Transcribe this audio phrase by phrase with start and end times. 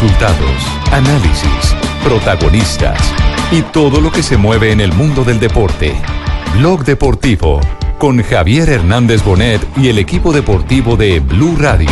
[0.00, 2.98] Resultados, análisis, protagonistas
[3.52, 5.94] y todo lo que se mueve en el mundo del deporte.
[6.54, 7.60] Blog Deportivo
[7.98, 11.90] con Javier Hernández Bonet y el equipo deportivo de Blue Radio.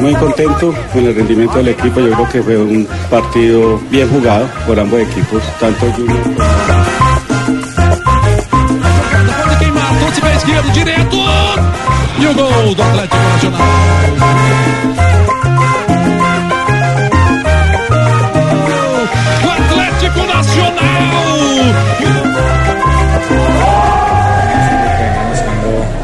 [0.00, 2.00] Muy contento con el rendimiento del equipo.
[2.00, 6.79] Yo creo que fue un partido bien jugado por ambos equipos, tanto Junior
[10.60, 11.16] esquerdo, direto.
[12.20, 13.60] E o gol do Atlético Nacional.
[19.44, 20.80] O Atlético Nacional.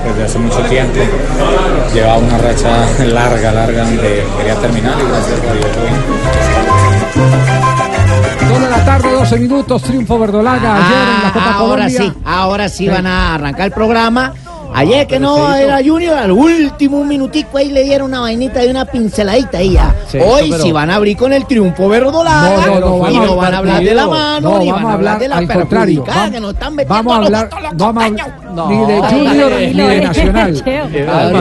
[0.05, 1.01] desde hace mucho tiempo.
[1.93, 5.67] Llevaba una racha larga, larga, donde quería terminar y gracias a Dios.
[8.49, 11.99] Dos de la tarde, 12 minutos, triunfo verdolaga ayer en la Copa Ah, ahora Colombia.
[11.99, 14.33] sí, ahora sí van a arrancar el programa.
[14.79, 18.85] Ayer que no era Junior, al último minutico ahí le dieron una vainita y una
[18.85, 19.95] pinceladita ahí ya.
[20.09, 23.17] Sí, Hoy pero- sí van a abrir con el triunfo verdolaga No, no, no, y
[23.19, 25.37] no van a hablar de la mano, No, ni vamos van a hablar de la
[25.39, 28.09] perjudicada Vamos, que nos están metiendo vamos a hablar, vamos a
[28.69, 29.03] ni de.
[29.03, 30.63] Junior ni de Nacional.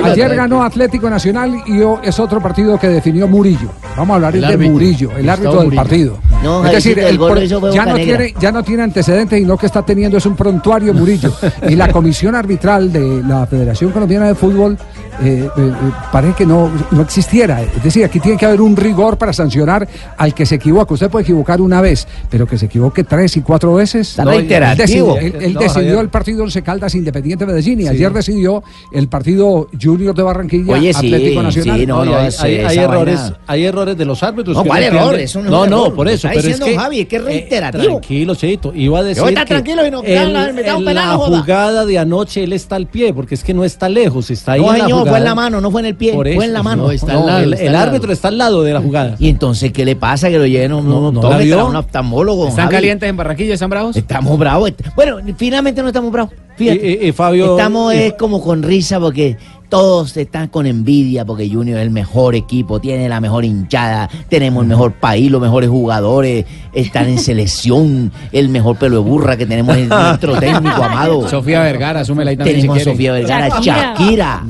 [0.05, 3.70] Ayer ganó Atlético Nacional y es otro partido que definió Murillo.
[3.97, 4.73] Vamos a hablar El de árbitro.
[4.73, 5.81] Murillo, el Gustavo árbitro del Murillo.
[5.81, 6.17] partido.
[6.45, 8.17] No, es decir, el gol ya, Boca no Negra.
[8.17, 11.33] tiene, ya no tiene antecedentes y lo que está teniendo es un prontuario Murillo.
[11.69, 14.77] y la comisión arbitral de la Federación Colombiana de Fútbol
[15.21, 15.71] eh, eh, eh,
[16.11, 17.61] parece que no, no existiera.
[17.61, 20.94] Es decir, aquí tiene que haber un rigor para sancionar al que se equivoca.
[20.94, 24.17] Usted puede equivocar una vez, pero que se equivoque tres y cuatro veces.
[24.17, 28.11] No, él decidió, él- él No, decidió el partido Once Caldas Independiente Medellín y ayer
[28.11, 31.80] decidió el partido Junior de Barranquilla Oye, sí, Atlético Nacional.
[31.80, 34.55] sí, no, No, no, hay, hay- hay errores, vaina- hay errores de los árbitros.
[34.58, 35.11] No, ¿cuál error?
[35.13, 35.95] no es no, un no, error.
[35.95, 36.27] por eso.
[36.27, 37.83] Está pero es diciendo que, Javi, que es eh, reiterativo.
[37.86, 38.73] tranquilo, Cheito.
[38.75, 40.09] Iba a decir Yo está que tranquilo y no- me
[40.53, 43.63] metamos en penal, la jugada de anoche él está al pie, porque es que no
[43.63, 45.95] está lejos, está ahí No, en la fue en la mano, no fue en el
[45.95, 46.84] pie, Por fue en la mano.
[46.84, 49.16] no, está al lado, el, el árbitro está al lado de la jugada.
[49.20, 50.30] Y entonces, ¿qué le pasa?
[50.30, 52.48] Que lo lleven a un No, no un oftalmólogo.
[52.48, 52.76] ¿Están Javi.
[52.76, 53.54] calientes en Barranquilla?
[53.54, 53.95] ¿Están bravos?
[53.95, 54.71] Estamos bravos.
[54.95, 56.33] Bueno, finalmente no estamos bravos.
[56.58, 56.88] Fíjate.
[57.02, 59.38] Y- y- y Fabio- Estamos y- eh, como con risa porque
[59.70, 64.64] todos están con envidia porque Junior es el mejor equipo, tiene la mejor hinchada, tenemos
[64.64, 69.45] el mejor país, los mejores jugadores, están en selección, el mejor pelo de burra que
[69.45, 71.27] tenemos es nuestro técnico amado.
[71.30, 73.14] Sofía Vergara, asúmela ahí también Tenemos si a Sofía.
[73.14, 73.95] Vergara, Shakira.
[73.95, 74.43] Shakira.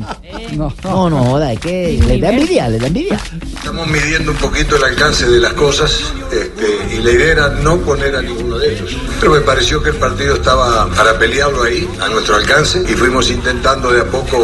[0.83, 3.19] No, no, joda, es que les da envidia, les da envidia.
[3.55, 7.77] Estamos midiendo un poquito el alcance de las cosas este, y la idea era no
[7.77, 8.95] poner a ninguno de ellos.
[9.19, 13.29] Pero me pareció que el partido estaba para pelearlo ahí, a nuestro alcance, y fuimos
[13.31, 14.37] intentando de a poco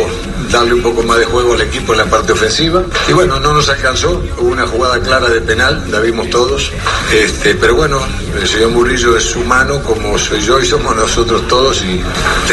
[0.61, 2.83] darle un poco más de juego al equipo en la parte ofensiva.
[3.09, 6.71] Y bueno, no nos alcanzó, hubo una jugada clara de penal, la vimos todos.
[7.11, 7.97] Este, pero bueno,
[8.39, 11.99] el señor Murillo es humano como soy yo y somos nosotros todos y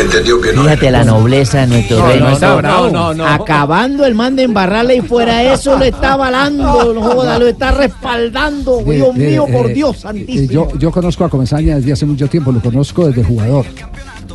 [0.01, 0.63] entendió que no.
[0.63, 2.91] Fíjate la nobleza de nuestro No, no está bravo.
[2.91, 3.27] No, no.
[3.27, 7.73] Acabando el man de embarrarle y fuera eso lo está avalando, no joda, lo está
[7.73, 8.79] respaldando.
[8.85, 10.51] De- Dios de- mío, por eh, Dios eh, santísimo.
[10.73, 13.67] Yo, yo conozco a Comesaña desde hace mucho tiempo, lo conozco desde jugador.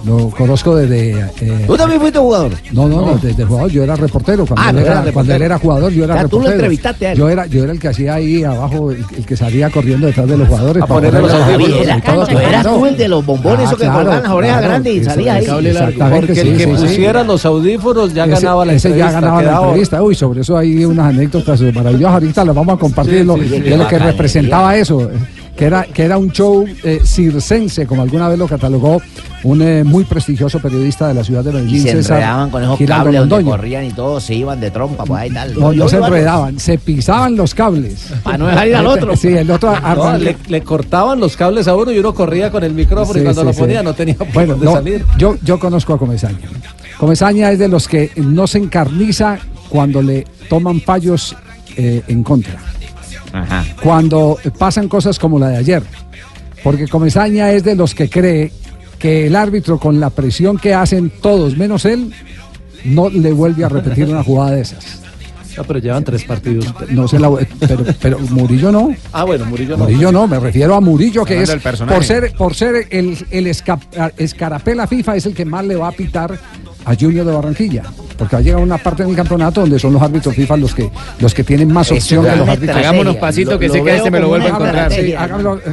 [0.05, 1.11] Lo conozco desde.
[1.11, 2.51] eh, ¿Tú también fuiste jugador?
[2.73, 3.71] No, no, no, desde jugador.
[3.71, 4.45] Yo era reportero.
[4.45, 5.13] Cuando, Ah, él, era, reportero.
[5.13, 6.55] cuando él era jugador, yo era O sea, tú lo reportero.
[6.55, 7.17] entrevistaste a él.
[7.17, 10.27] Yo era, yo era el que hacía ahí abajo, el, el que salía corriendo detrás
[10.27, 10.83] de los jugadores.
[10.83, 13.99] A para ponerle los tú eras tú el de los bombones, Ah, esos que claro,
[13.99, 15.67] colgaban las orejas claro, grandes y eso, salías ahí.
[15.67, 16.81] exactamente, Porque el sí, que sí, sí.
[16.83, 19.11] pusiera los audífonos ya Ese- ganaba la ese entrevista.
[19.13, 20.03] ya ganaba la entrevista.
[20.03, 22.13] Uy, sobre eso hay unas anécdotas maravillosas.
[22.13, 23.59] Ahorita las vamos a compartir Sí, lo- sí, sí.
[23.61, 25.09] de lo que representaba eso.
[25.55, 28.99] Que era, que era un show eh, circense, como alguna vez lo catalogó
[29.43, 32.63] un eh, muy prestigioso periodista de la ciudad de Y Medellín, se César enredaban con
[32.63, 33.49] esos cables donde Londoño.
[33.51, 35.53] corrían y todos se iban de trompa, pues ahí tal.
[35.59, 38.07] No, no se enredaban, se pisaban los cables.
[38.23, 39.15] Para no dejar ir al otro.
[39.15, 42.63] Sí, el otro No, le, le cortaban los cables a uno y uno corría con
[42.63, 43.59] el micrófono y cuando sí, lo sí.
[43.59, 45.05] ponía no tenía por Bueno, dónde no, salir.
[45.19, 46.39] yo, yo conozco a Comesaña.
[46.97, 49.37] Comesaña es de los que no se encarniza
[49.69, 51.35] cuando le toman fallos
[51.77, 52.59] eh, en contra.
[53.81, 55.83] Cuando pasan cosas como la de ayer.
[56.63, 58.51] Porque Comesaña es de los que cree
[58.99, 62.13] que el árbitro con la presión que hacen todos menos él
[62.85, 64.99] no le vuelve a repetir una jugada de esas.
[65.57, 66.73] No, pero llevan tres partidos.
[66.89, 68.95] No se la, pero, pero Murillo no.
[69.11, 69.83] Ah, bueno, Murillo no.
[69.83, 73.47] Murillo no, me refiero a Murillo que Hablando es por ser por ser el, el
[73.47, 76.39] esca- escarapela FIFA es el que más le va a pitar
[76.85, 77.83] a Junior de Barranquilla,
[78.17, 80.89] porque va a llegar una parte del campeonato donde son los árbitros FIFA los que
[81.19, 82.77] los que tienen más opción que los árbitros.
[82.77, 84.91] Hagámonos pasito que sé que este me lo vuelve a encontrar.
[84.91, 85.13] Sí,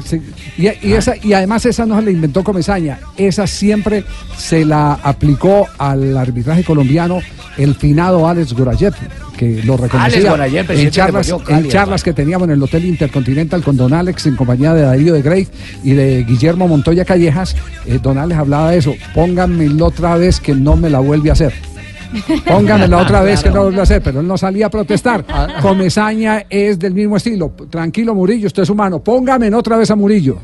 [0.04, 0.22] sí.
[0.56, 4.04] Y, y esa, y además esa no se la inventó Comesaña, esa siempre
[4.36, 7.20] se la aplicó al arbitraje colombiano
[7.56, 8.94] el finado Alex Gorayev,
[9.40, 10.34] que lo reconocía
[10.68, 14.36] en charlas, Cali, en charlas que teníamos en el Hotel Intercontinental con Don Alex en
[14.36, 15.48] compañía de Darío de Grey
[15.82, 17.56] y de Guillermo Montoya Callejas.
[17.86, 18.94] eh, don Alex hablaba de eso.
[19.14, 21.54] Pónganmelo otra vez que no me la vuelve a hacer.
[22.46, 25.24] Pónganmela otra vez que no vuelve a hacer, pero él no salía a protestar.
[25.62, 27.50] Comesaña es del mismo estilo.
[27.70, 29.02] Tranquilo, Murillo, usted es humano.
[29.02, 30.38] Póngame otra vez a Murillo.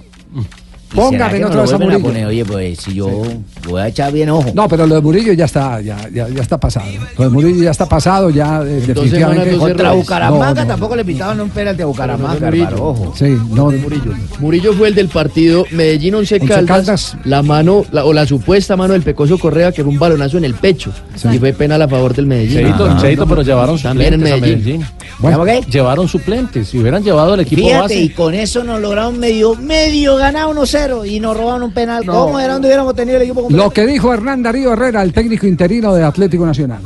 [0.96, 2.26] ¿Y será Póngame que no otra lo vez a poner?
[2.26, 3.22] Oye, pues si yo
[3.68, 4.50] voy a echar bien ojo.
[4.54, 6.86] No, pero lo de Murillo ya está, ya, ya, ya está pasado.
[7.18, 9.56] Lo de Murillo ya está pasado, ya eh, definitivamente.
[9.56, 10.66] Contra Bucaramanga No, no.
[10.66, 12.82] tampoco le pitaban un penalti a Bucaramanga, Murillo.
[12.84, 13.12] ojo.
[13.16, 14.12] Sí, no, Murillo.
[14.40, 17.16] Murillo fue el del partido Medellín Once Caldas, Caldas.
[17.24, 20.44] la mano la- o la supuesta mano del Pecoso Correa que fue un balonazo en
[20.44, 20.90] el pecho
[21.32, 22.74] y fue penal a favor del Medellín.
[23.00, 24.84] Cheito, Ah, pero llevaron También en Medellín.
[25.18, 25.38] Bueno.
[25.38, 25.62] ¿Cómo qué?
[25.70, 26.68] Llevaron suplentes.
[26.68, 28.00] Si hubieran llevado el equipo Fíjate, base.
[28.00, 32.04] y con eso nos lograron medio, medio ganar 1-0 y nos robaron un penal.
[32.04, 33.64] ¿Cómo era donde hubiéramos tenido el equipo completo?
[33.64, 36.80] Lo que dijo Hernán Darío Herrera, el técnico interino de Atlético Nacional.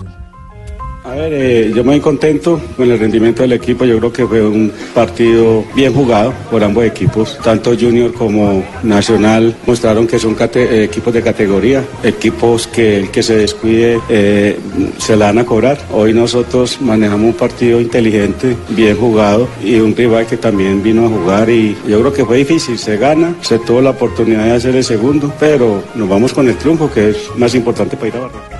[1.11, 3.85] A ver, eh, yo muy contento con el rendimiento del equipo.
[3.85, 7.37] Yo creo que fue un partido bien jugado por ambos equipos.
[7.43, 13.25] Tanto Junior como Nacional mostraron que son eh, equipos de categoría, equipos que el que
[13.25, 14.57] se descuide eh,
[14.99, 15.79] se la van a cobrar.
[15.91, 21.09] Hoy nosotros manejamos un partido inteligente, bien jugado y un rival que también vino a
[21.09, 22.79] jugar y yo creo que fue difícil.
[22.79, 26.57] Se gana, se tuvo la oportunidad de hacer el segundo, pero nos vamos con el
[26.57, 28.60] triunfo que es más importante para ir a Barranquilla.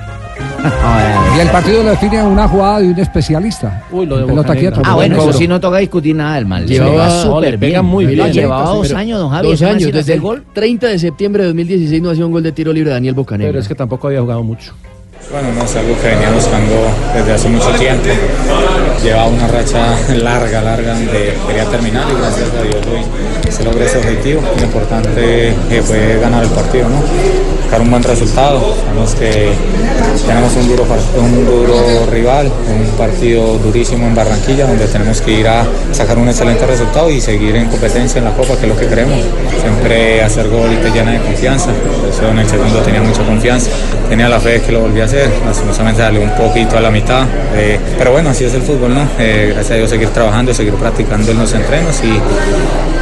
[1.37, 3.85] Y el partido lo define una jugada de un especialista.
[3.93, 4.81] Uy, lo de Pelota quieta.
[4.85, 6.67] Ah, bueno, eso sí no toca discutir nada del mal.
[6.67, 7.85] Llevaba- súper bien.
[7.85, 8.33] muy bien.
[8.33, 9.49] Llevaba dos años, don Javi.
[9.51, 10.45] Dos años, desde el gol.
[10.53, 13.51] 30 de septiembre de 2016 no hacía un gol de tiro libre Daniel Bocanegra.
[13.53, 14.75] Pero es que tampoco había jugado mucho.
[15.31, 16.75] Bueno, no es algo que venía buscando
[17.15, 18.03] desde hace mucho tiempo.
[19.03, 23.85] Llevaba una racha larga, larga, donde quería terminar y gracias a Dios hoy se logró
[23.85, 24.43] ese objetivo.
[24.57, 27.03] Lo importante eh, fue ganar el partido, ¿no?
[27.63, 28.75] Buscar un buen resultado.
[28.85, 29.53] Sabemos que
[30.27, 30.85] tenemos un duro,
[31.19, 36.29] un duro rival, un partido durísimo en Barranquilla, donde tenemos que ir a sacar un
[36.29, 39.21] excelente resultado y seguir en competencia en la Copa, que es lo que queremos.
[39.61, 41.71] Siempre hacer gol te llena de confianza.
[42.09, 43.71] Eso en el segundo tenía mucha confianza.
[44.09, 45.31] Tenía la fe de que lo volví a hacer.
[45.47, 47.25] Lastimosamente salió un poquito a la mitad.
[47.57, 49.01] eh, pero bueno, así es el fútbol, ¿no?
[49.19, 52.01] Eh, gracias a Dios seguir trabajando, seguir practicando en los entrenos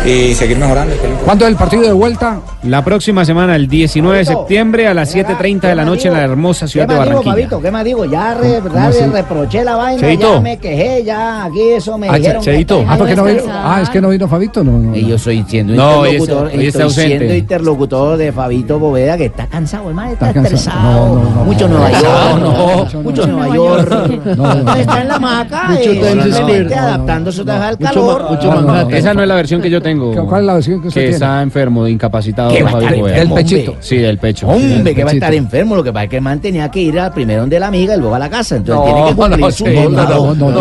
[0.04, 0.94] y, y seguir mejorando.
[1.24, 2.40] ¿Cuándo es el partido de vuelta?
[2.64, 6.22] La próxima semana, el 19 de septiembre a las 7.30 de la noche en la
[6.24, 7.32] hermosa ciudad ¿Qué de digo, Barranquilla.
[7.32, 7.60] Fabito?
[7.62, 8.04] ¿Qué más digo?
[8.04, 10.34] Ya re, ya reproché la vaina, Cheito.
[10.34, 12.42] ya me quejé, ya aquí eso me Ah, dijeron.
[12.42, 12.84] Cheito.
[12.88, 13.42] Ah, ¿por qué no vino?
[13.50, 14.64] Ah, es que no vino Fabito.
[14.64, 18.16] No, no, Y yo soy siendo No, hoy interlocutor, está- hoy está estoy siendo interlocutor
[18.18, 20.80] de Fabito Boveda que está cansado, hermano, está, Está estresado.
[20.82, 23.90] No, no, no, mucho no, Nueva no, York, no, mucho no, Nueva no, York.
[24.26, 24.74] no, no, no.
[24.74, 28.22] Está en la maca, simplemente adaptándose otra vez al Mucho calor.
[28.22, 28.66] ma- mucho No, no, no.
[28.68, 28.94] Manhattan.
[28.94, 30.26] Esa no es la versión que yo tengo.
[30.26, 31.14] ¿Cuál es la versión que usted Que tiene?
[31.16, 32.50] está enfermo, incapacitado.
[32.50, 33.14] ¿Qué va a Fabio estar Poveda.
[33.14, 33.76] Del enfermo, pechito.
[33.80, 34.48] Sí, del pecho.
[34.48, 36.80] Hombre, que va a estar enfermo, lo que pasa es que el man tenía que
[36.80, 38.56] ir al primero donde la amiga y luego a la casa.
[38.56, 40.04] Entonces No, tiene que cumplir no, su sí, norma.
[40.04, 40.60] no, no, no,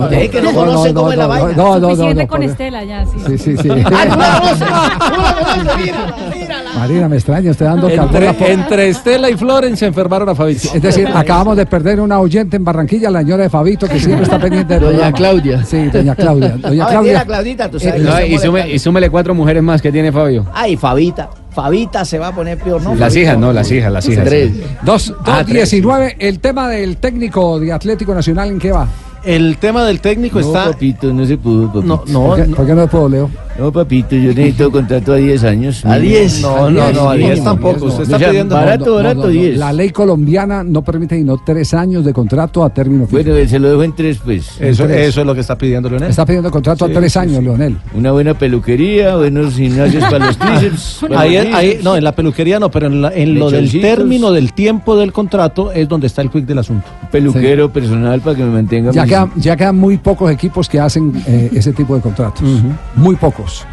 [0.00, 1.52] Ustedes que no conocen cómo es la no, vaina.
[1.56, 1.90] No, no, no.
[1.90, 3.38] Suficiente no, con Estela ya, sí.
[3.38, 3.68] Sí, sí.
[3.92, 5.74] Ah.
[5.76, 6.69] Mírala, mírala.
[6.80, 10.68] Marina, me extraña, usted dando Entre, entre Estela y Floren se enfermaron a Fabito.
[10.74, 14.22] Es decir, acabamos de perder una oyente en Barranquilla, la señora de Fabito, que siempre
[14.24, 15.16] está pendiente del Doña programa.
[15.16, 15.64] Claudia.
[15.64, 16.48] Sí, doña Claudia.
[16.56, 17.24] Doña Ah, mentira, Claudia.
[17.24, 18.00] Claudita, tú sabes.
[18.00, 20.46] Eh, yo No, y, sume- y súmele cuatro mujeres más que tiene Fabio.
[20.52, 21.28] Ay, Fabita.
[21.50, 22.94] Fabita se va a poner peor, ¿no?
[22.94, 24.24] Las hijas, no, las hijas, las hijas.
[24.24, 24.52] Tres.
[24.82, 28.86] Dos, Ah, dos tres, 19, el tema del técnico de Atlético Nacional, ¿en qué va?
[29.24, 30.64] El tema del técnico No, está.
[30.70, 31.82] papito, no se pudo, papito.
[31.82, 32.56] No, no, ¿Por qué, no.
[32.56, 33.30] por qué no puedo, Leo?
[33.58, 35.84] No, papito, yo necesito contrato a 10 años.
[35.84, 36.40] A 10.
[36.40, 37.84] No, no, no, a 10 mínimo, tampoco.
[37.86, 38.54] Usted está O sea, pidiendo.
[38.54, 39.58] barato, barato, 10.
[39.58, 43.22] La ley colombiana no permite sino tres años de contrato a término fijo.
[43.22, 44.58] Bueno, se lo dejo en tres, pues.
[44.60, 45.08] Eso, Tres.
[45.08, 46.08] eso es lo que está pidiendo Leonel.
[46.10, 47.42] Está pidiendo contrato Sí, a tres sí, años, sí.
[47.44, 47.76] Leonel.
[47.92, 51.00] Una buena peluquería, buenos gimnasios para los tríceps.
[51.14, 54.54] Ahí, ahí, no, en la peluquería no, pero en, la- en lo del término del
[54.54, 56.86] tiempo del contrato es donde está el quick del asunto.
[57.12, 58.92] Peluquero personal para que me mantenga.
[58.92, 62.48] Ya quedan, ya quedan muy pocos equipos que hacen eh, ese tipo de contratos.
[62.96, 63.66] Muy pocos.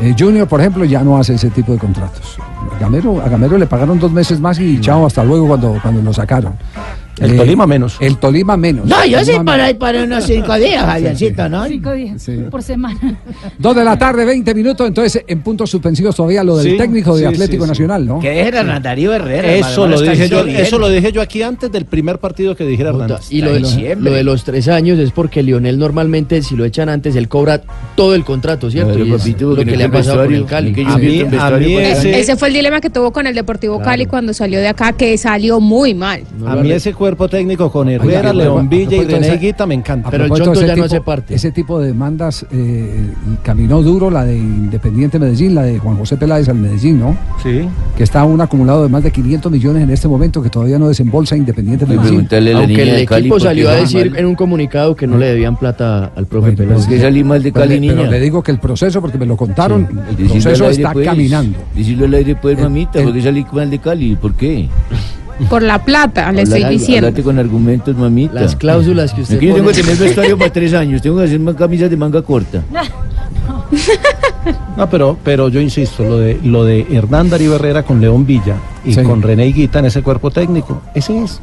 [0.00, 2.36] Eh, Junior, por ejemplo, ya no hace ese tipo de contratos.
[2.74, 6.02] A Gamero, a Gamero le pagaron dos meses más y chao, hasta luego cuando, cuando
[6.02, 6.54] lo sacaron.
[7.20, 7.96] El Eh, Tolima menos.
[8.00, 8.86] El Tolima menos.
[8.86, 11.64] No, yo sí para, para unos cinco días, Javiercito, ¿no?
[11.66, 12.38] Cinco días Sí.
[12.50, 12.98] por semana.
[13.58, 14.86] Dos de la tarde, 20 minutos.
[14.88, 17.66] Entonces, en puntos suspensivos todavía lo del Sí, técnico de sí, Atlético.
[17.66, 18.18] Nacional, ¿no?
[18.20, 19.52] Que dejen a Hernán Darío Herrera.
[19.54, 22.90] Eso lo dije yo, eso lo dije yo aquí antes del primer partido que dijera
[22.90, 23.30] Hernández.
[23.30, 24.10] Y lo de, diciembre.
[24.10, 27.62] lo de los tres años es porque Lionel normalmente, si lo echan antes, él cobra
[27.96, 28.98] todo el contrato, ¿cierto?
[28.98, 30.72] Y es lo que le ha pasado con el Cali.
[30.72, 32.80] que yo A mí- invierto en a vestuario mí para- ese- Ese fue el dilema
[32.80, 36.22] que tuvo con el Deportivo Cali cuando salió de acá, que salió muy mal.
[36.38, 39.14] No a lo mí arre- ese cuerpo técnico con Herrera, Oiga, León Villa y de
[39.20, 40.08] René Guita me encanta.
[40.08, 40.94] a propósito de ese tipo-
[41.34, 43.10] Ese tipo de demandas eh,
[43.42, 47.14] caminó duro la de Independiente Medellín, la de Juan José Peláez al Medellín, ¿no?
[47.42, 47.68] Sí.
[47.94, 50.88] Que está un acumulado de más de 500 millones en este momento que todavía no
[50.88, 52.20] desembolsa Independiente Medellín.
[52.56, 52.88] Aunque el
[53.20, 56.86] equipo salió a decir en un comunicado que no le debían plata al profe Peláez.
[57.52, 60.76] Pero le- Pero le digo que el proceso, porque me lo contaron, el proceso aire,
[60.76, 61.06] está pues.
[61.06, 61.58] caminando.
[61.76, 64.16] Decirlo al aire, pues, El- mamita, el- porque salí mal de Cali.
[64.16, 64.68] ¿Por qué?
[65.50, 67.08] Por la plata, le estoy diciendo.
[67.08, 68.34] Hablate con argumentos, mamita.
[68.40, 71.02] Las cláusulas que usted Aquí yo tengo que tener vestuario para tres años.
[71.02, 72.62] Tengo que hacer más camisas de manga corta.
[74.76, 78.56] No, pero, pero yo insisto, lo de, lo de Hernán Darío Herrera con León Villa
[78.84, 79.02] y Sí.
[79.02, 81.40] con René Guita en ese cuerpo técnico, ese es.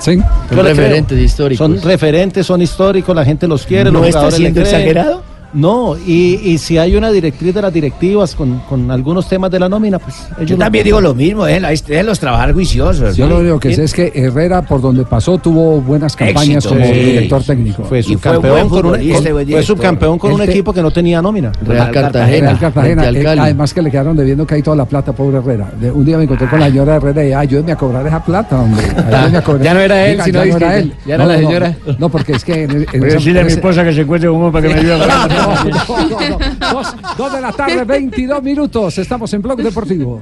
[0.00, 0.18] Sí.
[0.18, 0.62] Son le creo.
[0.64, 1.58] referentes históricos.
[1.66, 5.22] Son referentes, son históricos, la gente los quiere, ¿No los está siendo exagerado?
[5.54, 9.60] No, y, y si hay una directriz de las directivas con, con algunos temas de
[9.60, 11.60] la nómina, pues ellos Yo lo- también digo lo mismo, ¿eh?
[11.60, 13.16] déjenlos trabajar juiciosos.
[13.16, 16.74] Yo lo único que sé es que Herrera, por donde pasó, tuvo buenas campañas Éxito,
[16.74, 16.92] como sí.
[16.92, 17.84] director técnico.
[17.84, 19.64] Fue subcampeón con, un, con- buen fue director.
[19.64, 21.52] subcampeón con un Este- equipo que no tenía nómina.
[21.66, 22.46] Real Cartagena.
[22.46, 25.70] Real Cartagena, eh, además que le quedaron debiendo que hay toda la plata, pobre Herrera.
[25.78, 28.58] De- un día me encontré con la señora Herrera y ayúdeme a cobrar esa plata,
[28.58, 28.82] hombre.
[28.96, 29.62] Ayúdeme a cobrar.
[29.64, 30.94] Ya no era él, Diga, sino ya no era él.
[31.04, 31.76] ya era la señora.
[31.98, 34.00] No, porque es que en, en Voy a esa- decirle a mi esposa que se
[34.00, 36.38] encuentre un hombre para que me ayude a No.
[36.72, 38.98] Dos, dos de la tarde, 22 minutos.
[38.98, 40.20] Estamos en Blog Deportivo.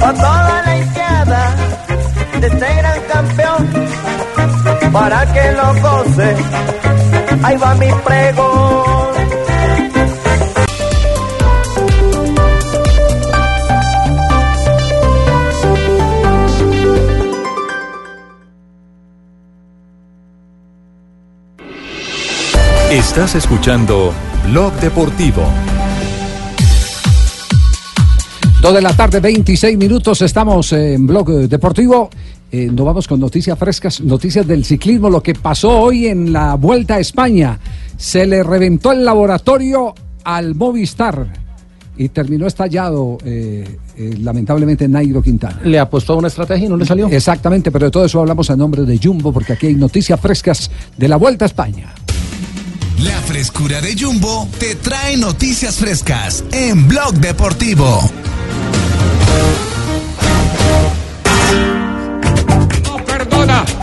[0.00, 1.54] a toda la izquierda
[2.40, 3.68] de este gran campeón
[4.92, 6.36] para que lo goce.
[7.42, 9.23] Ahí va mi pregón.
[22.94, 24.14] Estás escuchando
[24.46, 25.42] Blog Deportivo.
[28.62, 30.22] Dos de la tarde, 26 minutos.
[30.22, 32.08] Estamos en Blog Deportivo.
[32.52, 35.10] Eh, nos vamos con noticias frescas, noticias del ciclismo.
[35.10, 37.58] Lo que pasó hoy en la Vuelta a España.
[37.96, 41.32] Se le reventó el laboratorio al Movistar
[41.96, 45.62] y terminó estallado, eh, eh, lamentablemente, Nairo Quintana.
[45.64, 47.08] Le apostó a una estrategia y no le salió.
[47.08, 50.70] Exactamente, pero de todo eso hablamos a nombre de Jumbo, porque aquí hay noticias frescas
[50.96, 51.92] de la Vuelta a España.
[52.98, 58.00] La frescura de Jumbo te trae noticias frescas en Blog Deportivo.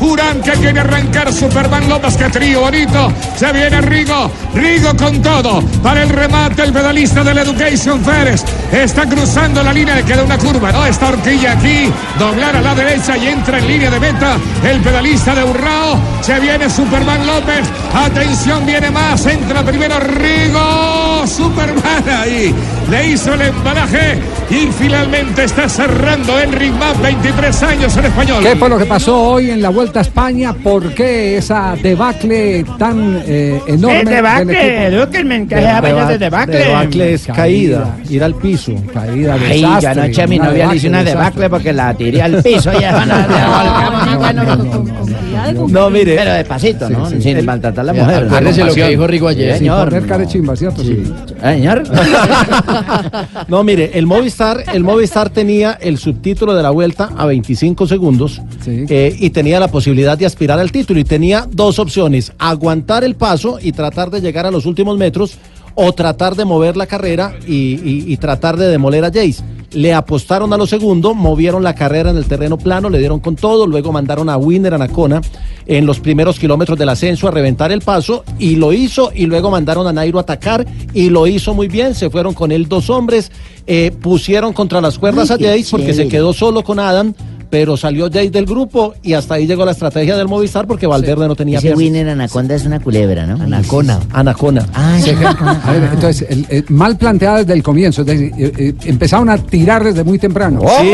[0.01, 3.13] Jurán que quiere arrancar Superman López, que trío bonito.
[3.35, 5.61] Se viene Rigo, Rigo con todo.
[5.83, 8.43] Para el remate, el pedalista del Education Ferres.
[8.71, 10.87] Está cruzando la línea, le queda una curva, ¿no?
[10.87, 14.37] Esta horquilla aquí, doblar a la derecha y entra en línea de meta.
[14.67, 15.99] El pedalista de Urrao.
[16.21, 17.69] Se viene Superman López.
[17.93, 19.23] Atención, viene más.
[19.27, 21.27] Entra primero Rigo.
[21.27, 22.55] Superman ahí.
[22.89, 28.43] Le hizo el embalaje y finalmente está cerrando Enric Mas, 23 años en español.
[28.43, 30.53] ¿Qué fue lo que pasó hoy en la Vuelta a España?
[30.53, 33.99] ¿Por qué esa debacle tan eh, enorme?
[34.01, 34.91] El debacle?
[34.91, 36.57] Dukelman, que se vaya de debacle.
[36.57, 38.73] Debacle es caída, ir al piso.
[38.93, 42.41] Caída, Ay, yo anoche a mi novia le hice una debacle porque la tiré al
[42.43, 45.00] piso y van a
[45.69, 46.15] No, mire.
[46.15, 47.09] Pero despacito, ¿no?
[47.09, 47.21] Sí, sí.
[47.23, 48.23] Sin El- maltratar a la mujer.
[48.25, 49.53] acuérdese lo que dijo Rigo ayer.
[49.53, 49.89] Sí, Sin señor.
[49.89, 50.83] poner carechimba, ¿cierto?
[50.83, 51.03] Sí.
[51.41, 51.83] Señor.
[53.47, 58.41] No, mire, el Movistar, el Movistar tenía el subtítulo de la vuelta a 25 segundos
[58.65, 63.15] eh, y tenía la posibilidad de aspirar al título y tenía dos opciones, aguantar el
[63.15, 65.37] paso y tratar de llegar a los últimos metros
[65.75, 69.37] o tratar de mover la carrera y, y- y tratar de demoler a Jace.
[69.73, 73.35] Le apostaron a lo segundo, movieron la carrera en el terreno plano, le dieron con
[73.35, 75.21] todo, luego mandaron a Winner Anacona
[75.65, 79.49] en los primeros kilómetros del ascenso a reventar el paso y lo hizo y luego
[79.49, 82.89] mandaron a Nairo a atacar y lo hizo muy bien, se fueron con él dos
[82.89, 83.31] hombres,
[83.67, 87.13] eh, pusieron contra las cuerdas Ay, a Jace porque se quedó solo con Adam.
[87.51, 91.27] Pero salió Jace del grupo y hasta ahí llegó la estrategia del Movistar porque Valverde
[91.27, 91.77] no tenía Ese piernas.
[91.79, 93.43] Winner Anaconda es una culebra, ¿no?
[93.43, 93.99] Anacona.
[94.11, 94.65] Anacona.
[94.73, 95.03] Ay,
[95.65, 98.01] A ver, entonces, el- el- mal planteada desde el comienzo.
[98.01, 100.61] es decir, eh, eh, empezaron a tirar desde muy temprano.
[100.79, 100.91] Sí,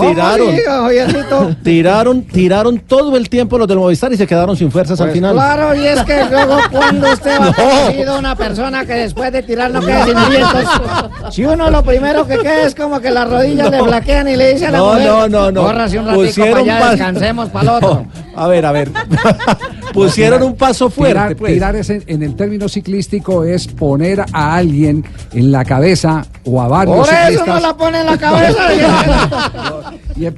[0.00, 5.10] tiraron, tiraron, tiraron todo el tiempo los del Movistar y se quedaron sin fuerzas al
[5.10, 5.34] final.
[5.34, 7.48] Claro, y es que luego cuando usted va
[8.06, 8.12] No.
[8.14, 10.64] a una persona que después de tirar no queda sin alientos.
[11.30, 14.52] Si uno lo primero que queda es como que las rodillas le flaquean y le
[14.54, 15.62] dice a la No, mujer, no, no, no.
[15.62, 18.06] "Córrase un Pusieron para allá, pas- descansemos para el otro.
[18.34, 18.90] No, a ver, a ver.
[19.92, 21.14] Pusieron un paso fuerte.
[21.14, 21.52] Tirar, pues.
[21.54, 26.60] tirar es en, en el término ciclístico es poner a alguien en la cabeza o
[26.60, 27.46] a varios Por eso ciclistas.
[27.48, 28.62] no la pone en la cabeza.
[30.16, 30.34] Y em-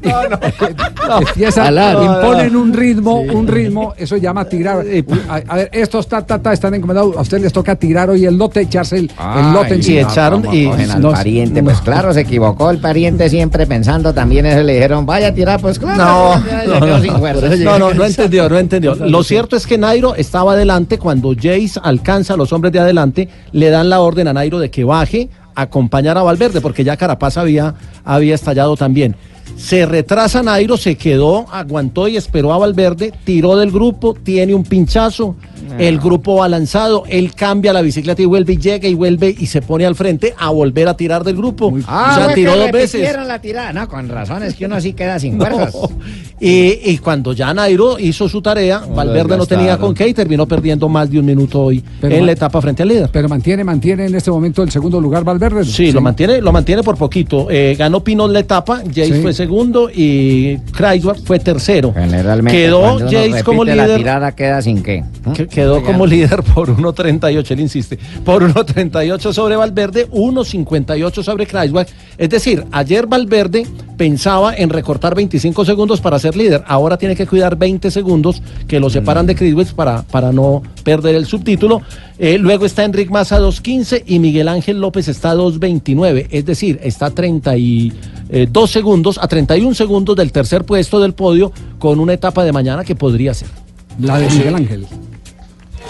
[1.20, 2.02] empiezan, Alar.
[2.02, 4.84] imponen un ritmo, un ritmo, eso se llama tirar.
[5.28, 8.24] A, a ver, estos ta, ta, ta, están encomendados, a ustedes les toca tirar hoy
[8.24, 10.02] el lote, echarse el, el lote encima.
[10.02, 11.66] no, ¿cómo cogen al no, pariente, no.
[11.66, 15.60] pues claro, se equivocó el pariente siempre pensando también eso le dijeron, vaya a tirar,
[15.60, 15.96] pues claro.
[15.96, 18.94] No, no, no, no, no, no entendió, no entendió.
[18.94, 23.28] Lo cierto es que Nairo estaba adelante cuando Jace alcanza a los hombres de adelante,
[23.52, 26.96] le dan la orden a Nairo de que baje a acompañar a Valverde, porque ya
[26.96, 29.16] Carapaz había, había estallado también.
[29.60, 34.64] Se retrasa Nairo, se quedó, aguantó y esperó a Valverde, tiró del grupo, tiene un
[34.64, 35.36] pinchazo,
[35.78, 39.46] el grupo va lanzado, él cambia la bicicleta y vuelve y llega y vuelve y
[39.46, 41.72] se pone al frente a volver a tirar del grupo.
[41.86, 43.14] Ah, o sea, tiró dos veces.
[43.26, 43.72] la tirada.
[43.72, 45.44] No, con razón, es que uno sí queda sin No.
[45.46, 45.74] fuerzas.
[46.40, 50.48] Y, y cuando ya Nairo hizo su tarea, Valverde no tenía con qué y terminó
[50.48, 53.10] perdiendo más de un minuto hoy Pero en la etapa frente al líder.
[53.12, 55.64] Pero mantiene, mantiene en este momento el segundo lugar Valverde.
[55.66, 57.48] Sí, lo mantiene, lo mantiene por poquito.
[57.50, 59.22] Eh, ganó Pinot la etapa, Jace Sí.
[59.22, 59.49] fue segundo
[59.92, 61.92] y Kreisberg fue tercero.
[61.92, 63.98] Generalmente Quedó Jace como repite la líder.
[63.98, 65.04] tirada queda sin qué.
[65.34, 71.88] que quedó como líder por 1.38, él insiste, por 1.38 sobre Valverde, 1.58 sobre Kreisberg.
[72.16, 73.66] Es decir, ayer Valverde
[73.96, 78.80] pensaba en recortar 25 segundos para ser líder, ahora tiene que cuidar 20 segundos que
[78.80, 81.82] lo separan de Kreisberg para, para no perder el subtítulo.
[82.22, 87.06] Eh, luego está Enric Massa 2.15 y Miguel Ángel López está 2.29, es decir, está
[87.06, 92.52] a 32 segundos, a 31 segundos del tercer puesto del podio con una etapa de
[92.52, 93.48] mañana que podría ser.
[93.98, 94.86] La de Miguel Ángel.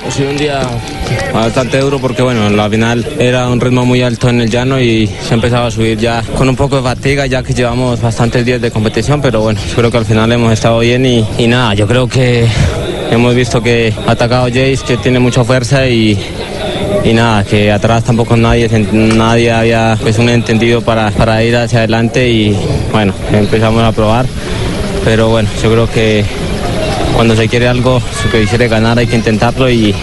[0.07, 0.61] Ha sido un día
[1.33, 5.07] bastante duro porque bueno, la final era un ritmo muy alto en el llano y
[5.07, 8.61] se empezaba a subir ya con un poco de fatiga ya que llevamos bastantes días
[8.61, 11.87] de competición, pero bueno, creo que al final hemos estado bien y, y nada, yo
[11.87, 12.47] creo que
[13.11, 16.19] hemos visto que ha atacado Jace, que tiene mucha fuerza y,
[17.04, 21.80] y nada, que atrás tampoco nadie, nadie había pues un entendido para, para ir hacia
[21.80, 22.57] adelante y
[22.90, 24.26] bueno, empezamos a probar,
[25.04, 26.25] pero bueno, yo creo que
[27.14, 29.95] cuando se quiere algo, si que quiere ganar hay que intentarlo y,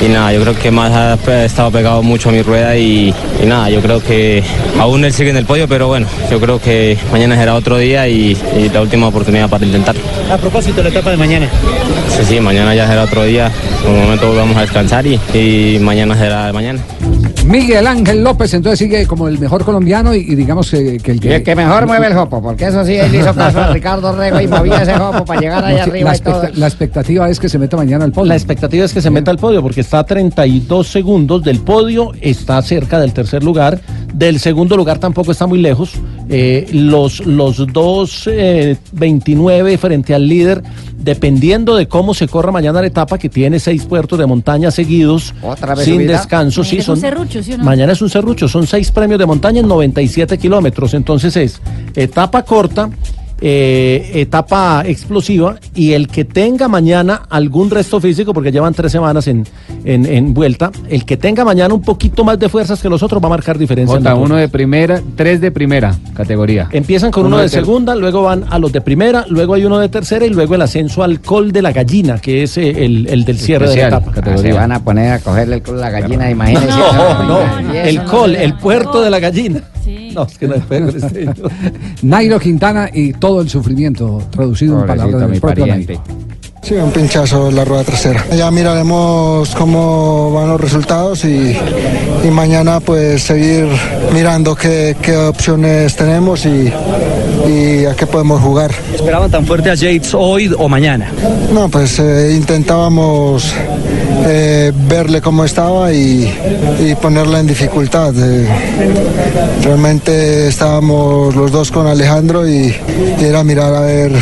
[0.00, 3.12] y nada, yo creo que más ha pe- estado pegado mucho a mi rueda y,
[3.42, 4.42] y nada, yo creo que
[4.78, 8.06] aún él sigue en el podio, pero bueno, yo creo que mañana será otro día
[8.08, 10.00] y, y la última oportunidad para intentarlo.
[10.30, 11.48] A propósito la etapa de mañana.
[12.16, 13.50] Sí, sí, mañana ya será otro día,
[13.82, 16.80] por un momento vamos a descansar y, y mañana será de mañana.
[17.48, 21.16] Miguel Ángel López, entonces sigue como el mejor colombiano y, y digamos que, que el
[21.16, 23.68] Y que, el que mejor mueve el jopo, porque eso sí, él hizo caso a
[23.72, 26.34] Ricardo Rego y movía ese jopo para llegar allá No, arriba la, y todo.
[26.42, 28.28] expecta- la expectativa es que se meta mañana al podio.
[28.28, 32.12] La expectativa es que se meta al podio porque está a 32 segundos del podio,
[32.20, 33.80] está cerca del tercer lugar,
[34.12, 35.92] del segundo lugar tampoco está muy lejos.
[36.28, 40.62] Eh, los los dos eh, 29 frente al líder,
[41.08, 45.32] dependiendo de cómo se corra mañana la etapa, que tiene seis puertos de montaña seguidos,
[45.40, 46.12] ¿Otra vez sin subida?
[46.18, 46.62] descanso.
[46.62, 47.64] Sí, Es son, un serrucho, ¿sí o no?
[47.64, 50.92] Mañana es un serrucho, son seis premios de montaña en 97 kilómetros.
[50.92, 51.62] Entonces es
[51.94, 52.90] etapa corta,
[53.40, 59.26] eh, etapa explosiva y el que tenga mañana algún resto físico, porque llevan tres semanas
[59.28, 59.46] en,
[59.84, 63.22] en, en vuelta, el que tenga mañana un poquito más de fuerzas que los otros
[63.22, 63.96] va a marcar diferencia.
[63.96, 66.68] Jota, uno de primera, tres de primera categoría.
[66.72, 69.88] Empiezan con uno, de, segunda, luego van a los de primera, luego hay uno de
[69.88, 73.24] tercera y luego el ascenso al col de la gallina, que es eh, el, el
[73.24, 74.32] del cierre Especial, de la etapa.
[74.32, 76.68] Ah, se van a poner a cogerle el culo a la gallina, imagínense.
[76.68, 77.40] No, no,
[77.72, 79.60] eso el no col, el puerto de la gallina.
[80.18, 81.30] No, es que no es peor este.
[82.02, 85.94] Nairo Quintana y todo el sufrimiento traducido en palabras mi del propio pariente.
[85.94, 86.28] Nairo.
[86.60, 88.26] Sí, un pinchazo en la rueda trasera.
[88.36, 91.56] Ya miraremos cómo van los resultados y,
[92.24, 93.68] y mañana pues seguir
[94.12, 96.72] mirando qué, qué opciones tenemos y,
[97.46, 98.70] y a qué podemos jugar.
[98.94, 101.10] ¿Esperaban tan fuerte a Yates hoy o mañana?
[101.52, 103.52] No, pues eh, intentábamos
[104.26, 106.32] eh, verle cómo estaba y,
[106.80, 108.12] y ponerla en dificultad.
[108.16, 108.46] Eh,
[109.62, 112.74] realmente estábamos los dos con Alejandro y,
[113.20, 114.12] y era mirar a ver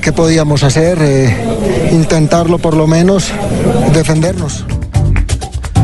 [0.00, 0.98] qué podíamos hacer,
[1.90, 3.32] intentarlo por lo menos,
[3.92, 4.64] defendernos.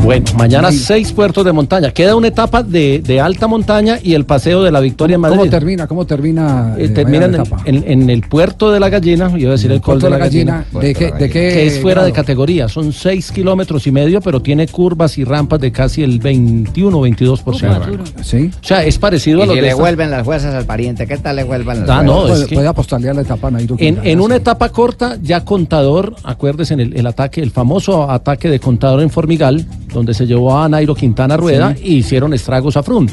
[0.03, 1.91] Bueno, mañana seis puertos de montaña.
[1.91, 5.37] Queda una etapa de, de alta montaña y el paseo de la Victoria en Madrid.
[5.39, 5.87] ¿Cómo termina?
[5.87, 6.75] ¿Cómo termina?
[6.77, 7.35] Eh, eh, termina en
[7.65, 10.65] en- en el puerto de la gallina, iba a decir el, col de la, gallina,
[10.73, 14.41] ¿de qué- de qué que es fuera de categoría, son seis kilómetros y medio, pero
[14.41, 17.87] tiene curvas y rampas de casi el 21 22 por ciento.
[18.23, 18.51] Sí.
[18.61, 21.07] O sea, es parecido Y a los si de le vuelven las fuerzas al pariente,
[21.07, 22.41] ¿qué tal le vuelvan las Ah, no, fuerzas?
[22.41, 26.73] es que- Puede apostarle la etapa Nairo En, en una etapa corta, ya Contador, acuérdese
[26.73, 30.67] en el, el ataque, el famoso ataque de Contador en Formigal, donde se llevó a
[30.67, 31.81] Nairo Quintana rueda Sí.
[31.85, 33.09] y hicieron estragos a Frun.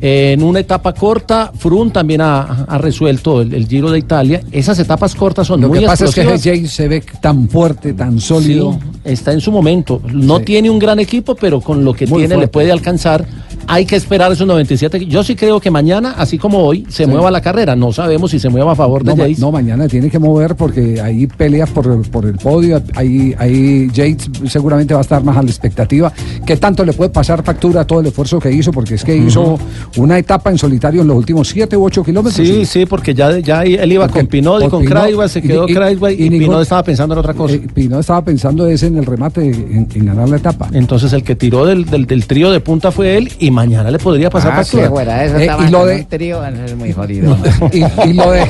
[0.00, 4.40] En una etapa corta, Frun también ha, ha resuelto el, el Giro de Italia.
[4.52, 6.56] Esas etapas cortas son Lo muy que pasa es que explosivas.
[6.60, 8.78] Jay se ve tan fuerte, tan sólido.
[8.80, 10.00] Sí, está en su momento.
[10.12, 10.44] No Sí.
[10.44, 13.26] tiene un gran equipo, pero con lo que Muy tiene le puede alcanzar
[13.66, 15.06] hay que esperar esos 97.
[15.06, 17.10] Yo sí creo que mañana, así como hoy, se Sí.
[17.10, 17.76] mueva la carrera.
[17.76, 19.38] No sabemos si se mueva a favor de No, Yates.
[19.40, 22.82] no, mañana tiene que mover porque ahí peleas por, por el podio.
[22.94, 26.12] Ahí, ahí Yates seguramente va a estar más a la expectativa.
[26.46, 28.72] ¿Qué tanto le puede pasar factura a todo el esfuerzo que hizo?
[28.72, 29.58] Porque es que hizo
[29.96, 32.46] una etapa en solitario en los últimos 7 u 8 kilómetros.
[32.46, 35.68] Sí, sí, porque ya, ya él iba Porque con Pinot y con Craigwell, se quedó
[35.68, 37.54] y- Craigwell y, y Pinot estaba pensando en otra cosa.
[37.54, 40.68] Eh, Pinot estaba pensando es en el remate, en, en ganar la etapa.
[40.72, 43.98] Entonces el que tiró del, del, del trío de punta fue él y mañana le
[43.98, 44.84] podría pasar Ah, factura.
[45.24, 47.36] eso Eh, y lo de- un trío, eso es muy jodido.
[47.72, 48.46] y, y lo de,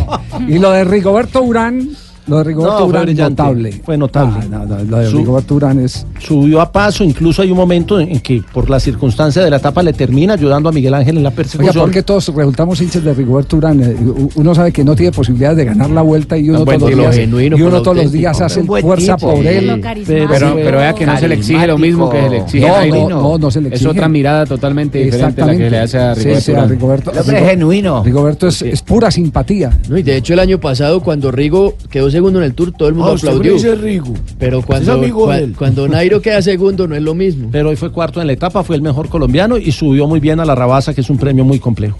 [0.48, 1.88] y lo de Rigoberto Urán,
[2.28, 3.72] lo de Rigoberto No, fue Urán brillante, notable.
[3.84, 4.34] fue notable.
[4.42, 7.56] Ah, no, no, lo de Su- Rigoberto Urán es Subió a paso, incluso hay un
[7.56, 11.16] momento en que por la circunstancia de la etapa le termina ayudando a Miguel Ángel
[11.16, 11.74] en la Oiga, persecución.
[11.84, 13.80] ¿por qué todos resultamos hinchas de Rigoberto Urán?
[13.82, 13.96] Eh,
[14.34, 17.16] Uno sabe que no tiene posibilidades de ganar la vuelta y uno todos los días,
[17.16, 19.30] genuino, y uno todos los días hace fuerza tipo.
[19.32, 19.80] por Sí, él.
[20.06, 22.74] Pero- pero vea que no se le exige lo mismo que se le exige no,
[22.74, 23.90] a no, no, no se le Es exige.
[23.90, 26.68] otra mirada totalmente diferente a la que le hace a Sí, Rigoberto sí, a Urán.
[26.68, 27.12] Rigoberto.
[27.12, 28.02] Es genuino.
[28.04, 29.78] Rigoberto es, es pura simpatía.
[29.88, 32.88] No, y de hecho el año pasado cuando Rigo quedó segundo en el Tour, todo
[32.88, 33.52] el mundo Ah, aplaudió.
[33.52, 34.14] me dice Rigo.
[34.38, 35.54] Pero cuando, Es amigo cua- de él.
[35.56, 37.48] cuando Nairo queda segundo no es lo mismo.
[37.52, 40.40] Pero hoy fue cuarto en la etapa, fue el mejor colombiano y subió muy bien
[40.40, 41.98] a la Rabasa, que es un premio muy complejo.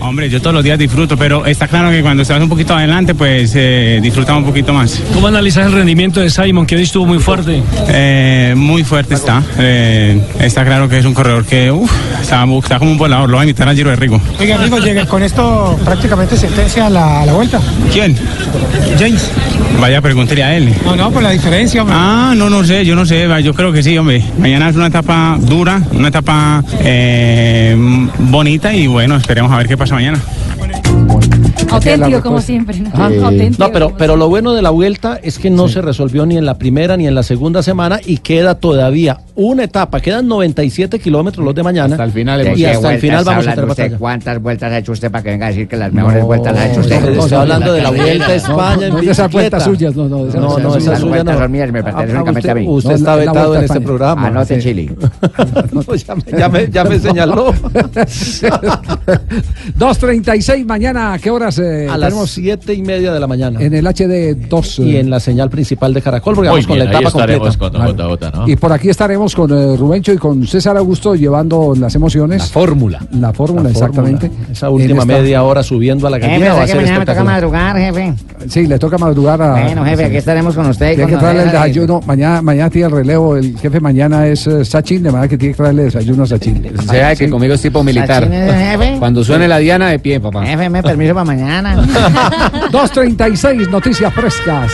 [0.00, 3.14] Hombre, yo todos los días disfruto, pero está claro que cuando estás un poquito adelante,
[3.14, 5.00] pues eh, disfrutamos un poquito más.
[5.12, 7.62] ¿Cómo analizas el rendimiento de Simon, que hoy estuvo muy fuerte?
[7.88, 9.42] Eh, muy fuerte está.
[9.58, 13.28] Eh, está claro que es un corredor que uf, está, está como un volador.
[13.28, 14.20] Lo va a invitar al Giro de Rigo.
[14.38, 17.60] Oiga, amigo, llega con esto prácticamente sentencia a la, a la vuelta.
[17.92, 18.16] ¿Quién?
[18.98, 19.30] James.
[19.78, 20.74] Vaya, pregúntele a él.
[20.84, 21.96] No, no, por la diferencia, hombre.
[21.98, 24.22] Ah, no, no sé, yo no sé, yo creo que sí, hombre.
[24.38, 27.76] Mañana es una etapa dura, una etapa eh,
[28.18, 30.20] bonita y bueno, esperemos a ver qué pasa mañana.
[31.70, 32.80] Auténtico, como siempre.
[32.80, 32.90] ¿no?
[32.94, 33.64] Auténtico.
[33.64, 36.44] No, pero, pero lo bueno de la vuelta es que no se resolvió ni en
[36.44, 40.00] la primera ni en la segunda semana y queda todavía una etapa.
[40.00, 41.94] Quedan 97 kilómetros los de mañana.
[41.94, 43.98] Hasta el final ¿De y hasta el final vamos a batalla.
[43.98, 46.62] ¿Cuántas vueltas ha hecho usted para que venga a decir que las mejores vueltas las
[46.62, 47.00] ha hecho usted?
[47.14, 50.26] No, estoy hablando de la Vuelta a España en no esas vueltas suyas, no, no,
[50.26, 51.00] esas No, no, vueltas esa suyas.
[51.00, 51.40] suya vueltas no.
[51.40, 52.66] son mías, me pertenecen Ah, únicamente a mí.
[52.68, 54.26] Usted No, está vetado en este programa.
[54.26, 54.58] Anote.
[54.60, 54.90] Chile.
[55.72, 55.82] No,
[56.32, 57.52] ya, me, señaló.
[59.78, 63.60] 2.36 mañana, ¿a qué horas eh, A las tenemos siete y media de la mañana.
[63.60, 64.78] en el HD 2?
[64.80, 67.58] Y en la señal principal de Caracol, porque Muy vamos con la etapa completa.
[67.58, 67.72] con
[68.40, 68.48] ¿no?
[68.48, 72.38] Y por aquí estaremos con eh, Rubencho y con César Augusto llevando las emociones.
[72.42, 72.98] La fórmula.
[73.12, 73.70] La fórmula, La fórmula.
[73.70, 74.30] exactamente.
[74.50, 76.98] Esa última esta- media hora subiendo a la Eh, gallina va a que ser mañana
[77.00, 78.14] me toca madrugar, jefe.
[78.48, 79.52] Sí, le toca madrugar a.
[79.64, 80.94] Bueno, jefe, aquí estaremos con usted.
[80.96, 82.00] Tiene que traerle el desayuno.
[82.06, 83.36] Mañana, mañana tiene el relevo.
[83.36, 86.62] El jefe mañana es eh, Sachin, de manera que tiene que traerle desayuno a Sachin.
[86.88, 88.28] sea que conmigo es tipo militar.
[88.98, 90.44] Cuando suene la diana, de pie, papá.
[90.46, 91.76] Jefe, me permiso para mañana.
[92.72, 94.72] 2.36, noticias frescas.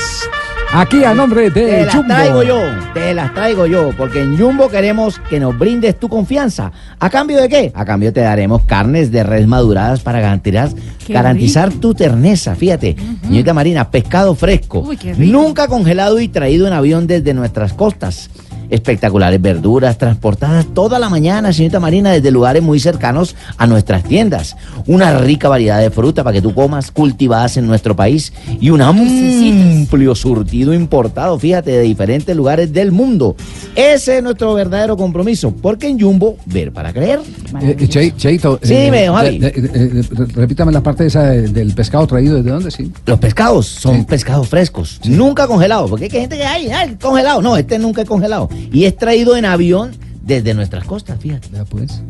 [0.73, 2.09] Aquí a nombre Te de las Jumbo.
[2.09, 2.61] traigo yo,
[2.93, 6.71] te las traigo yo, porque en Jumbo queremos que nos brindes tu confianza.
[6.99, 7.73] ¿A cambio de qué?
[7.75, 10.69] A cambio te daremos carnes de res maduradas para garantizar,
[11.07, 12.55] Qué garantizar tu terneza.
[12.55, 18.29] Fíjate, señorita Marina, pescado fresco, Uy, nunca congelado y traído en avión desde nuestras costas.
[18.71, 24.57] Espectaculares verduras transportadas toda la mañana, señorita Marina, desde lugares muy cercanos a nuestras tiendas.
[24.87, 28.33] Una rica variedad de fruta para que tú comas, cultivadas en nuestro país.
[28.61, 33.37] Y un amplio surtido importado, fíjate, de diferentes lugares del mundo.
[33.75, 37.21] Ese es nuestro verdadero compromiso, porque en Jumbo, ver para creer.
[37.63, 38.59] Eh, Che- Cheito.
[38.63, 39.41] Sí, eh, me, Javi.
[39.43, 40.03] eh,
[40.35, 42.37] repítame la parte esa de- del pescado traído.
[42.37, 42.71] ¿Desde dónde?
[42.71, 42.91] Sí.
[43.07, 47.41] Los pescados son pescados frescos, nunca congelados, porque hay gente que hay, ay, congelado.
[47.43, 48.49] No, este nunca es congelado.
[48.73, 49.93] Y es traído en avión
[50.23, 51.49] desde nuestras costas, fíjate.
[51.53, 52.03] Ya pues.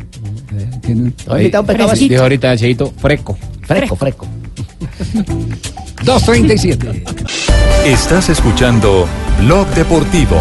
[1.26, 2.08] Ahorita un pescado así.
[2.08, 3.36] Dijo ahorita Cheito, fresco.
[3.62, 4.26] Fresco, fresco.
[6.04, 7.02] 2.37.
[7.86, 9.06] Estás escuchando
[9.40, 10.40] Blog Deportivo.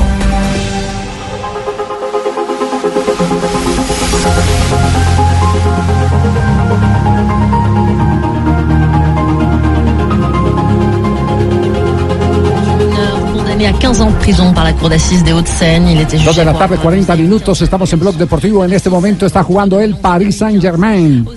[13.66, 15.88] Condamné à 15 ans de prison par la cour d'assises des Hauts-de-Seine.
[15.88, 17.62] Il était Dos jugé de la tarde, 40 minutos.
[17.62, 18.64] Estamos en Blog Deportivo.
[18.64, 21.28] En este momento está jugando el Paris Saint-Germain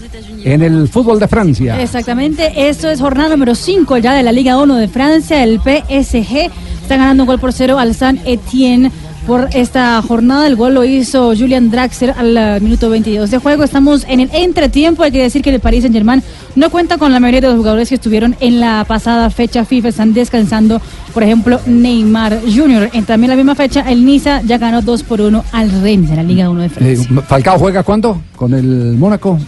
[0.45, 1.81] en el fútbol de Francia.
[1.81, 5.43] Exactamente, esto es jornada número 5 ya de la Liga 1 de Francia.
[5.43, 6.51] El PSG
[6.83, 8.91] está ganando un gol por cero al San Etienne
[9.29, 10.47] por esta jornada.
[10.47, 13.63] El gol lo hizo Julian Draxler al eh, minuto 22 de juego.
[13.63, 15.03] Estamos en el entretiempo.
[15.03, 16.23] Hay que decir que el Paris Saint Germain
[16.57, 19.89] no cuenta con la mayoría de los jugadores que estuvieron en la pasada fecha FIFA.
[19.89, 20.81] Están descansando,
[21.13, 22.89] por ejemplo, Neymar Jr.
[22.95, 26.17] En también la misma fecha, el Niza ya ganó 2 por 1 al Rennes de
[26.17, 27.23] la Liga 1 de Eh, Francia.
[27.29, 28.23] ¿Falcao juega cuándo?
[28.35, 29.39] ¿Con el Mónaco?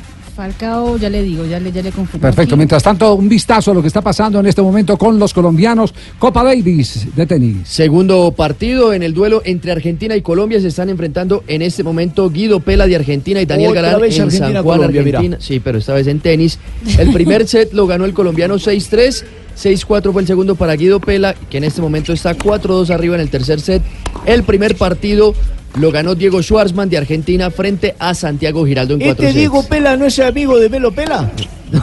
[0.41, 2.23] Falcao, ya le digo, ya le, ya le confirmo.
[2.23, 2.55] Perfecto.
[2.55, 2.57] aquí.
[2.57, 5.93] Mientras tanto, un vistazo a lo que está pasando en este momento con los colombianos.
[6.19, 7.59] Copa Davis de tenis.
[7.65, 12.31] Segundo partido en el duelo entre Argentina y Colombia se están enfrentando en este momento
[12.31, 15.19] Guido Pela de Argentina y Daniel Otra Galán en San Argentina, Juan, Colombia, mira.
[15.19, 15.45] Argentina.
[15.47, 16.59] Sí, pero esta vez en tenis.
[16.99, 19.23] El primer set lo ganó el colombiano 6-3.
[19.61, 23.21] 6-4 fue el segundo para Guido Pela, que en este momento está 4-2 arriba en
[23.21, 23.83] el tercer set.
[24.27, 25.35] El primer partido
[25.79, 29.97] lo ganó Diego Schwartzman de Argentina frente a Santiago Giraldo en 4 ¿Este Diego Pela
[29.97, 31.31] no es amigo de Melo Pela?
[31.71, 31.79] sí,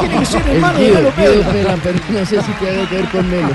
[0.00, 1.52] tiene que ser hermano de Melo Pela.
[1.52, 3.48] Pela, pero no sé si tiene que ver con Melo.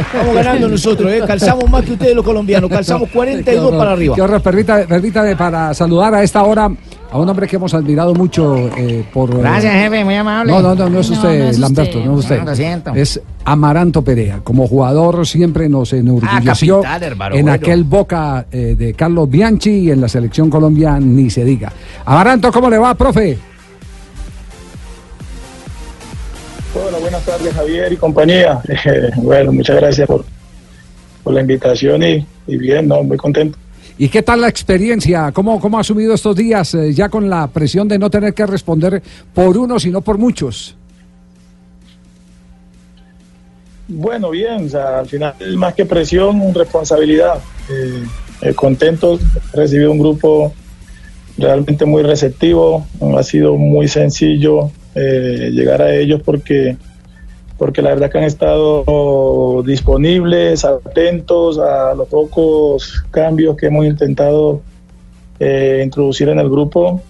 [0.00, 1.20] Estamos ganando nosotros, ¿eh?
[1.26, 4.14] calzamos más que ustedes los colombianos, calzamos 42 para arriba.
[4.14, 4.40] Qué horror.
[4.40, 6.70] Permita- permítame para saludar a esta hora
[7.10, 9.30] a un hombre que hemos admirado mucho eh, por.
[9.30, 10.52] eh, Gracias, jefe, muy amable.
[10.52, 12.06] No, no, no, no es No, usted, no es Lamberto, usted.
[12.10, 12.38] no es usted.
[12.40, 12.94] No, lo siento.
[12.94, 14.40] Es Amaranto Perea.
[14.44, 17.54] Como jugador siempre nos enorgulleció Ah, capital, hermano, en bueno.
[17.54, 21.72] aquel Boca eh, de Carlos Bianchi y en la selección Colombia ni se diga.
[22.04, 23.38] Amaranto, ¿cómo le va, profe?
[26.74, 28.60] Hola, buenas tardes Javier y compañía.
[28.68, 30.24] Eh, bueno, muchas gracias por,
[31.24, 33.56] por la invitación y, y bien, no, muy contento.
[33.98, 35.32] ¿Y qué tal la experiencia?
[35.32, 38.46] ¿Cómo, cómo ha asumido estos días eh, ya con la presión de no tener que
[38.46, 39.02] responder
[39.34, 40.76] por uno, sino por muchos?
[43.88, 47.40] Bueno, bien, o sea, al final más que presión, responsabilidad.
[47.70, 48.04] Eh,
[48.42, 49.18] eh, contento,
[49.52, 50.52] he recibido un grupo
[51.38, 56.76] realmente muy receptivo, ha sido muy sencillo eh, llegar a ellos porque
[57.58, 64.62] porque la verdad que han estado disponibles, atentos a los pocos cambios que hemos intentado
[65.40, 67.02] eh, introducir en el grupo.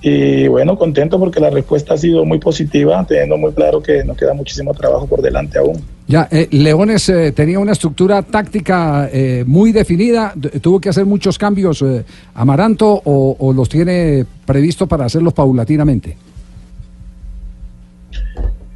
[0.00, 4.16] Y bueno, contento porque la respuesta ha sido muy positiva, teniendo muy claro que nos
[4.16, 5.82] queda muchísimo trabajo por delante aún.
[6.06, 10.32] Ya, eh, Leones eh, tenía una estructura táctica eh, muy definida.
[10.62, 16.16] ¿Tuvo que hacer muchos cambios eh, Amaranto o, o los tiene previsto para hacerlos paulatinamente?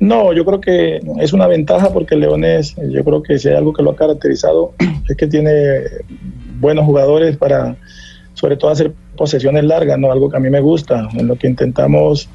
[0.03, 3.73] No, yo creo que es una ventaja porque Leones, yo creo que si hay algo
[3.73, 4.73] que lo ha caracterizado
[5.09, 5.55] es que tiene
[6.59, 7.77] buenos jugadores para,
[8.35, 10.11] sobre todo, hacer posesiones largas, ¿no?
[10.11, 11.09] Algo que a mí me gusta.
[11.15, 12.29] En lo que intentamos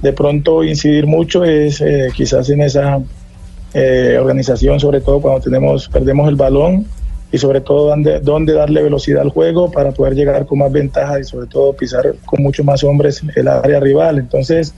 [0.00, 3.02] de pronto incidir mucho es eh, quizás en esa
[3.74, 6.86] eh, organización, sobre todo cuando tenemos, perdemos el balón
[7.30, 11.20] y sobre todo dónde, dónde darle velocidad al juego para poder llegar con más ventaja
[11.20, 14.16] y sobre todo pisar con mucho más hombres el área rival.
[14.16, 14.72] Entonces,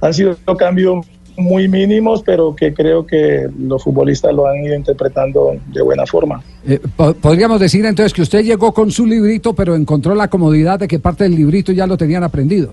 [0.00, 1.06] han sido cambios
[1.38, 6.42] muy mínimos, pero que creo que los futbolistas lo han ido interpretando de buena forma.
[6.66, 10.80] Eh, po- podríamos decir entonces que usted llegó con su librito, pero encontró la comodidad
[10.80, 12.72] de que parte del librito ya lo tenían aprendido.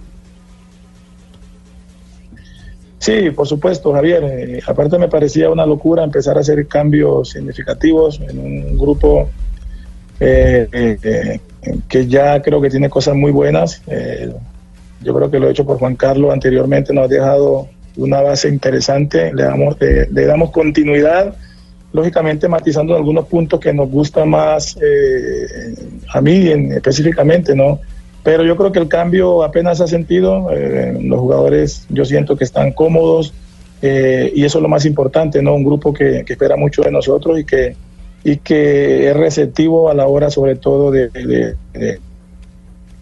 [2.98, 4.24] Sí, por supuesto, Javier.
[4.24, 9.30] Eh, aparte me parecía una locura empezar a hacer cambios significativos en un grupo
[10.20, 11.40] eh, eh,
[11.88, 13.82] que ya creo que tiene cosas muy buenas.
[15.04, 19.34] Yo creo que lo hecho por Juan Carlos anteriormente nos ha dejado una base interesante,
[19.34, 21.36] le damos, eh, le damos continuidad,
[21.94, 25.76] lógicamente matizando algunos puntos que nos gustan más eh,
[26.14, 27.80] a mí en- específicamente, ¿no?
[28.24, 32.44] Pero yo creo que el cambio apenas ha sentido, eh, los jugadores yo siento que
[32.44, 33.34] están cómodos
[33.82, 35.54] eh, y eso es lo más importante, ¿no?
[35.54, 37.76] Un grupo que, que espera mucho de nosotros y que,
[38.24, 42.00] y que es receptivo a la hora sobre todo de, de- de-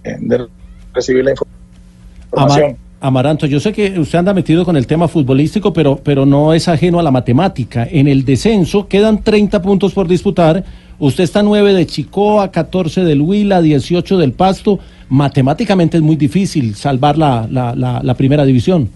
[0.03, 0.47] de
[0.93, 2.77] recibir la información.
[3.03, 6.53] Amar- Amaranto, yo sé que usted anda metido con el tema futbolístico, pero, pero no
[6.53, 7.85] es ajeno a la matemática.
[7.89, 10.63] En el descenso quedan 30 puntos por disputar.
[10.99, 14.79] Usted está 9 de Chicoa, 14 del Huila, 18 del Pasto.
[15.09, 18.89] Matemáticamente es muy difícil salvar la, la- la- la primera división.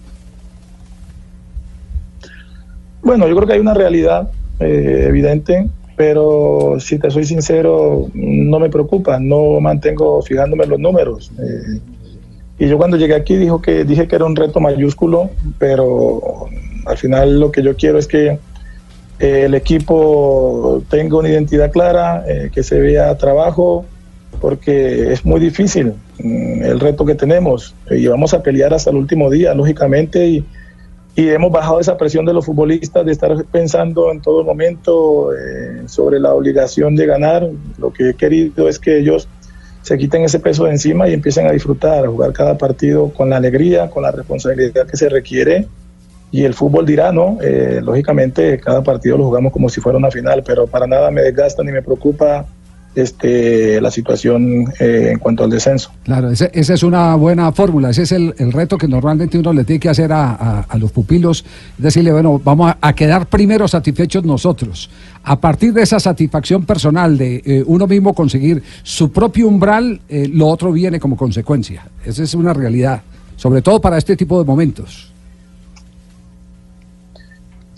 [3.02, 8.58] Bueno, yo creo que hay una realidad eh, evidente, pero si te soy sincero, no
[8.58, 11.30] me preocupa, no mantengo fijándome en los números.
[11.38, 11.80] Eh,
[12.58, 16.46] y yo cuando llegué aquí dijo que, dije que era un reto mayúsculo, pero
[16.86, 18.38] al final lo que yo quiero es que
[19.20, 23.84] eh, el equipo tenga una identidad clara, eh, que se vea trabajo,
[24.40, 28.96] porque es muy difícil mm, el reto que tenemos y vamos a pelear hasta el
[28.96, 30.44] último día, lógicamente, y,
[31.16, 35.82] y hemos bajado esa presión de los futbolistas de estar pensando en todo momento eh,
[35.86, 37.48] sobre la obligación de ganar.
[37.78, 39.28] Lo que he querido es que ellos
[39.88, 43.30] se quiten ese peso de encima y empiecen a disfrutar, a jugar cada partido con
[43.30, 45.66] la alegría, con la responsabilidad que se requiere.
[46.30, 47.38] Y el fútbol dirá, ¿no?
[47.40, 51.22] Eh, lógicamente, cada partido lo jugamos como si fuera una final, pero para nada me
[51.22, 52.44] desgasta ni me preocupa
[53.02, 55.90] este, la situación eh, en cuanto al descenso.
[56.04, 59.64] Claro, esa es una buena fórmula, ese es el, el reto que normalmente uno le
[59.64, 61.44] tiene que hacer a, a- los pupilos,
[61.76, 64.90] decirle, bueno, vamos a, a quedar primero satisfechos nosotros.
[65.24, 70.28] A partir de esa satisfacción personal de eh, uno mismo conseguir su propio umbral, eh,
[70.32, 71.86] lo otro viene como consecuencia.
[72.04, 73.02] Esa es una realidad,
[73.36, 75.12] sobre todo para este tipo de momentos.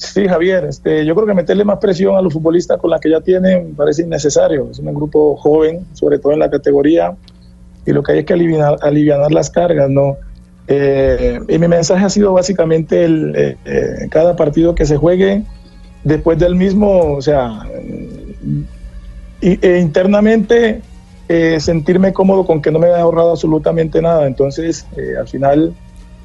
[0.01, 3.11] Sí, Javier, este, yo creo que meterle más presión a los futbolistas con la que
[3.11, 4.69] ya tienen parece innecesario.
[4.71, 7.15] Es un grupo joven, sobre todo en la categoría,
[7.85, 10.17] y lo que hay es que aliviar, alivianar las cargas, ¿no?
[10.69, 15.43] Eh, y mi mensaje ha sido básicamente el, eh, eh, cada partido que se juegue,
[16.03, 17.61] después del mismo, o sea,
[19.43, 20.81] e internamente
[21.59, 24.27] sentirme cómodo con que no me haya ahorrado absolutamente nada.
[24.27, 24.87] Entonces,
[25.19, 25.75] al final,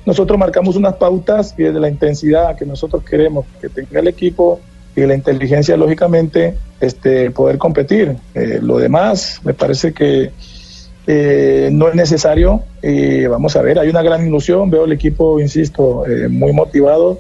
[0.06, 4.60] nosotros marcamos unas pautas y desde la intensidad que nosotros queremos que tenga el equipo
[4.96, 8.16] y la inteligencia, lógicamente, este, poder competir.
[8.34, 10.32] Eh, lo demás, me parece que
[11.08, 12.62] eh, no es necesario.
[12.82, 14.70] Y vamos a ver, hay una gran ilusión.
[14.70, 17.20] Veo el equipo, insisto, eh, muy motivado.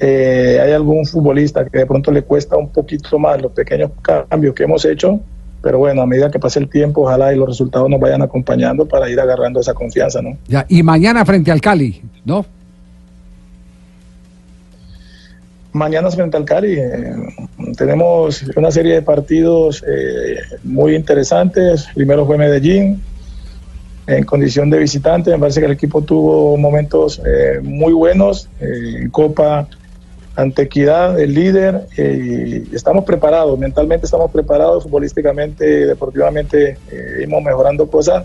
[0.00, 4.54] Eh, hay algún futbolista que de pronto le cuesta un poquito más los pequeños cambios
[4.54, 5.20] que hemos hecho,
[5.62, 8.86] pero bueno, a medida que pase el tiempo, ojalá y los resultados nos vayan acompañando
[8.86, 10.36] para ir agarrando esa confianza, ¿no?
[10.46, 12.46] Ya, y mañana frente al Cali, ¿no?
[15.72, 17.14] Mañana frente al Cali eh,
[17.76, 21.88] tenemos una serie de partidos eh, muy interesantes.
[21.94, 23.00] Primero fue Medellín
[24.08, 25.30] en condición de visitante.
[25.30, 29.68] Me parece que el equipo tuvo momentos eh, muy buenos eh, en Copa
[30.38, 31.86] ante Equidad, el líder.
[31.96, 38.24] eh, y estamos preparados, mentalmente estamos preparados, futbolísticamente, deportivamente, eh, mejorando cosas.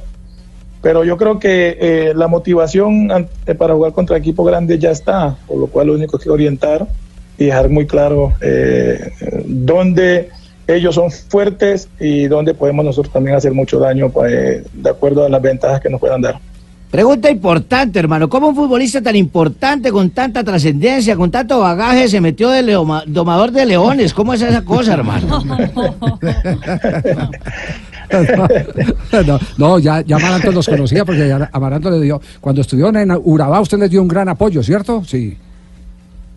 [0.84, 3.10] Pero yo creo que eh, la motivación
[3.48, 6.86] eh, para jugar contra equipos grandes ya está, por lo cual lo único que orientar
[7.38, 8.34] y dejar muy claro
[9.46, 10.30] dónde
[10.68, 15.30] ellos son fuertes y dónde podemos nosotros también hacer mucho daño pues, de acuerdo a
[15.30, 16.40] las ventajas que nos puedan dar.
[16.94, 18.30] Pregunta importante, hermano.
[18.30, 23.04] ¿Cómo un futbolista tan importante, con tanta trascendencia, con tanto bagaje, se metió de leoma-
[23.08, 24.14] domador de leones?
[24.14, 25.44] ¿Cómo es esa cosa, hermano?
[29.26, 33.10] no, no, ya, ya Amaranto los conocía porque ya Amaranto le dio, cuando estuvieron en
[33.24, 35.04] Urabá usted les dio un gran apoyo, ¿cierto?
[35.04, 35.36] Sí.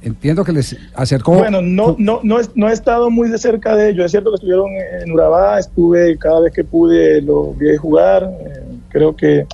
[0.00, 1.34] Entiendo que les acercó.
[1.34, 4.06] Bueno, no, no, no, he- no he estado muy de cerca de ellos.
[4.06, 4.68] Es cierto que estuvieron
[5.02, 8.22] en Urabá, estuve cada vez que pude, lo vi jugar.
[8.40, 9.44] eh, creo que,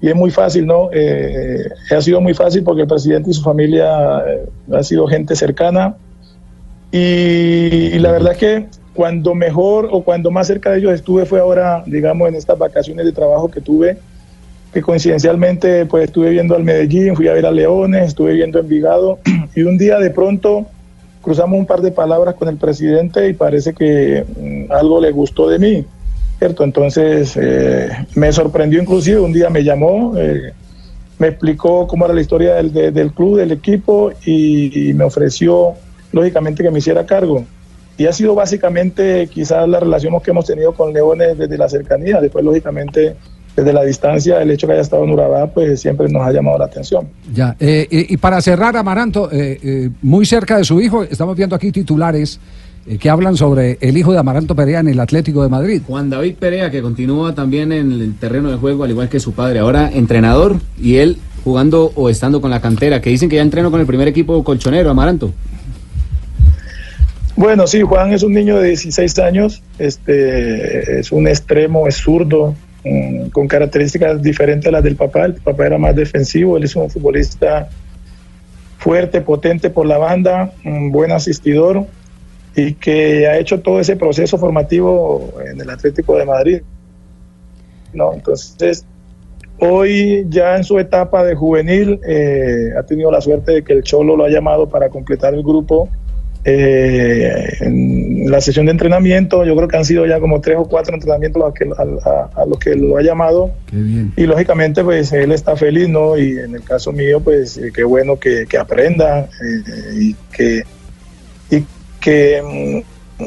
[0.00, 0.90] y es muy fácil, ¿no?
[0.92, 5.34] Eh, ha sido muy fácil porque el presidente y su familia eh, ha sido gente
[5.34, 5.96] cercana.
[6.92, 11.26] Y, y la verdad es que cuando mejor o cuando más cerca de ellos estuve
[11.26, 13.98] fue ahora, digamos, en estas vacaciones de trabajo que tuve,
[14.72, 19.18] que coincidencialmente pues estuve viendo al Medellín, fui a ver a Leones, estuve viendo Envigado
[19.54, 20.66] y un día de pronto
[21.22, 25.48] cruzamos un par de palabras con el presidente y parece que mm, algo le gustó
[25.48, 25.84] de mí,
[26.38, 26.64] ¿cierto?
[26.64, 30.52] Entonces eh, me sorprendió inclusive, un día me llamó, eh,
[31.18, 35.04] me explicó cómo era la historia del, de- del club, del equipo y, y me
[35.04, 35.74] ofreció
[36.12, 37.44] lógicamente que me hiciera cargo.
[37.98, 42.20] Y ha sido básicamente quizás la relación que hemos tenido con Leones desde la cercanía,
[42.20, 43.16] después lógicamente
[43.56, 46.58] desde la distancia, el hecho que haya estado en Urabá, pues siempre nos ha llamado
[46.58, 47.08] la atención.
[47.32, 51.34] Ya, eh, eh, y para cerrar, Amaranto, eh, eh, muy cerca de su hijo, estamos
[51.34, 52.38] viendo aquí titulares
[53.00, 55.82] que hablan sobre el hijo de Amaranto Perea en el Atlético de Madrid.
[55.86, 59.32] Juan David Perea, que continúa también en el terreno de juego, al igual que su
[59.32, 63.42] padre, ahora entrenador y él jugando o estando con la cantera, que dicen que ya
[63.42, 65.32] entrenó con el primer equipo colchonero, Amaranto.
[67.34, 72.54] Bueno, sí, Juan es un niño de 16 años, este, es un extremo, es zurdo,
[72.84, 75.26] mm, con características diferentes a las del papá.
[75.26, 77.68] El papá era más defensivo, él es un futbolista
[78.78, 81.86] fuerte, potente por la banda, un buen asistidor
[82.56, 86.62] y que ha hecho todo ese proceso formativo en el Atlético de Madrid.
[87.92, 88.12] ¿no?
[88.14, 88.84] Entonces,
[89.58, 93.82] hoy ya en su etapa de juvenil eh, ha tenido la suerte de que el
[93.82, 95.88] Cholo lo ha llamado para completar el grupo
[96.44, 99.44] eh, en la sesión de entrenamiento.
[99.44, 102.42] Yo creo que han sido ya como tres o cuatro entrenamientos a, que- a- a-
[102.42, 103.50] a los que lo ha llamado.
[104.16, 106.16] Y lógicamente, pues él está feliz, ¿no?
[106.16, 110.62] Y en el caso mío, pues eh, qué bueno que, que aprenda eh, y que,
[112.00, 112.84] que
[113.18, 113.24] mm,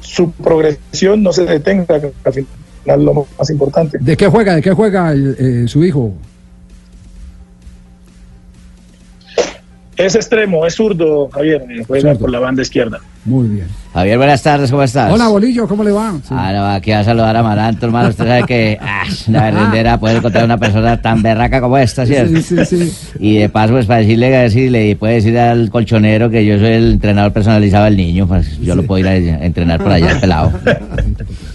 [0.00, 2.48] su progresión no se detenga, que al final
[2.86, 3.98] es lo más importante.
[4.00, 4.54] ¿De qué juega?
[4.54, 6.14] ¿De qué juega el, eh, su hijo?
[9.96, 13.00] Es extremo, es zurdo, Javier, juega por la banda izquierda.
[13.24, 13.66] Muy bien.
[13.98, 15.12] Javier, buenas tardes, ¿cómo estás?
[15.12, 16.14] Hola, Bolillo, ¿cómo le va?
[16.30, 18.10] Ah, no, aquí a saludar a Amaranto, hermano.
[18.10, 22.40] Usted sabe que ah, una verdadera poder encontrar una persona tan berraca como esta, ¿cierto?
[22.40, 22.92] Sí, sí, sí.
[23.18, 26.74] Y de paso, pues para decirle, decirle, y puede decir al colchonero que yo soy
[26.74, 30.12] el entrenador personalizado del niño, pues yo lo puedo ir a, a entrenar por allá,
[30.12, 30.52] el pelado.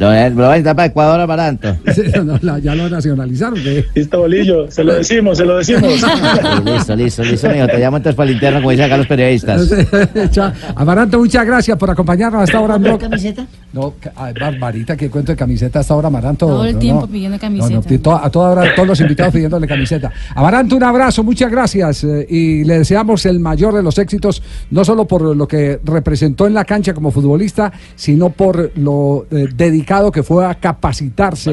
[0.00, 1.76] Lo, lo va a necesitar para Ecuador Amaranto.
[2.42, 3.54] No, ya lo nacionalizaron.
[3.62, 3.84] ¿qué?
[3.94, 5.82] Listo, Bolillo, se lo decimos, se lo decimos.
[6.64, 7.66] listo, listo, listo, mijo.
[7.66, 9.70] Te llamo entonces para el interno, como dicen acá los periodistas.
[10.76, 12.78] Amaranto, muchas gracias por acompañarnos hasta ahora.
[12.78, 12.98] Blog.
[12.98, 13.46] camiseta?
[13.72, 16.46] No, ay, Barbarita, ¿qué cuento de camiseta hasta ahora, Amaranto?
[16.46, 17.06] Todo el No, tiempo no.
[17.08, 17.74] pidiendo No, camiseta.
[17.90, 20.10] no, to- a toda hora, todos los invitados pidiéndole camiseta.
[20.34, 24.84] Amaranto, un abrazo, muchas gracias eh, y le deseamos el mayor de los éxitos, no
[24.84, 29.89] solo por lo que representó en la cancha como futbolista, sino por lo eh, dedicado
[30.12, 31.52] que fue a capacitarse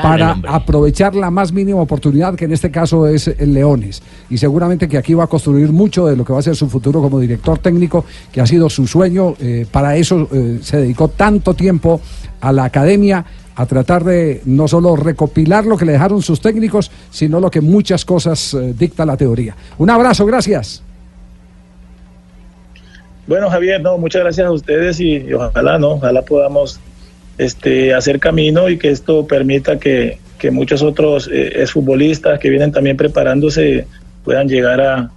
[0.00, 4.02] para aprovechar la más mínima oportunidad, que en este caso es el Leones.
[4.30, 6.70] Y seguramente que aquí va a construir mucho de lo que va a ser su
[6.70, 9.34] futuro como director técnico, que ha sido su sueño.
[9.38, 12.00] eh, para eso eh, se dedicó tanto tiempo
[12.40, 13.24] a la academia
[13.54, 17.60] a tratar de no solo recopilar lo que le dejaron sus técnicos, sino lo que
[17.60, 19.54] muchas cosas eh, dicta la teoría.
[19.76, 20.82] Un abrazo, gracias.
[23.26, 25.92] Bueno, Javier, no, muchas gracias a ustedes y, y ojalá, ¿no?
[25.92, 26.80] Ojalá podamos
[27.38, 32.72] este, hacer camino y que esto permita que, que muchos otros eh, exfutbolistas que vienen
[32.72, 33.86] también preparándose
[34.24, 35.10] puedan llegar a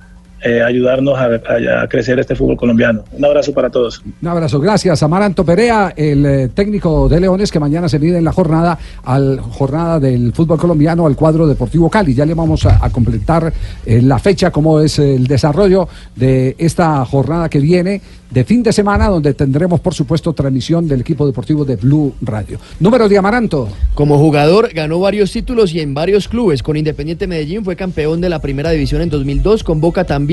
[0.43, 3.03] eh, ayudarnos a, a- a crecer este fútbol colombiano.
[3.11, 4.01] Un abrazo para todos.
[4.21, 5.01] Un abrazo, gracias.
[5.03, 9.39] Amaranto Perea, el eh, técnico de Leones, que mañana se mide en la jornada, al
[9.39, 12.13] jornada del fútbol colombiano, al cuadro Deportivo Cali.
[12.13, 13.51] Ya le vamos a, a completar
[13.85, 18.73] eh, la fecha, cómo es el desarrollo de esta jornada que viene de fin de
[18.73, 22.59] semana, donde tendremos, por supuesto, transmisión del equipo deportivo de Blue Radio.
[22.81, 23.69] Número de Amaranto.
[23.93, 26.61] Como jugador ganó varios títulos y en varios clubes.
[26.61, 30.26] Con Independiente Medellín fue campeón de la primera división en 2002, con Boca también,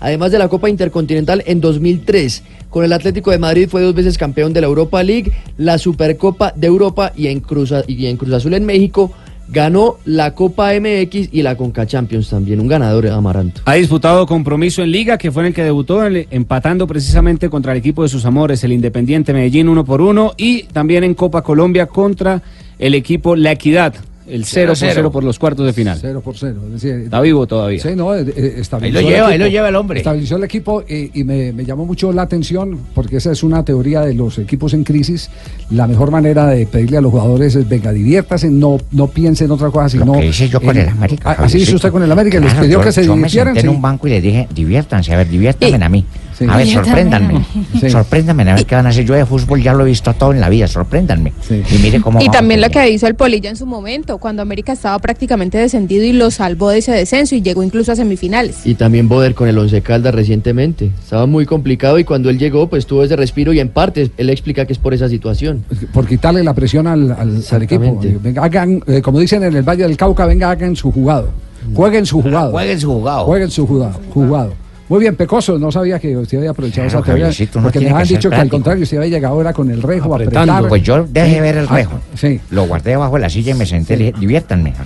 [0.00, 2.42] además de la Copa Intercontinental en 2003.
[2.70, 6.52] Con el Atlético de Madrid fue dos veces campeón de la Europa League, la Supercopa
[6.54, 9.12] de Europa y en Cruz, y en Cruz Azul en México
[9.48, 12.60] ganó la Copa MX y la Conca Champions también.
[12.60, 13.62] Un ganador, Amaranto.
[13.64, 17.78] Ha disputado compromiso en Liga, que fue en el que debutó, empatando precisamente contra el
[17.78, 21.86] equipo de sus amores, el Independiente Medellín, uno por uno, y también en Copa Colombia
[21.86, 22.42] contra
[22.78, 23.94] el equipo La Equidad,
[24.28, 25.98] el 0 por 0 por los cuartos de final.
[26.00, 26.60] 0 por 0.
[26.66, 27.80] Es decir, Está vivo todavía.
[27.80, 29.98] Sí, no, eh, eh, estabilizó Ahí lo lleva, ahí lo lleva el hombre.
[30.00, 33.64] Estabilizó el equipo eh, y me, me llamó mucho la atención porque esa es una
[33.64, 35.30] teoría de los equipos en crisis.
[35.70, 39.50] La mejor manera de pedirle a los jugadores es, venga, diviértase, no, no piense en
[39.52, 40.12] otra cosa, sino...
[40.14, 41.30] que hice yo con en- el América.
[41.38, 43.16] Ah, Así hizo usted con el América, les Claro, pidió yo- que se yo me
[43.18, 43.54] divirtieran.
[43.54, 46.04] senté en un banco y les dije, diviértanse, a ver, diviértanme a mí.
[46.38, 46.44] Sí.
[46.48, 47.34] A ver, sorpréndanme.
[47.82, 47.90] mí.
[47.90, 49.04] Sorpréndanme a ver qué van a hacer.
[49.06, 51.32] Yo de fútbol ya lo he visto todo en la vida, sorpréndanme.
[51.50, 54.72] Y mire cómo Y también lo que hizo el Polilla en su momento, cuando América
[54.72, 58.66] estaba prácticamente descendido y lo salvó de ese descenso y llegó incluso a semifinales.
[58.66, 60.90] Y también Boder con el Once Caldas recientemente.
[61.02, 64.30] Estaba muy complicado y cuando él llegó, pues tuvo ese respiro y en parte él
[64.30, 65.64] explica que es por esa situación.
[65.94, 68.00] Por quitarle la presión al, al- al equipo.
[68.22, 71.30] Venga, hagan, eh, como dicen en el Valle del Cauca, venga, hagan su jugado.
[71.74, 72.50] Jueguen su jugado.
[72.52, 73.24] jueguen su jugado.
[73.24, 74.00] Jueguen su jugado.
[74.12, 74.54] jugado.
[74.88, 77.90] Muy bien, Pecoso, no sabía que usted había aprovechado Claro, esa teoría, uno porque me
[77.90, 80.68] han dicho que al contrario, usted había llegado ahora con el rejo a apretar.
[80.68, 82.00] Pues yo dejé ver el Ah, rejo.
[82.14, 82.40] sí.
[82.50, 84.74] Lo guardé debajo de la silla y me senté y le dije, diviértanme.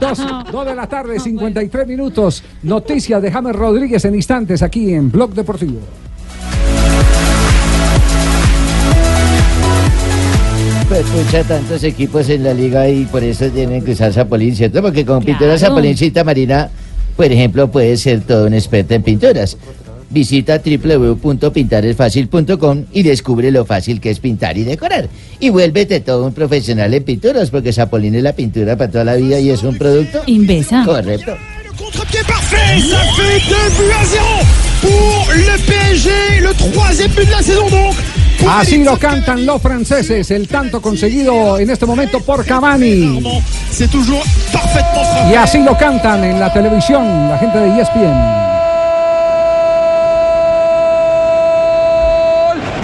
[0.00, 0.18] Dos,
[0.52, 2.42] dos de la tarde, 53 minutos.
[2.62, 5.80] Noticias de James Rodríguez en instantes aquí en Blog Deportivo.
[10.88, 14.80] Pues pucha, tantos equipos en la liga y por eso tienen que usar Zapolín, ¿cierto?
[14.82, 15.74] Porque con pintura Claro.
[15.74, 16.68] Zapolincita Marina,
[17.16, 19.56] por ejemplo, puede ser todo un experta en pinturas.
[20.10, 25.08] Visita www.pintaresfacil.com y descubre lo fácil que es pintar y decorar.
[25.40, 29.16] Y vuélvete todo un profesional en pinturas, porque Zapolín es la pintura para toda la
[29.16, 30.22] vida y es un producto.
[30.26, 30.84] Invesa.
[30.84, 31.32] Correcto.
[31.76, 34.24] Contre-pied parfait, ça fait 2 buts à 0
[34.80, 36.08] pour le PSG,
[36.40, 37.94] le troisième but de la saison donc.
[38.48, 43.22] Así lo cantan los franceses, el tanto conseguido en este momento por Cavani.
[45.30, 48.45] Y así lo cantan en la televisión la gente de ESPN.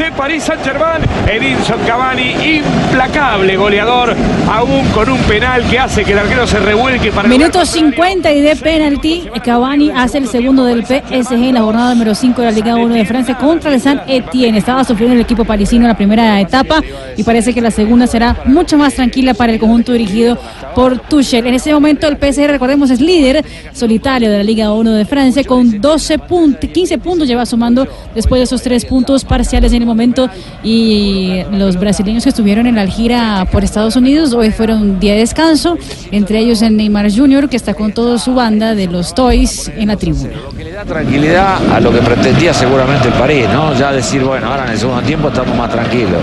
[0.03, 4.17] De París Saint Germain, Edinson Cavani, implacable goleador,
[4.51, 8.41] aún con un penal que hace que el arquero se revuelque para Minuto 50 y
[8.41, 12.53] de penalti, Cavani hace el segundo del PSG en la jornada número 5 de la
[12.53, 14.59] Liga 1 de Francia contra el Saint Etienne.
[14.59, 16.83] Estaba sufriendo el equipo parisino en la primera etapa
[17.17, 20.37] y parece que la segunda será mucho más tranquila para el conjunto dirigido
[20.75, 21.47] por Tuchel.
[21.47, 25.45] En ese momento el PSG, recordemos, es líder solitario de la Liga 1 de Francia
[25.45, 29.91] con 12 puntos, 15 puntos lleva sumando después de esos tres puntos parciales en el
[29.93, 30.28] momento
[30.64, 35.20] y los brasileños que estuvieron en la gira por Estados Unidos hoy fueron día de
[35.20, 35.76] descanso,
[36.11, 37.49] entre ellos el Neymar Jr.
[37.49, 40.32] que está con toda su banda de los Toys en la tribuna.
[40.72, 43.74] da tranquilidad a lo que pretendía seguramente el París, ¿no?
[43.74, 46.20] Ya decir, bueno, ahora en el segundo tiempo estamos más tranquilos.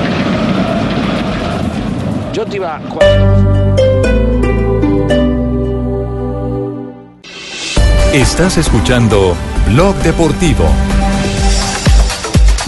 [2.34, 2.80] Yo te iba...
[8.14, 9.36] Estás escuchando
[9.68, 10.66] Blog Deportivo.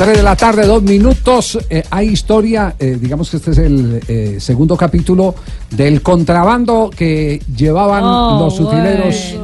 [0.03, 1.59] 3 de la tarde, dos minutos.
[1.69, 5.35] Eh, hay historia, eh, digamos que este es el eh, segundo capítulo
[5.69, 9.35] del contrabando que llevaban Oh, los utileros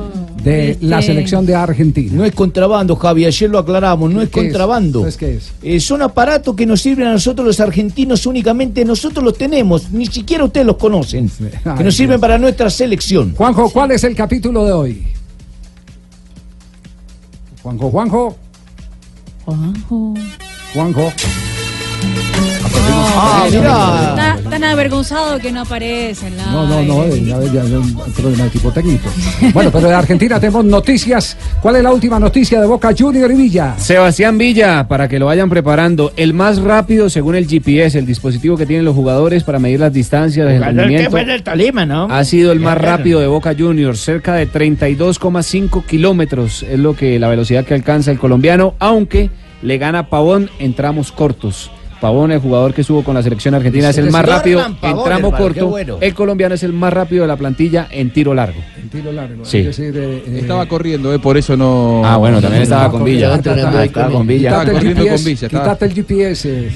[0.44, 2.12] de la selección de Argentina.
[2.12, 4.46] No es contrabando, Javi, ayer lo aclaramos, no es ¿Qué es?
[4.48, 5.00] contrabando.
[5.02, 5.52] Entonces, ¿qué es?
[5.62, 10.08] Eh, son aparatos que nos sirven a nosotros los argentinos únicamente, nosotros los tenemos, ni
[10.08, 11.30] siquiera ustedes los conocen,
[11.78, 13.36] que nos sirven para nuestra selección.
[13.36, 15.04] Juanjo, ¿cuál es el capítulo de hoy?
[17.62, 18.38] Juanjo, Juanjo,
[19.46, 20.16] Juanjo.
[20.74, 21.12] Juanjo.
[23.20, 24.36] Ah, mira.
[24.38, 26.46] Está tan avergonzado que no aparece en la.
[26.48, 29.10] No, no, no, ya, un problema de tipo técnico.
[29.54, 31.36] Bueno, pero de Argentina tenemos noticias.
[31.62, 33.74] ¿Cuál es la última noticia de Boca Junior y Villa?
[33.78, 38.56] Sebastián Villa, para que lo vayan preparando, el más rápido según el GPS, el dispositivo
[38.58, 41.12] que tienen los jugadores para medir las distancias, el Jugador que rendimiento.
[41.12, 42.08] fue del Tolima, ¿no?
[42.12, 47.18] Ha sido el más rápido de Boca Juniors, cerca de 32,5 kilómetros es lo que
[47.18, 49.30] la velocidad que alcanza el colombiano, aunque
[49.62, 51.72] le gana Pavón en tramos cortos.
[52.00, 55.04] Pavón, el jugador que estuvo con la selección argentina, es el más rápido en tramo
[55.08, 55.66] hermano, corto.
[55.68, 55.98] bueno.
[56.00, 58.60] El colombiano es el más rápido de la plantilla en tiro largo.
[58.80, 59.44] En tiro largo.
[59.44, 59.58] Sí.
[59.58, 62.04] es decir, eh, eh, Estaba corriendo, eh, por eso no.
[62.06, 63.34] Ah, bueno, también estaba con Villa.
[63.34, 64.50] Estaba Estaba con Villa.
[64.50, 65.46] Estaba Quítate el corriendo GPS, con Villa.
[65.48, 66.70] estaba- Quítate el GPS.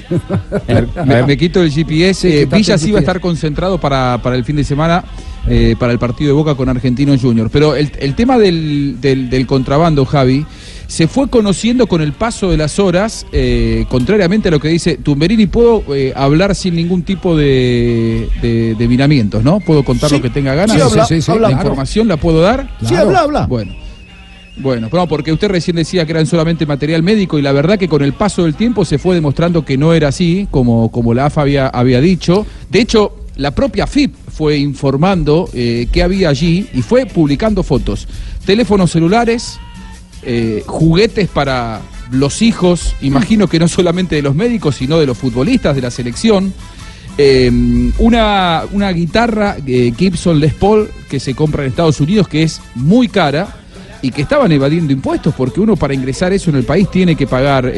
[1.06, 2.46] Me, me quito el GPS.
[2.48, 5.04] Villa el sí va a estar concentrado para, para el fin de semana,
[5.48, 7.50] eh, para el partido de Boca con Argentino Junior.
[7.52, 10.46] Pero el, el tema del, del- del contrabando, Javi,
[10.92, 14.98] se fue conociendo con el paso de las horas, eh, contrariamente a lo que dice
[14.98, 19.62] Tumberini, puedo eh, hablar sin ningún tipo de, de, de miramientos, ¿no?
[19.62, 20.18] Puedo contar Sí.
[20.18, 20.76] lo que tenga ganas.
[20.76, 21.44] Sí, habla, Sí, sí, sí, habla.
[21.48, 21.70] La claro.
[21.70, 22.70] información la puedo dar.
[22.86, 23.46] Sí, habla, habla.
[23.48, 23.74] Bueno.
[24.58, 27.88] Bueno, no, porque usted recién decía que eran solamente material médico y la verdad que
[27.88, 31.28] con el paso del tiempo se fue demostrando que no era así, como, como la
[31.28, 32.46] AFA había, había dicho.
[32.70, 38.10] De hecho, la propia FIP fue informando eh, qué había allí y fue publicando fotos.
[38.46, 39.58] Teléfonos celulares,
[40.24, 45.18] eh, juguetes para los hijos, imagino que no solamente de los médicos, sino de los
[45.18, 46.54] futbolistas de la selección.
[47.18, 47.52] Eh,
[47.98, 52.62] una, una guitarra eh, Gibson Les Paul que se compra en Estados Unidos que es
[52.74, 53.48] muy cara
[54.02, 57.28] y que estaban evadiendo impuestos porque uno para ingresar eso en el país tiene que
[57.28, 57.72] pagar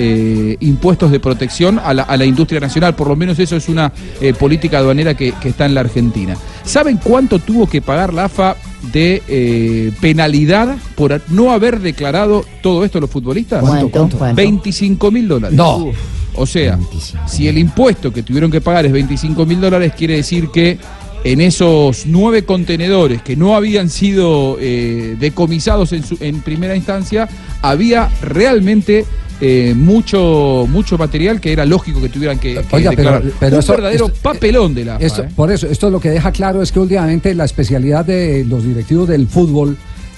[0.60, 3.92] impuestos de protección a la, a la industria nacional, por lo menos eso es una
[4.40, 6.38] política aduanera que, que está en la Argentina.
[6.64, 8.56] ¿Saben cuánto tuvo que pagar la AFA
[8.92, 13.62] de eh, penalidad por no haber declarado todo esto a los futbolistas?
[13.62, 14.18] ¿Cuánto, cuánto?
[14.18, 14.36] ¿Cuánto?
[14.36, 15.56] 25 mil dólares.
[15.58, 15.92] No.
[16.36, 16.80] O sea,
[17.28, 20.78] si el impuesto que tuvieron que pagar es 25 mil dólares, quiere decir que
[21.24, 27.30] en esos nueve contenedores que no habían sido eh, decomisados en, su- en primera instancia,
[27.62, 29.06] había realmente
[29.46, 33.24] eh, mucho, mucho material que era lógico que tuvieran que, que Oiga, pero, declarar.
[33.40, 35.30] pero Un esto- verdadero esto- papelón de la AFA, esto- ¿eh?
[35.36, 39.08] Por eso, esto lo que deja claro es que últimamente la especialidad de los directivos
[39.10, 39.76] del fútbol,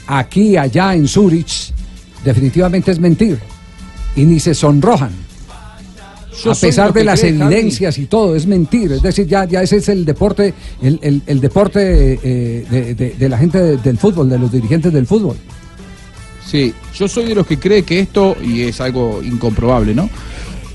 [0.08, 1.74] aquí, allá, en Zurich,
[2.24, 3.40] definitivamente es mentir.
[4.16, 5.12] Y ni se sonrojan.
[6.44, 7.54] Yo a pesar de las cree, Javi.
[7.56, 8.92] evidencias y todo, es mentir.
[8.92, 13.10] Es decir, ya, ya ese es el deporte, el, el- el deporte eh, de, de-
[13.18, 15.38] de la gente de- del fútbol, de los dirigentes del fútbol.
[16.46, 20.10] Sí, yo soy de los que cree que esto, y es algo incomprobable, ¿no?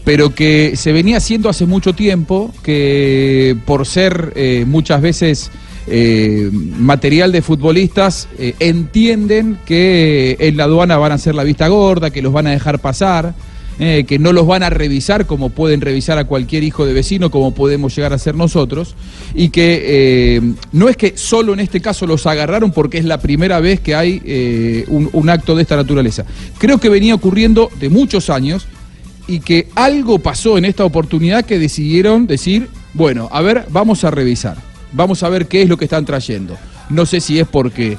[0.05, 5.51] Pero que se venía haciendo hace mucho tiempo, que por ser eh, muchas veces
[5.87, 11.69] eh, material de futbolistas, eh, entienden que en la aduana van a hacer la vista
[11.69, 13.35] gorda, que los van a dejar pasar,
[13.83, 17.31] eh, que no los van a revisar como pueden revisar a cualquier hijo de vecino,
[17.31, 18.95] como podemos llegar a ser nosotros,
[19.35, 19.81] y que
[20.37, 23.81] eh, no es que solo en este caso los agarraron porque es la primera vez
[23.81, 26.27] que hay eh, un, acto de esta naturaleza.
[26.59, 28.67] Creo que venía ocurriendo de muchos años
[29.27, 34.11] y que algo pasó en esta oportunidad que decidieron decir, bueno, a ver, vamos a
[34.11, 34.59] revisar,
[34.93, 36.55] vamos a ver qué es lo que están trayendo.
[36.91, 37.97] No sé si es porque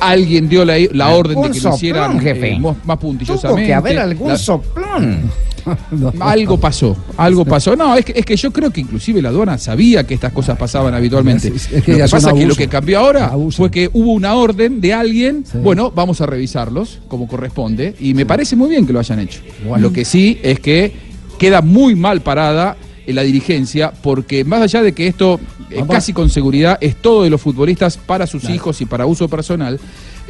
[0.00, 2.52] alguien dio la, la orden de que lo hicieran jefe.
[2.52, 3.62] eh, mo- más puntillosamente.
[3.62, 5.30] Tuvo que haber algún La- soplón.
[6.20, 7.76] algo pasó, algo pasó.
[7.76, 10.56] No, es que, es que yo creo que inclusive la aduana sabía que estas cosas
[10.56, 11.48] pasaban habitualmente.
[11.54, 14.12] Es- es que lo que pasa es que lo que cambió ahora fue que hubo
[14.12, 18.86] una orden de alguien, bueno, vamos a revisarlos como corresponde, y me parece muy bien
[18.86, 19.40] que lo hayan hecho.
[19.78, 20.92] Lo que sí es que
[21.38, 22.76] queda muy mal parada
[23.06, 25.40] en la dirigencia, porque más allá de que esto
[25.70, 29.28] eh, casi con seguridad es todo de los futbolistas para sus hijos y para uso
[29.28, 29.78] personal,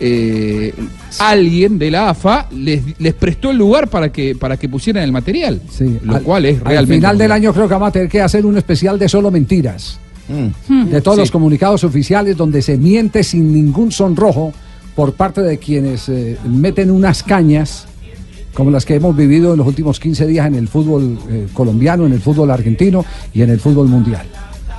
[0.01, 0.73] eh,
[1.19, 5.13] alguien de la AFA les, les prestó el lugar para que, para que pusieran el
[5.13, 5.61] material.
[6.05, 6.95] lo Al- cual es Al realmente.
[6.97, 9.99] final del año creo que vamos a tener que hacer un especial de solo mentiras.
[10.69, 11.21] De todos Sí.
[11.23, 14.53] los comunicados oficiales donde se miente sin ningún sonrojo
[14.95, 17.87] por parte de quienes eh, meten unas cañas
[18.53, 22.05] como las que hemos vivido en los últimos 15 días en el fútbol eh, colombiano,
[22.05, 24.27] en el fútbol argentino y en el fútbol mundial.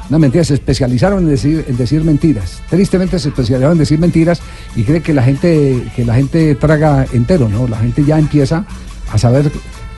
[0.10, 2.62] No mentiras, se especializaron en decir, en decir mentiras.
[2.70, 4.41] Tristemente se especializaron en decir mentiras
[4.76, 7.68] y cree que la gente que la gente traga entero, ¿no?
[7.68, 8.66] La gente ya empieza
[9.12, 9.51] a saber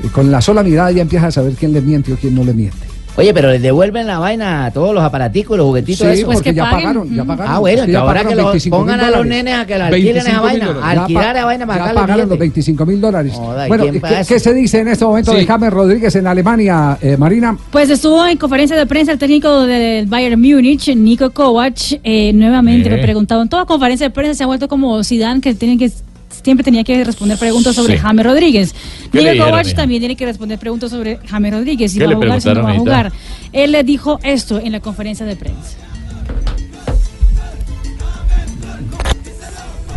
[0.09, 2.53] con la sola mirada ya empieza a saber quién le miente o quién no le
[2.53, 2.90] miente.
[3.17, 6.07] Oye, pero les devuelven la vaina a todos los aparaticos y los juguetitos.
[6.07, 6.33] Sí, esos?
[6.33, 7.53] porque ya pagaron, ya pagaron.
[7.53, 9.77] Ah, bueno, que que ya ahora que lo 25 pongan a los nenes a que
[9.77, 10.65] la alquilen esa 25 mil vaina.
[10.73, 10.99] dólares.
[11.01, 11.93] Alquilar esa vaina para acá.
[11.93, 12.39] pagaron los meten.
[12.39, 13.33] 25 mil dólares.
[13.35, 14.39] Joda, ¿y Bueno, ¿qué, qué eso?
[14.39, 17.57] se dice en este momento de James Rodríguez en Alemania, eh, Marina?
[17.71, 22.87] Pues estuvo en conferencia de prensa el técnico del Bayern Múnich, Nico Kovac, eh, nuevamente
[22.89, 22.95] Eh.
[22.95, 25.91] le preguntaban, toda conferencia de prensa se ha vuelto como Zidane que tiene que
[26.43, 27.99] siempre tenía que responder preguntas sobre Sí.
[27.99, 28.73] James Rodríguez.
[29.11, 32.05] ¿Qué le Nico dijeron, Kovac también tiene que responder preguntas sobre James Rodríguez, si ¿Qué
[32.05, 33.11] va a jugar, si no va a jugar.
[33.53, 35.77] Él le dijo esto en la conferencia de prensa.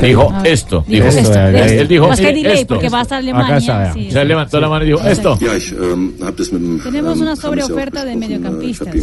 [0.00, 0.84] Dijo A esto.
[0.86, 1.84] dijo Dijo esto, Él esto.
[1.88, 2.74] dijo Más que eh, delay, esto.
[2.74, 4.26] porque va hasta Alemania, Acá sí, Se sí.
[4.26, 5.38] levantó la mano y dijo esto.
[5.40, 8.22] Ähm, habe das mit dem Tenemos ähm, una auch sobreoferta de besprochen.
[8.22, 8.94] Äh, Ich mediocampistas.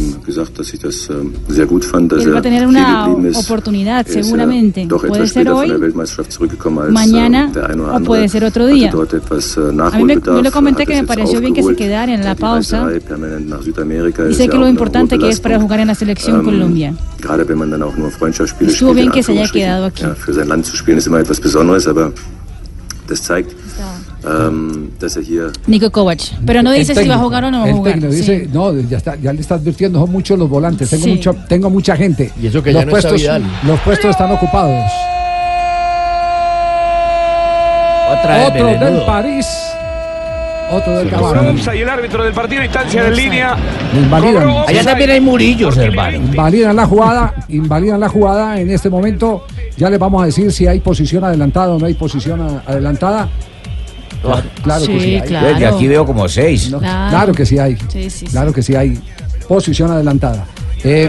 [1.10, 3.06] ähm, Él va a er tener hier una
[3.38, 4.86] oportunidad, ist seguramente.
[4.86, 5.68] Puede ser hoy,
[6.90, 8.90] mañana äh, oder o puede ser otro día.
[8.92, 12.24] äh, A mí me, yo le comenté que me pareció bien que se quedara en
[12.24, 12.86] la pausa
[14.30, 16.94] y sé que lo importante que es para jugar en la selección Ähm, Colombia.
[18.60, 20.02] Estuvo bien que se haya quedado aquí.
[20.82, 22.12] Spielen ist immer etwas Besonderes, aber
[23.08, 23.54] das zeigt,
[24.26, 26.18] ähm, dass er hier Nico Kovac.
[26.44, 27.92] Pero no dice si va a jugar o no va a jugar.
[27.94, 28.18] técnico sí.
[28.18, 31.10] dice, no, ya, está, ya le está advirtiendo, son muchos los volantes, tengo, Sí.
[31.10, 32.32] mucho, tengo mucha gente.
[32.40, 33.42] Y eso que los ya no está puestos, Vidal.
[33.64, 34.90] Los puestos están ocupados.
[38.18, 39.04] Otra vez Otro del.
[39.04, 39.46] París.
[40.70, 41.48] Otro del Cavani.
[41.48, 43.56] offside y el árbitro del partido, instancia de línea.
[43.94, 44.48] Invalidan.
[44.66, 46.16] Allá también hay murillos, hermano.
[46.16, 49.44] Invalidan la jugada, invalidan la jugada en este momento.
[49.76, 53.28] Ya les vamos a decir si hay posición adelantada o no hay posición adelantada.
[54.22, 55.20] Claro, claro que Sí, hay.
[55.22, 55.46] claro.
[55.48, 56.70] Desde aquí veo como seis.
[56.70, 57.10] No, Claro.
[57.10, 57.32] claro.
[57.32, 57.76] que sí hay.
[57.88, 58.26] Sí, sí, sí.
[58.26, 58.98] Claro que sí hay
[59.48, 60.46] posición adelantada.
[60.84, 61.08] Eh,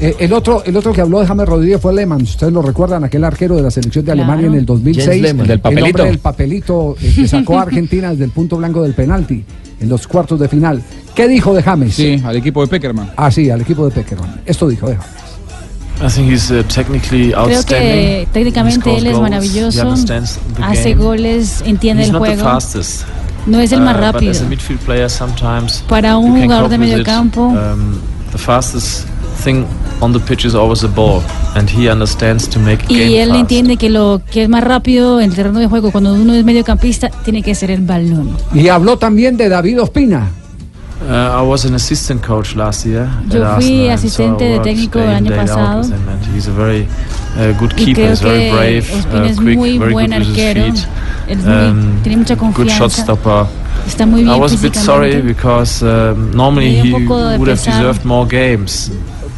[0.00, 2.22] eh, el otro el otro que habló de James Rodríguez fue Lehmann.
[2.22, 4.22] Ustedes lo recuerdan, aquel arquero de la selección de Claro.
[4.30, 5.06] Alemania en el 2006.
[5.08, 5.46] Jens Lehmann.
[5.46, 6.04] Del El hombre papelito.
[6.04, 9.44] del papelito eh, que sacó a Argentina desde el punto blanco del penalti
[9.80, 10.82] en los cuartos de final.
[11.14, 11.94] ¿Qué dijo de James?
[11.94, 13.10] Sí, al equipo de Peckerman.
[13.16, 14.40] Ah, sí, al equipo de Peckerman.
[14.46, 15.10] Esto dijo de James.
[16.02, 17.90] I think he's uh, technically Creo outstanding.
[18.24, 21.04] que técnicamente He scores él es goals, he maravilloso, understands the hace game.
[21.04, 22.44] goles, entiende He's el not the juego.
[22.44, 23.02] fastest.
[23.46, 24.32] No es el más Uh, rápido.
[24.32, 26.90] But as a midfield player, sometimes Para un you can jugador de with it.
[26.90, 27.40] mediocampo.
[27.48, 28.00] Um,
[28.32, 29.06] the fastest
[29.44, 29.64] thing
[30.00, 31.22] on the pitch is always the ball,
[31.56, 33.40] and he understands to make Y game él fast.
[33.40, 36.44] entiende que lo que es más rápido en el terreno de juego cuando uno es
[36.44, 38.36] mediocampista tiene que ser el balón.
[38.54, 40.30] Y habló también de David Ospina.
[41.08, 43.08] Uh, I was an assistant coach last year.
[43.28, 45.80] Yo fui Arsenal, asistente so de técnico day el año pasado.
[45.80, 46.86] with him, and he's a very
[47.36, 47.94] uh, good Y keeper.
[48.04, 50.64] creo He's very brave, uh, es quick, muy very buen good with his arquero.
[50.72, 50.86] feet.
[51.28, 53.46] Es muy- tiene mucha good shot stopper.
[53.86, 57.38] Está muy I was a bit sorry because um, normally he dio un poco de
[57.38, 58.90] would have deserved more games.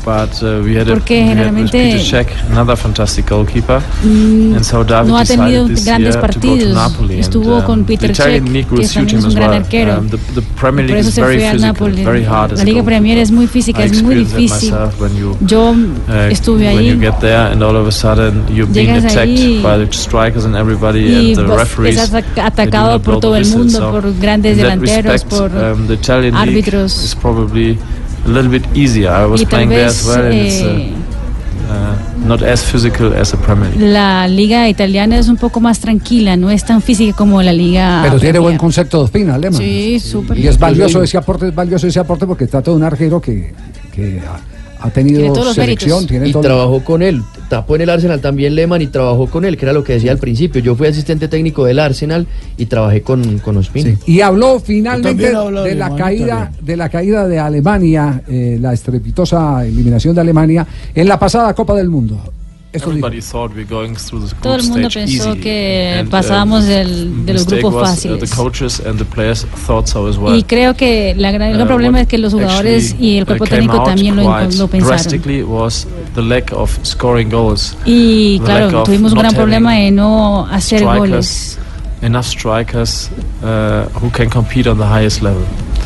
[0.05, 3.81] But uh, we had a Porque we had with generalmente- Peter Cech, another fantastic goalkeeper,
[4.03, 6.75] Mm, and so David no ha tenido decided this grandes year to go to partidos.
[6.75, 7.19] Napoli.
[7.21, 9.25] Estuvo and, con um, Peter the Italian Cech, league que will suit también him es
[9.25, 9.59] un as gran well.
[9.63, 9.99] arquero.
[9.99, 12.05] Um, the, the Premier Por League eso is se very fue al physical, Napoli.
[12.05, 12.85] very hard as La a Liga goalkeeper.
[12.85, 14.71] Premier es muy física, I es muy experienced that difícil.
[14.73, 17.93] myself when you, Yo uh, estuve when you ahí get there and all of a
[17.93, 21.57] sudden you're being Llegas attacked ahí by the strikers and everybody y and the vos
[21.61, 21.97] referees.
[21.97, 24.59] estás they do atacado not por blow todo the el whistle, mundo, so por grandes
[24.59, 27.17] in that delanteros, respect, por um, the Italian league árbitros.
[28.25, 29.11] A little bit easier.
[29.11, 30.93] I was playing there as well, and it's eh,
[31.69, 33.81] uh, uh, not as physical as the Premier League.
[33.93, 38.01] La liga italiana es un poco más tranquila, no es tan física como la liga.
[38.05, 39.61] Pero tiene buen concepto de Ospina, Lehmann.
[39.61, 40.39] Sí, súper.
[40.39, 43.53] Y es valioso ese aporte, es valioso ese aporte porque trata de un arquero que,
[43.95, 46.07] que ha, ha tenido Tiene selección, méritos.
[46.09, 47.23] tiene y todo- trabajó con él.
[47.49, 50.13] Tapó en el Arsenal también Lehmann y trabajó con él, que era lo que decía
[50.13, 50.61] al principio.
[50.63, 52.27] Yo fui asistente técnico del Arsenal
[52.57, 53.97] y trabajé con, con Ospina.
[54.07, 56.67] Y habló finalmente de de la caída también.
[56.67, 61.75] de la caída de Alemania, eh, la estrepitosa eliminación de Alemania en la pasada Copa
[61.75, 62.19] del Mundo.
[62.75, 63.07] Esto dijo.
[63.07, 65.41] Everybody thought we're going through the group Todo el mundo stage pensó easy.
[65.41, 68.19] que And, uh, pasábamos del- de los grupos was, fáciles.
[68.29, 70.37] the coaches and the players thought so as well.
[70.37, 73.23] Y creo que la gran- el gran Uh, problema es que los jugadores y el
[73.23, 74.89] uh, cuerpo técnico también lo, lo pensaron.
[74.89, 77.77] drastically was the lack of scoring goals.
[77.87, 81.59] Y The claro, lack of tuvimos un gran problema de no hacer strikers, goles.
[82.03, 83.09] Enough strikers
[83.43, 85.45] uh, who can compete on the highest level.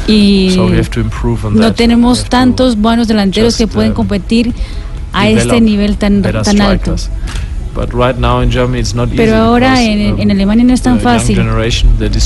[0.08, 1.74] Y so we have to improve on no that.
[1.76, 4.54] tenemos tantos buenos delanteros que just, pueden um, competir
[5.12, 6.94] a este nivel tan, tan alto.
[9.16, 11.38] Pero ahora en, en Alemania no es tan fácil.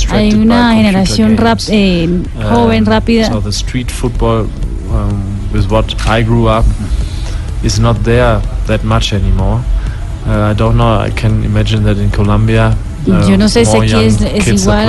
[0.09, 2.09] Hay una generación rap, eh,
[2.51, 3.27] joven, Um, rápida.
[3.29, 4.47] So the street football,
[4.89, 5.21] um,
[5.53, 6.65] with what I grew up,
[7.63, 9.61] is not there that much anymore.
[10.25, 10.99] Uh, I don't know.
[11.05, 12.75] I can imagine that in Colombia.
[13.05, 14.85] uh, Yo no sé si aquí es- es igual.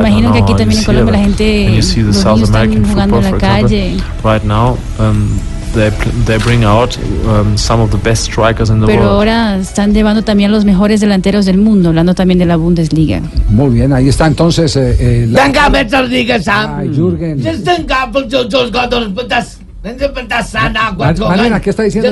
[0.00, 2.48] Imagino que aquí también en Colombia la gente, when you see the los South niños
[2.48, 3.96] están American jugando football, en la for example, calle.
[4.24, 5.38] right now, um,
[6.26, 9.12] they bring out um, some of the best strikers in the Pero world.
[9.14, 13.20] ahora están llevando también los mejores delanteros del mundo, hablando también de la Bundesliga.
[13.48, 14.74] Muy bien, ahí está entonces.
[14.76, 16.74] eh, eh, la- Metzger, Sam.
[16.78, 17.40] Ay, Jürgen.
[21.60, 22.10] ¿qué está diciendo.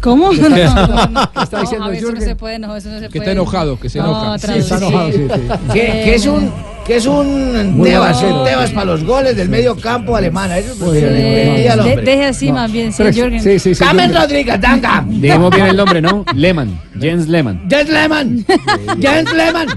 [0.00, 0.30] ¿Cómo?
[0.30, 0.36] ¿Qué
[1.42, 2.22] está diciendo Javier, eso no Jürgen?
[2.28, 4.34] se puede, no, eso no se Que está enojado, que se No, enoja.
[4.56, 5.40] está enojado, sí, sí.
[5.72, 6.52] Que, que es un
[6.86, 8.40] que es un Muy Tebas, grosero.
[8.40, 10.58] un Tebas para los goles del medio campo alemana.
[10.58, 13.42] Eso De- deje así más bien, sí, Pero- Jürgen.
[13.42, 14.14] sí, sí, sí, Jürgen.
[14.14, 14.88] Rodríguez, danke.
[15.06, 16.24] Dijimos bien el nombre, ¿no?
[16.34, 17.62] Lehmann, Jens Lehmann.
[17.70, 18.44] Jens Lehmann.
[19.00, 19.68] Jens Lehmann.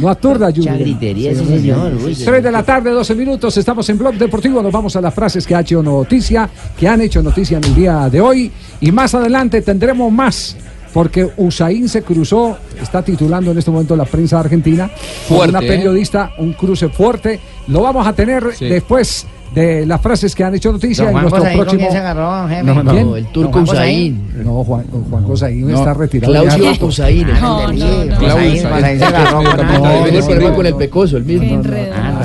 [0.00, 0.72] No aturda, Jürgen.
[0.72, 1.46] Mucha gritería bien.
[1.46, 2.14] señor, uy.
[2.14, 5.46] 3 de la tarde, 12 minutos, estamos en Blog Deportivo, nos vamos a las frases
[5.46, 9.14] que ha hecho noticia, que han hecho noticia en el día de hoy, y más
[9.14, 10.56] adelante tendremos más,
[10.94, 14.88] porque Usain se cruzó, está titulando en este momento la prensa argentina,
[15.28, 15.66] Fuerte, una ¿eh?
[15.66, 18.66] periodista, un cruce fuerte, lo vamos a tener Sí.
[18.66, 21.90] después de las frases que han hecho noticia en nuestro Cosaín, ¿con próximo...
[21.90, 22.48] se agarró?
[22.64, 23.06] No, no, ¿Quién?
[23.06, 24.44] No, el turco Juan Usain.
[24.44, 26.32] No, Juan, Juan Cosaín No, está retirado.
[26.32, 26.86] Claudio.
[26.86, 27.26] Usain.
[27.40, 28.18] No, no, no.
[28.18, 28.98] Claudio Usain.
[28.98, 31.62] Se agarró con el pecoso, el mismo.
[31.92, 32.20] Ah,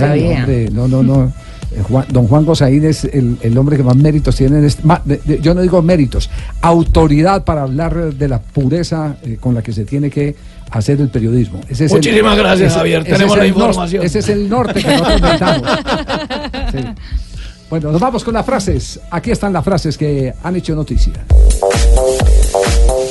[0.72, 1.34] no no, no, no.
[1.84, 4.60] Juan- don Juan Gosaín es el, el hombre que más méritos tiene.
[4.60, 6.30] En este- ma- de- de- yo no digo méritos,
[6.62, 10.36] autoridad para hablar de la pureza eh, con la que se tiene que
[10.72, 11.60] hacer el periodismo.
[11.70, 13.02] Ese es el- Muchísimas gracias, ese- Javier.
[13.02, 14.06] ese Tenemos la norte- información.
[14.06, 15.40] ese es el norte que nosotros.
[16.72, 16.78] Sí.
[17.70, 19.00] Bueno, nos vamos con las frases.
[19.12, 21.14] Aquí están las frases que han hecho noticia.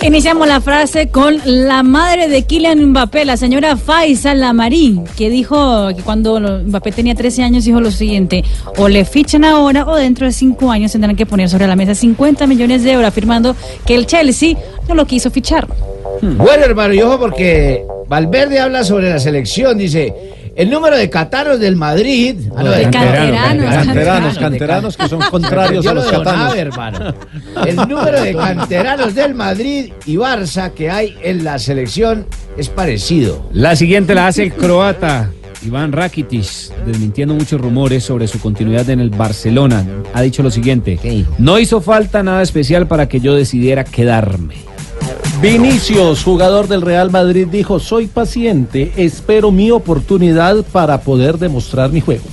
[0.00, 5.88] Iniciamos la frase con la madre de Kylian Mbappé, la señora Faisa Lamarí, que dijo
[5.94, 8.44] que cuando Mbappé tenía 13 años dijo lo siguiente,
[8.76, 11.94] o le fichan ahora o dentro de 5 años tendrán que poner sobre la mesa
[11.94, 14.56] 50 millones de euros, afirmando que el Chelsea
[14.88, 15.66] no lo quiso fichar.
[16.22, 19.76] Bueno, hermano, y ojo porque Valverde habla sobre la selección.
[19.76, 20.14] Dice:
[20.58, 22.34] el número de cataros del Madrid.
[22.56, 26.54] Ah, no, De canteranos, Canteranos, canteranos que son contrarios a lo los catanos.
[26.56, 27.14] hermano.
[27.64, 33.48] El número de canteranos del Madrid y Barça que hay en la selección es parecido.
[33.52, 35.30] La siguiente la hace el croata
[35.64, 36.44] Iván Rakitic,
[36.86, 39.84] desmintiendo muchos rumores sobre su continuidad en el Barcelona.
[40.12, 40.98] Ha dicho lo siguiente:
[41.38, 44.54] No hizo falta nada especial para que yo decidiera quedarme.
[45.40, 52.00] Vinicius, jugador del Real Madrid, dijo, soy paciente, espero mi oportunidad para poder demostrar mi
[52.00, 52.24] juego.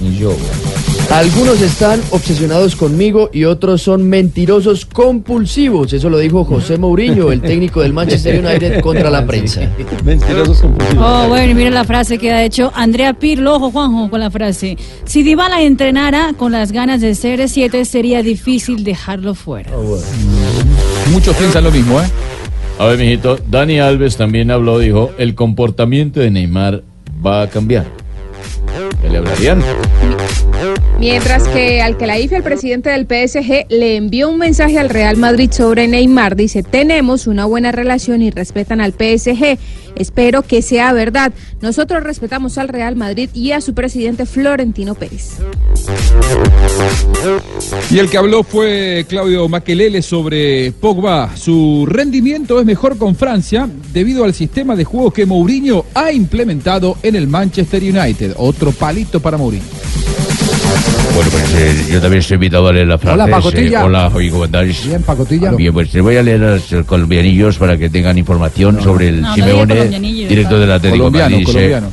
[1.12, 5.94] Algunos están obsesionados conmigo y otros son mentirosos compulsivos.
[5.94, 9.62] Eso lo dijo José Mourinho, el técnico del Manchester United, contra la prensa.
[10.04, 11.06] Mentirosos compulsivos.
[11.08, 14.32] Oh, bueno, y mira la frase que ha hecho Andrea Pirlo, ojo Juanjo, con la
[14.32, 14.78] frase.
[15.06, 19.70] Si Dybala entrenara con las ganas de ser 7 sería difícil dejarlo fuera.
[21.12, 22.06] Muchos piensan lo mismo, ¿eh?
[22.78, 26.84] A ver, mijito, Dani Alves también habló, dijo, el comportamiento de Neymar
[27.26, 27.86] va a cambiar.
[29.06, 29.62] ¿Qué le hablarían?
[31.00, 34.90] Mientras que al que la IFE, el presidente del PSG, le envió un mensaje al
[34.90, 39.60] Real Madrid sobre Neymar, dice, tenemos una buena relación y respetan al PSG.
[39.96, 41.32] Espero que sea verdad.
[41.62, 45.38] Nosotros respetamos al Real Madrid y a su presidente Florentino Pérez.
[47.90, 51.36] Y el que habló fue Claudio Maquelele sobre Pogba.
[51.36, 56.98] Su rendimiento es mejor con Francia debido al sistema de juego que Mourinho ha implementado
[57.04, 58.34] en el Manchester United.
[58.38, 59.66] Otro palito para Mourinho.
[61.14, 63.22] Bueno, pues eh, yo también estoy invitado a leer la frase.
[63.22, 63.84] Hola, Pacotilla.
[63.84, 64.88] hola, oye, ¿cómo estáis?
[64.88, 65.52] Bien, Pacotilla.
[65.52, 69.10] Bien, pues te voy a leer a los eh, colombianillos para que tengan información sobre
[69.10, 71.46] el No, no Simeone, colombianillos, director del Atlético de Colombiano, Madrid.
[71.46, 71.88] Colombiano.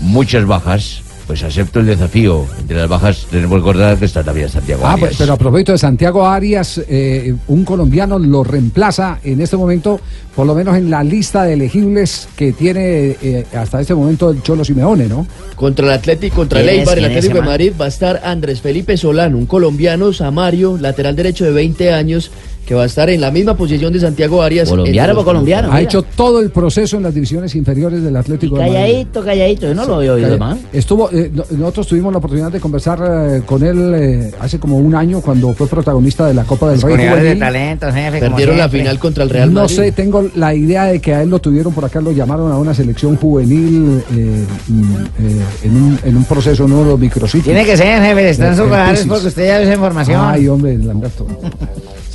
[0.00, 2.44] muchas bajas, pues acepto el desafío.
[2.58, 5.08] Entre las bajas tenemos que recordar que está también Santiago Ah, Arias.
[5.10, 10.00] pues, pero a propósito de Santiago Arias, eh, un colombiano lo reemplaza en este momento,
[10.34, 14.42] por lo menos en la lista de elegibles que tiene eh, hasta este momento el
[14.42, 15.26] Cholo Simeone, ¿no?
[15.54, 16.68] Contra el Atlético, contra el.
[16.70, 17.46] Eibar, el ¿Quién es Atlético de?
[17.46, 22.30] Madrid va a estar Andrés Felipe Solano, un colombiano, Samario, lateral derecho de 20 años,
[22.66, 24.68] que va a estar en la misma posición de Santiago Arias.
[24.68, 25.68] ¿Colombiano o colombiano?
[25.68, 25.82] Ha mira.
[25.82, 28.74] hecho todo el proceso en las divisiones inferiores del Atlético de Madrid.
[28.74, 30.58] Calladito, calladito, yo no lo he oído, man.
[30.72, 34.76] Estuvo, eh, no- nosotros tuvimos la oportunidad de conversar eh, con él eh, hace como
[34.76, 38.18] un año cuando fue protagonista de la Copa del Rey de talentos, jefe.
[38.20, 39.76] Perdieron la final contra el Real No Madrid.
[39.76, 42.58] sé, tengo la idea de que a él lo tuvieron por acá, lo llamaron a
[42.58, 44.82] una selección juvenil eh, mm,
[45.20, 47.44] eh, en, un, en un proceso nuevo de los micrositios.
[47.46, 48.28] Tiene que ser, jefe.
[48.28, 50.20] Está en Eh, sus porque usted ya dio esa información.
[50.22, 51.26] Ay, hombre, Lamberto.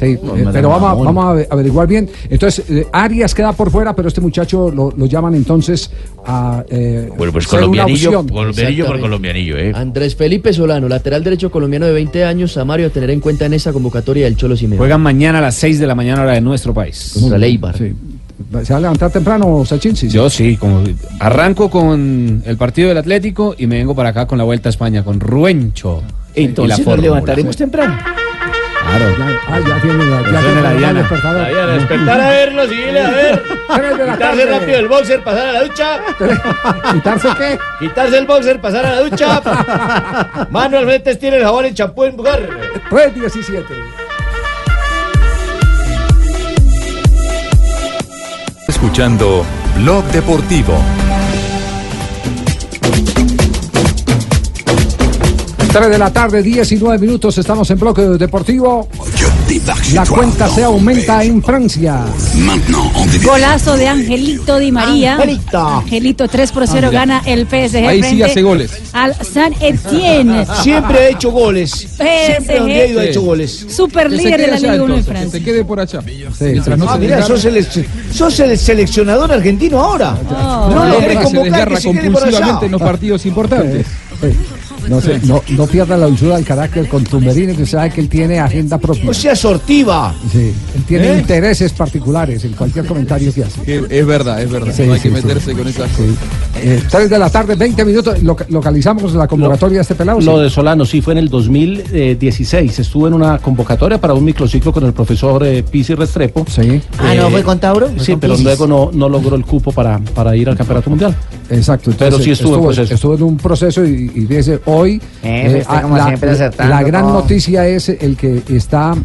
[0.04, 2.10] Sí, No, eh, pero vamos, vamos a ave- averiguar bien.
[2.30, 5.89] Entonces, eh, Arias queda por fuera, pero este muchacho lo, lo llaman entonces
[6.26, 6.64] a.
[6.70, 8.28] eh, Bueno, pues ser una colombianillo, opción.
[8.30, 9.72] colombianillo por colombianillo, ¿eh?
[9.76, 13.54] Andrés Felipe Solano, lateral derecho colombiano de 20 años, Samario a tener en cuenta en
[13.54, 14.78] esa convocatoria del Cholo Simeone.
[14.78, 17.12] Juegan mañana a las 6 de la mañana hora de nuestro país.
[17.14, 17.78] Contra el Eibar.
[17.78, 17.93] Sí.
[18.64, 19.95] ¿Se va a levantar temprano, Sachin?
[19.95, 20.16] Sí, sí.
[20.16, 20.84] Yo sí, como
[21.20, 24.72] arranco con el partido del Atlético y me vengo para acá con la Vuelta a
[24.72, 26.01] España, con Ruencho.
[26.36, 27.01] y la Entonces nos fórmula.
[27.10, 27.95] levantaremos temprano.
[28.86, 29.15] Claro.
[29.47, 31.07] Ah, ya tiene la, ya tiene la Diana.
[31.09, 33.43] La Diana, despertar a verlo, síguele a ver.
[33.43, 35.99] Quitarse rápido el boxer, pasar a la ducha.
[36.91, 37.59] ¿Quitarse qué?
[37.79, 39.41] Quitarse el boxer, pasar a la ducha.
[40.49, 42.39] Mano al frente, estira el jabón y champú en lugar.
[42.89, 43.63] 3.17.
[48.67, 49.45] Escuchando
[49.77, 50.77] Blog Deportivo.
[55.74, 58.88] 3 de la tarde, 19 minutos, estamos en bloque deportivo.
[59.93, 62.01] La cuenta se aumenta en Francia.
[63.24, 65.15] Golazo de Angelito Di María.
[65.15, 65.67] Angelito.
[65.67, 66.91] Angelito 3 por 0 Ah, mira.
[66.91, 67.88] gana el PSG.
[67.88, 68.71] Ahí sí hace goles.
[68.93, 70.45] Al San Etienne.
[70.61, 71.71] Siempre ha hecho goles.
[71.71, 73.09] Siempre donde ha ido ha PSG.
[73.09, 73.65] hecho goles.
[73.67, 75.32] Super líder de la Liga 1 en Francia.
[75.32, 76.01] Que se quede por allá.
[76.01, 77.67] No ah, se mira, sos el,
[78.13, 80.15] sos el seleccionador argentino ahora.
[80.30, 80.69] Oh.
[80.69, 82.32] No lo hombre querés que se convocar, que se quede por allá.
[82.32, 83.88] compulsivamente en los partidos importantes.
[84.89, 88.09] No, se- no, no pierda la dulzura del carácter con Tumberini, que sabe que él
[88.09, 89.09] tiene agenda propia.
[89.09, 90.13] O sea, sortiva.
[90.31, 91.19] Sí, él tiene ¿Eh?
[91.19, 93.61] intereses particulares en cualquier comentario que hace.
[93.89, 94.73] Es verdad, es verdad.
[94.75, 95.25] Sí, no hay sí, que sí.
[95.25, 96.15] meterse con esas cosas.
[96.61, 98.21] Eh, 3 de la tarde, 20 minutos.
[98.23, 100.19] Loca- localizamos la convocatoria de este pelado.
[100.21, 102.79] Lo de Solano sí fue en el 2016.
[102.79, 106.45] Estuvo en una convocatoria para un microciclo con el profesor eh, Pisi Restrepo.
[106.49, 106.81] Sí.
[106.99, 107.88] Ah, ¿no fue con Tauro?
[107.89, 108.45] Fue Sí, con pero Pisis.
[108.45, 111.15] luego no, no logró el cupo para, para ir al campeonato mundial.
[111.49, 111.91] Exacto.
[111.97, 112.93] Pero sí estuvo, en proceso.
[112.93, 117.05] estuvo en un proceso y, y fíjese, hoy Eh, como la, siempre acertando la gran
[117.07, 118.95] noticia es el que está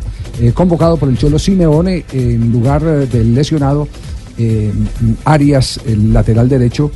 [0.41, 3.89] eh, convocado por el Cholo Simeone en lugar eh, del lesionado
[4.39, 4.73] eh,
[5.25, 6.91] Arias, el lateral derecho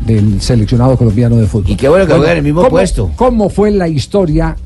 [0.00, 1.70] del seleccionado colombiano de fútbol.
[1.70, 3.10] Y qué bueno que juega en el mismo ¿cómo- puesto.
[3.16, 4.56] ¿Cómo fue la historia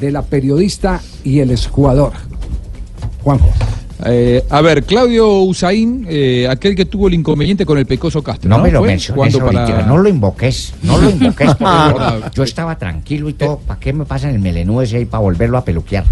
[0.00, 2.12] de la periodista y el exjugador?
[3.22, 3.48] Juanjo.
[4.04, 8.48] Eh, a ver, Claudio Usain, eh, aquel que tuvo el inconveniente con el Pecoso Castro.
[8.48, 11.48] No, me lo menciones para- no lo invoques, no lo invoques.
[11.48, 13.58] porque Ah, yo, estaba tranquilo y todo.
[13.58, 16.04] ¿Para qué me pasan el melenú ese ahí para volverlo a peluquear?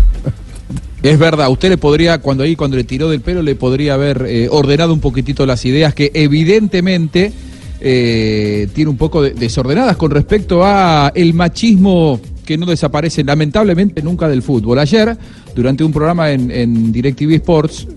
[1.02, 4.24] Es verdad, usted le podría, cuando ahí, cuando le tiró del pelo, le podría haber
[4.26, 7.32] eh, ordenado un poquitito las ideas que evidentemente
[7.80, 14.02] eh, tiene un poco de- desordenadas con respecto a el machismo que no desaparece lamentablemente
[14.02, 14.78] nunca del fútbol.
[14.78, 15.16] Ayer,
[15.56, 17.88] durante un programa en, en DirecTV Sports,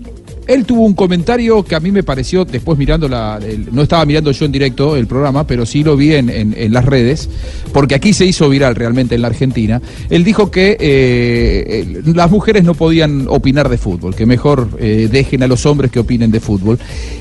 [0.48, 3.38] él tuvo un comentario que a mí me pareció, después mirando la.
[3.70, 7.28] no estaba mirando yo en directo el programa, pero sí lo vi en, las redes,
[7.72, 9.80] porque aquí se hizo viral realmente en la Argentina.
[10.08, 15.08] Él dijo que eh, el- las mujeres no podían opinar de fútbol, que mejor eh,
[15.12, 16.80] dejen a los hombres que opinen de fútbol.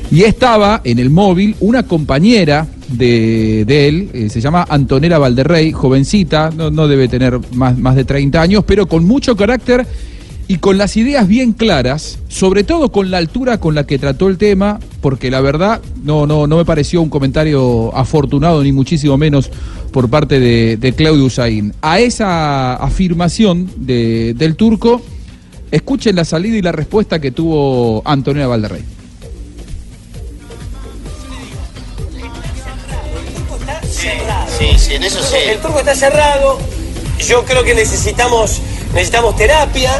[0.09, 6.49] Y estaba en el móvil una compañera de, él, eh, se llama Antonella Valderrey, jovencita,
[6.49, 9.85] no, debe tener más de 30 años, pero con mucho carácter
[10.51, 14.27] y con las ideas bien claras, sobre todo con la altura con la que trató
[14.27, 19.15] el tema, porque la verdad no, no, no me pareció un comentario afortunado, ni muchísimo
[19.15, 19.51] menos
[19.91, 21.73] por parte de, de Claudio Usain.
[21.83, 25.03] A esa afirmación de- del turco,
[25.69, 28.81] escuchen la salida y la respuesta que tuvo Antonio Valderrey.
[33.91, 35.35] Sí, sí, en eso sí.
[35.47, 36.57] El turco está cerrado.
[37.27, 38.61] Yo creo que necesitamos,
[38.93, 39.91] necesitamos terapia.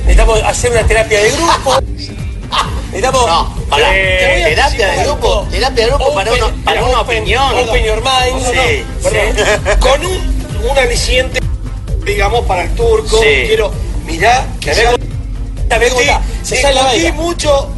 [0.00, 1.74] Necesitamos hacer una terapia de grupo.
[2.92, 3.26] Necesitamos.
[3.26, 7.58] No, pará, eh, terapia de grupo, terapia de grupo para una- para una opinión.
[7.58, 8.46] Open your mind.
[8.50, 9.74] Sí, sí.
[9.78, 11.40] Con un, un aliciente,
[12.04, 13.18] digamos, para el turco.
[13.20, 13.44] Sí.
[13.46, 13.70] Quiero,
[14.06, 16.22] mirá, que Me me gusta.
[16.42, 16.74] Se sale
[17.06, 17.68] la mucho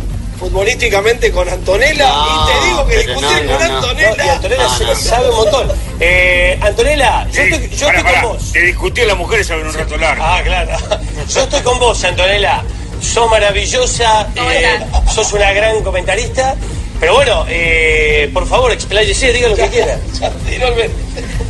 [0.40, 3.74] futbolísticamente con Antonella No, y te digo que discutir no, con no.
[3.76, 4.16] Antonella.
[4.16, 5.72] No, y Antonella No, se- no, sabe un montón.
[6.00, 8.52] Eh, Antonella, yo Sí, estoy, yo estoy con vos.
[8.52, 10.24] De discutir las mujeres saben un rato largo.
[10.24, 10.70] Ah, claro.
[11.28, 12.62] Yo estoy con vos, Antonella.
[13.00, 14.80] Sos maravillosa, eh,
[15.14, 16.56] sos una gran comentarista.
[17.00, 19.98] Pero bueno, eh, por favor, expláyese, diga lo que quiera.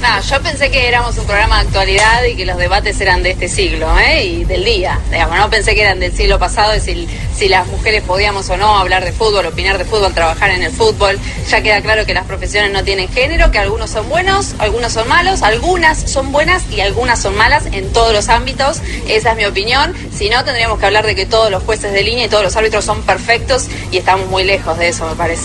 [0.00, 3.32] No, yo pensé que éramos un programa de actualidad y que los debates eran de
[3.32, 4.24] este siglo ¿eh?
[4.24, 4.98] y del día.
[5.10, 8.56] Digamos, no pensé que eran del siglo pasado y si, si las mujeres podíamos o
[8.56, 11.18] no hablar de fútbol, opinar de fútbol, trabajar en el fútbol.
[11.48, 15.06] Ya queda claro que las profesiones no tienen género, que algunos son buenos, algunos son
[15.08, 18.80] malos, algunas son buenas y algunas son malas en todos los ámbitos.
[19.08, 19.94] Esa es mi opinión.
[20.16, 22.56] Si no, tendríamos que hablar de que todos los jueces de línea y todos los
[22.56, 25.39] árbitros son perfectos y estamos muy lejos de eso, me parece.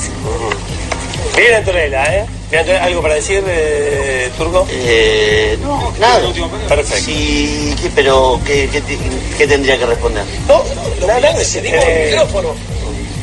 [1.35, 2.25] Bien, Antonella, ¿eh?
[2.49, 4.65] Bien, Antonella, ¿Algo para decir, eh, Turco?
[4.69, 6.21] Eh, no, nada.
[6.67, 7.03] Perfecto.
[7.05, 8.97] Sí, ¿qué- pero ¿qué, qué, te-
[9.37, 10.23] qué tendría que responder?
[10.47, 10.63] No,
[11.05, 12.49] nada, nada, se dijo el micrófono.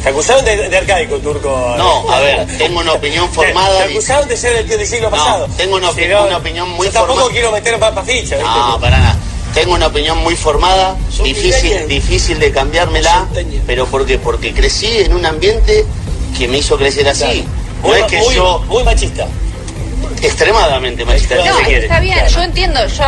[0.02, 1.74] Te acusaron de, de arcaico, Turco.
[1.78, 3.78] No, a ver, tengo una opinión formada.
[3.78, 5.48] Te, te acusaron de ser el del siglo No, pasado.
[5.56, 7.32] tengo una Si opi- no, una opinión muy Yo tampoco formada.
[7.32, 8.40] quiero meter papas fichas.
[8.40, 9.16] No, para nada.
[9.54, 13.26] Tengo una opinión muy formada, difícil, difícil de cambiármela,
[13.66, 14.18] pero ¿por qué?
[14.18, 15.84] Porque crecí en un ambiente
[16.36, 17.44] que me hizo crecer así.
[17.82, 18.58] No Muy, es que muy- yo...
[18.68, 19.26] muy machista.
[20.20, 21.82] Extremadamente machista, si No, se quiere.
[21.86, 23.04] está bien, yo entiendo, yo,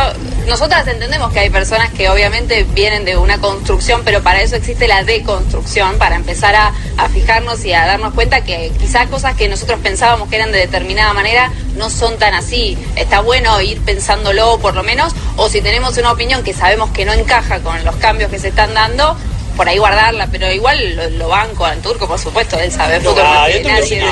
[0.47, 4.87] nosotras entendemos que hay personas que obviamente vienen de una construcción, pero para eso existe
[4.87, 9.47] la deconstrucción, para empezar a, a fijarnos y a darnos cuenta que quizás cosas que
[9.47, 12.77] nosotros pensábamos que eran de determinada manera no son tan así.
[12.97, 17.05] Está bueno ir pensándolo por lo menos, o si tenemos una opinión que sabemos que
[17.05, 19.15] no encaja con los cambios que se están dando,
[19.55, 23.23] por ahí guardarla, pero igual lo, lo banco al turco, por supuesto, él sabe fútbol
[23.23, 24.03] más que nadie.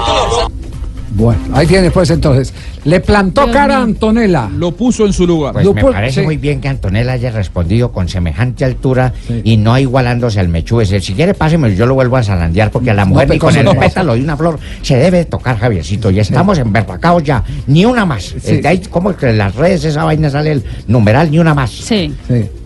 [1.12, 2.54] Bueno, ahí tienes pues entonces.
[2.86, 4.49] Le plantó cara a Antonella.
[4.57, 5.53] Lo puso en su lugar.
[5.53, 6.25] Pues Lo me pu- parece sí.
[6.25, 9.13] muy bien que Antonella haya respondido con semejante altura
[9.43, 10.81] y no igualándose al Mechú.
[10.81, 13.34] Es decir, si quiere, páseme, yo lo vuelvo a zarandear porque a la mujer No,
[13.36, 13.73] ni con el no.
[13.75, 16.11] pétalo de una flor se debe tocar, Javiercito.
[16.11, 17.43] Y estamos emberracados ya.
[17.67, 18.23] Ni una más.
[18.41, 18.55] Sí.
[18.55, 21.71] Eh, ahí como que en las redes esa vaina sale el numeral, ni una más.
[21.71, 22.13] Sí.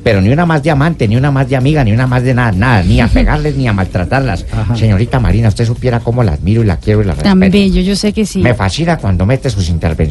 [0.03, 2.33] Pero ni una más de amante, ni una más de amiga, ni una más de
[2.33, 2.81] nada, nada.
[2.83, 4.45] Ni a pegarles, ni a maltratarlas.
[4.75, 7.29] Señorita Marina, usted supiera cómo la admiro y la quiero y la respeto.
[7.29, 8.39] Tan bello, yo sé que sí.
[8.39, 10.06] Me fascina cuando mete sus intervenciones.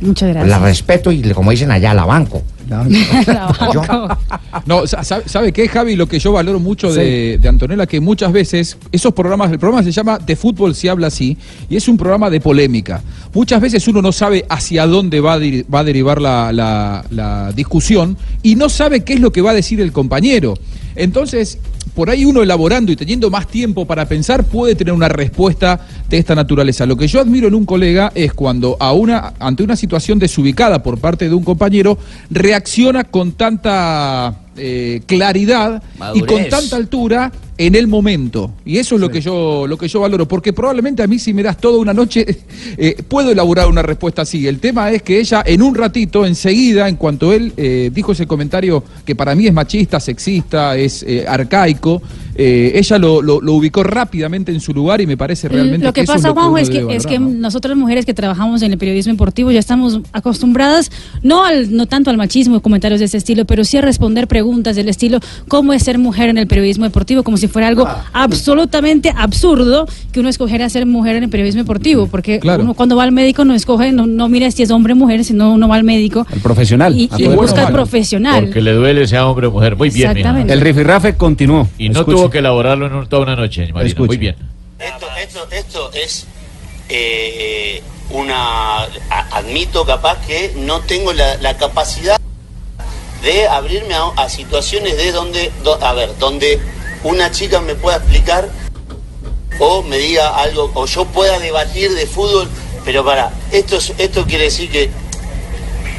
[0.00, 0.60] Muchas La gracias.
[0.62, 2.42] respeto y como dicen allá, la banco.
[4.66, 5.96] No, sa- sa- ¿sabe qué, Javi?
[5.96, 9.82] Lo que yo valoro mucho de, de Antonella, que muchas veces esos programas, el programa
[9.82, 11.36] se llama De Fútbol se habla así,
[11.68, 13.02] y es un programa de polémica.
[13.32, 17.52] Muchas veces uno no sabe hacia dónde va a, va a derivar la, la- la
[17.52, 20.54] discusión y no sabe qué es lo que va a decir el compañero.
[20.94, 21.58] Entonces,
[21.98, 26.16] por ahí uno elaborando y teniendo más tiempo para pensar puede tener una respuesta de
[26.16, 26.86] esta naturaleza.
[26.86, 30.80] Lo que yo admiro en un colega es cuando a una, ante una situación desubicada
[30.80, 31.98] por parte de un compañero
[32.30, 35.82] reacciona con tanta eh, claridad
[36.14, 38.52] y con tanta altura en el momento.
[38.64, 41.34] Y eso es lo que yo lo que yo valoro, porque probablemente a mí si
[41.34, 42.24] me das toda una noche
[42.78, 44.46] eh, puedo elaborar una respuesta así.
[44.46, 48.26] El tema es que ella en un ratito, enseguida, en cuanto él eh, dijo ese
[48.26, 52.00] comentario que para mí es machista, sexista, es eh, arcaico,
[52.36, 55.92] eh, ella lo, lo- lo ubicó rápidamente en su lugar y me parece realmente Lo
[55.92, 57.40] que es pasa, que Juanjo, es que, debe es que valorar, ¿no?
[57.40, 60.92] nosotras mujeres que trabajamos en el periodismo deportivo ya estamos acostumbradas,
[61.24, 64.76] no al, no tanto al machismo, comentarios de ese estilo, pero sí a responder preguntas
[64.76, 68.04] del estilo cómo es ser mujer en el periodismo deportivo, como si fuera algo Ah.
[68.12, 72.62] absolutamente absurdo que uno escogiera ser mujer en el periodismo deportivo, porque Claro.
[72.62, 75.24] uno cuando va al médico no escoge, no, no mira si es hombre o mujer,
[75.24, 76.94] sino uno va al médico El profesional.
[76.98, 77.72] y, busca el mundo.
[77.72, 78.44] profesional.
[78.44, 79.76] Porque le duele sea hombre o mujer.
[79.76, 80.10] Muy bien.
[80.10, 80.52] Exactamente.
[80.52, 81.68] El rifirrafe continuó.
[81.78, 82.16] Y no Escuche.
[82.16, 83.94] tuvo que elaborarlo en un- toda una noche, Marina.
[83.98, 84.36] Muy bien.
[84.78, 86.26] Esto, esto, esto es
[86.88, 88.84] eh, una...
[89.32, 92.16] admito capaz que no tengo la, la capacidad
[93.22, 96.58] de abrirme a, a situaciones de donde, do- a ver, donde
[97.04, 98.48] una chica me pueda explicar
[99.58, 102.48] o me diga algo, o yo pueda debatir de fútbol,
[102.84, 104.90] pero para, esto, es- esto quiere decir que,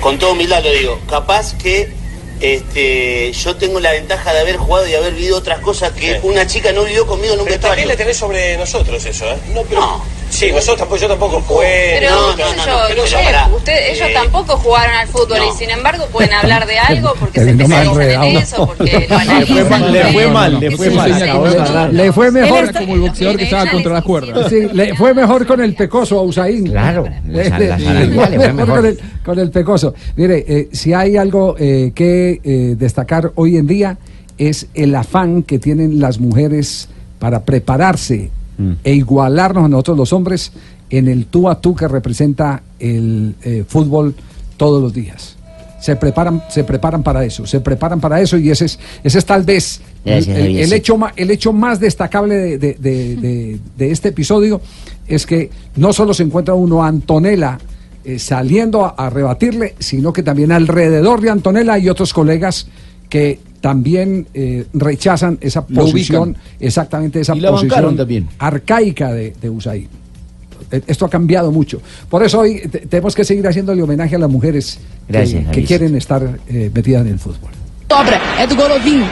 [0.02, 1.92] con toda humildad lo digo, capaz que
[2.40, 6.48] este, yo tengo la ventaja de haber jugado y haber vivido otras cosas que una
[6.48, 9.38] chica no vivió conmigo un Pero también le tenés sobre nosotros eso, ¿eh?
[9.54, 10.02] No, pero...
[10.40, 11.98] Sí, nosotros tampoco, yo tampoco jugué.
[12.00, 12.66] Pero, no, no, no,
[13.06, 17.14] yo, pero ellos Eh, tampoco jugaron al fútbol y sin embargo pueden hablar de algo
[17.20, 19.92] porque se especializan en eso, porque lo analizan.
[19.92, 21.98] Le fue mal, le fue mal.
[21.98, 22.74] le- fue mejor.
[22.74, 24.50] Como el boxeador que estaba contra las cuerdas.
[24.50, 26.66] Sí, le fue mejor con el pecoso a Usain.
[26.68, 28.76] Claro, Le, la le- zarandía le le fue fue mejor mejor.
[28.78, 29.94] con el, con el pecoso.
[30.16, 33.98] Mire, eh, si hay algo eh, que eh, destacar hoy en día
[34.38, 36.88] es el afán que tienen las mujeres
[37.20, 38.32] para prepararse
[38.84, 40.52] e igualarnos a nosotros los hombres
[40.90, 44.16] en el tú a tú que representa el eh, fútbol
[44.58, 45.36] todos los días.
[45.80, 49.26] Se preparan, se preparan para eso, se preparan para eso y ese es, ese es
[49.26, 50.76] tal vez el, Gracias, el- el Javiercito.
[50.76, 54.60] hecho, el hecho más destacable de, de- de- de- de este episodio
[55.08, 57.58] es que no solo se encuentra uno a Antonella
[58.04, 62.68] eh, saliendo a, a rebatirle, sino que también alrededor de Antonella hay otros colegas
[63.08, 66.44] que también eh, rechazan esa Lo posición, ubican.
[66.60, 68.30] exactamente esa Y la bancaron posición también.
[68.40, 69.88] arcaica de, de USAID.
[70.72, 71.82] Eh, Esto ha cambiado mucho.
[72.10, 75.64] Por eso hoy te- tenemos que seguir haciéndole homenaje a las mujeres que- Gracias, que,
[75.64, 77.50] quieren estar eh, metidas en el fútbol.
[77.90, 79.04] Sobra é do Golovin.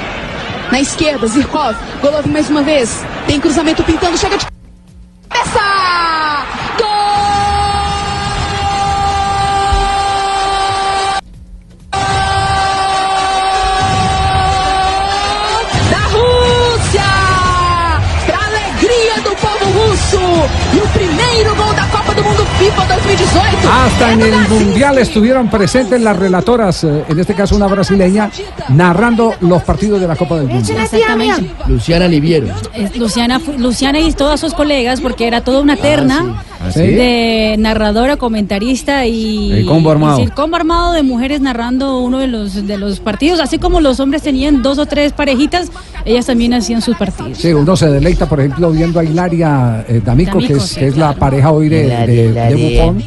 [0.71, 1.73] Na esquerda, Zirkov.
[2.01, 2.89] Golovin mais uma vez.
[3.25, 4.45] Tem cruzamento pintando, chega de
[5.29, 6.36] cabeça!
[23.71, 28.29] Hasta en el Mundial estuvieron presentes las relatoras, eh, en este caso una brasileña,
[28.69, 30.71] narrando los partidos de la Copa del Mundo.
[30.71, 31.51] Exactamente.
[31.67, 32.47] Luciana Liviero.
[32.95, 36.79] Luciana, Luciana y todas sus colegas, porque era toda una terna ¿Sí?
[36.81, 40.19] de narradora, comentarista y El combo armado.
[40.19, 43.99] el combo armado de mujeres narrando uno de los de los partidos, así como los
[43.99, 45.69] hombres tenían dos o tres parejitas,
[46.05, 47.37] ellas también hacían sus partidos.
[47.37, 50.87] Sí, uno se deleita, por ejemplo, viendo a Hilaria eh, D'Amico, que es, sí, que
[50.87, 52.79] es la pareja hoy de, de.
[52.79, 53.01] Buffon.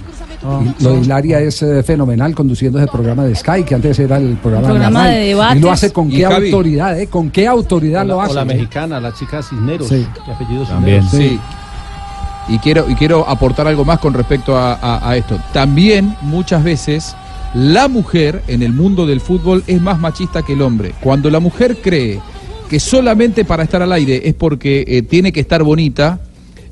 [0.78, 4.16] Y lo de Hilaria es eh, fenomenal conduciendo ese programa de Sky, que antes era
[4.16, 5.56] el programa, El programa la de debates.
[5.58, 6.46] Y lo hace con qué Javi.
[6.46, 7.06] autoridad, ¿eh?
[7.08, 8.34] Con qué autoridad O la, lo o hace.
[8.34, 8.44] la ¿eh?
[8.46, 9.88] mexicana, la chica Cisneros.
[9.88, 10.06] Sí.
[10.24, 11.02] ¿Qué apellido También.
[11.02, 11.32] Cisneros?
[11.32, 11.40] Sí.
[12.54, 15.38] Y quiero, y quiero aportar algo más con respecto a, a- a esto.
[15.52, 17.14] También muchas veces
[17.54, 20.94] la mujer en el mundo del fútbol es más machista que el hombre.
[21.02, 22.18] Cuando la mujer cree
[22.70, 26.18] que solamente para estar al aire es porque eh, tiene que estar bonita,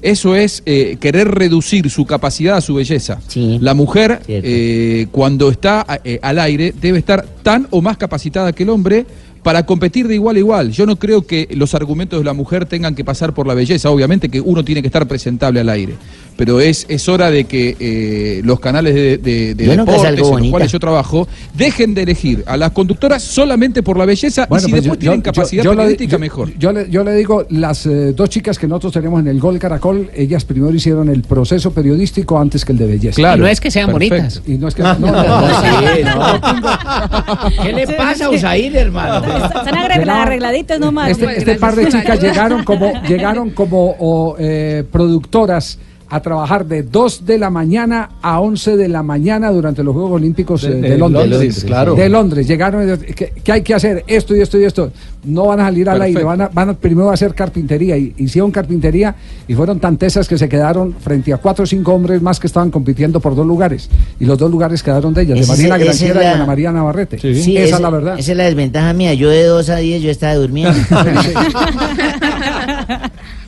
[0.03, 3.21] eso es eh, querer reducir su capacidad a su belleza.
[3.35, 8.63] La mujer, eh, cuando está eh, al aire, debe estar tan o más capacitada que
[8.63, 9.07] el hombre
[9.43, 10.71] para competir de igual a igual.
[10.73, 13.91] Yo no creo que los argumentos de la mujer tengan que pasar por la belleza.
[13.91, 15.95] Obviamente que uno tiene que estar presentable al aire.
[16.39, 20.17] Pero es, es hora de que eh, los canales de, de- de Yo deportes en
[20.17, 20.51] los bonita.
[20.53, 24.49] cuales yo trabajo dejen de elegir a las conductoras solamente por la belleza y si
[24.49, 26.53] pues después tienen capacidad yo periodística, yo- mejor.
[26.57, 29.59] Yo le, yo le digo, las eh, dos chicas que nosotros tenemos en el Gol
[29.59, 33.17] Caracol, ellas primero hicieron el proceso periodístico antes que el de belleza.
[33.17, 33.39] Claro.
[33.39, 34.15] Y no es que sean Perfecto.
[34.15, 34.43] bonitas.
[34.47, 37.63] Y no es que No, no, no, sí, no.
[37.65, 39.27] ¿Qué le pasa a Usain, hermano?
[39.45, 41.11] Están arregla- arregladitas nomás.
[41.11, 45.79] Este, este par de chicas llegaron como, llegaron como o, eh, productoras
[46.11, 50.13] a trabajar de 2 de la mañana a 11 de la mañana durante los Juegos
[50.13, 51.29] Olímpicos eh, De- de, de Londres.
[51.31, 51.95] Londres, claro.
[51.95, 52.49] De Londres.
[52.49, 54.05] Llegaron, y, ¿qué, qué hay que hacer?
[54.07, 54.91] Esto y esto y esto.
[55.25, 56.19] No van a salir al Perfecto.
[56.21, 57.97] aire, van a, van a primero a hacer carpintería.
[57.99, 59.15] Y, hicieron carpintería
[59.47, 62.47] y fueron tan tesas que se quedaron frente a cuatro o cinco hombres más que
[62.47, 63.91] estaban compitiendo por dos lugares.
[64.19, 66.47] Y los dos lugares quedaron de ellas, de es- Marina es Granciera y la- Ana
[66.47, 67.19] María Navarrete.
[67.19, 68.19] Sí, esa esa- es la verdad.
[68.19, 69.13] Esa es la desventaja mía.
[69.15, 70.73] Yo de 2 a 10 yo estaba durmiendo.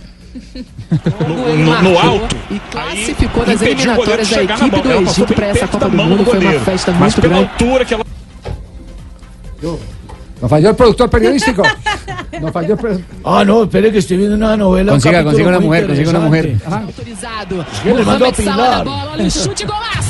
[0.55, 2.37] no, no alto.
[2.51, 6.25] E classificou o de eliminatórias da equipe do Egito para essa Copa do Mundo.
[6.25, 7.51] Foi uma festa Mas muito pela grande.
[7.53, 8.05] altura que ela
[10.41, 11.63] Nos falló el productor periodístico.
[12.41, 14.93] Nos falló el Ah, no, espere que estoy viendo una novela.
[14.93, 16.47] Consiga, consiga una muy mujer, consiga una mujer.
[16.47, 16.85] interesante.
[16.87, 17.67] Autorizado.
[17.85, 18.85] le mandó a Pilar.
[18.85, 19.11] bola.
[19.13, 20.10] Olha o chute golaço.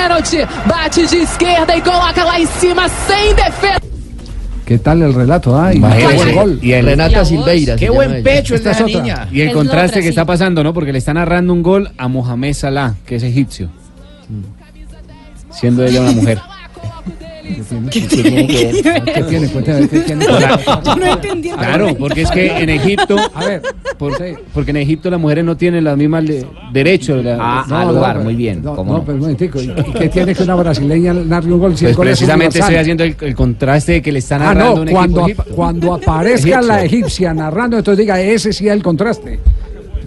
[0.00, 0.38] Pênalti.
[0.66, 3.80] Bate de esquerda e coloca lá em cima sem defesa.
[4.64, 5.56] ¿Qué tal el relato?
[5.58, 5.72] ah?
[5.72, 6.08] Y Imagínese.
[6.08, 6.58] qué buen gol.
[6.62, 7.76] Y el- Renata Silveira.
[7.76, 9.00] Qué buen pecho es Esta es la otra.
[9.02, 9.28] niña.
[9.32, 10.08] Y el Es contraste otra, que sí.
[10.10, 10.72] está pasando, ¿no?
[10.72, 13.68] Porque le está narrando un gol a Mohamed Salah, que es egipcio.
[15.50, 16.38] Siendo ella una mujer.
[17.90, 18.46] ¿Qué tiene?
[18.46, 19.48] ¿Qué tiene?
[19.48, 20.26] Cuéntame, ¿qué tiene?
[20.26, 21.50] Yo no entendí.
[21.50, 23.62] Claro, porque es que en Egipto, A ver,
[23.98, 24.12] por-
[24.52, 27.24] porque en Egipto las mujeres no tienen los mismos le- derechos.
[27.24, 28.62] la- Ah, No, al no, pero- muy bien.
[28.62, 29.04] No, ¿cómo no, no?
[29.04, 29.60] pero un momentico.
[29.60, 29.68] ¿Y
[29.98, 33.16] qué tiene que una brasileña narre un gol si el Pues precisamente estoy haciendo el,
[33.20, 35.56] el contraste de que le están Ah, narrando no, un cuando, equipo ap- egipcio.
[35.56, 39.38] cuando aparezca la egipcia narrando, entonces diga, ese sí es el contraste.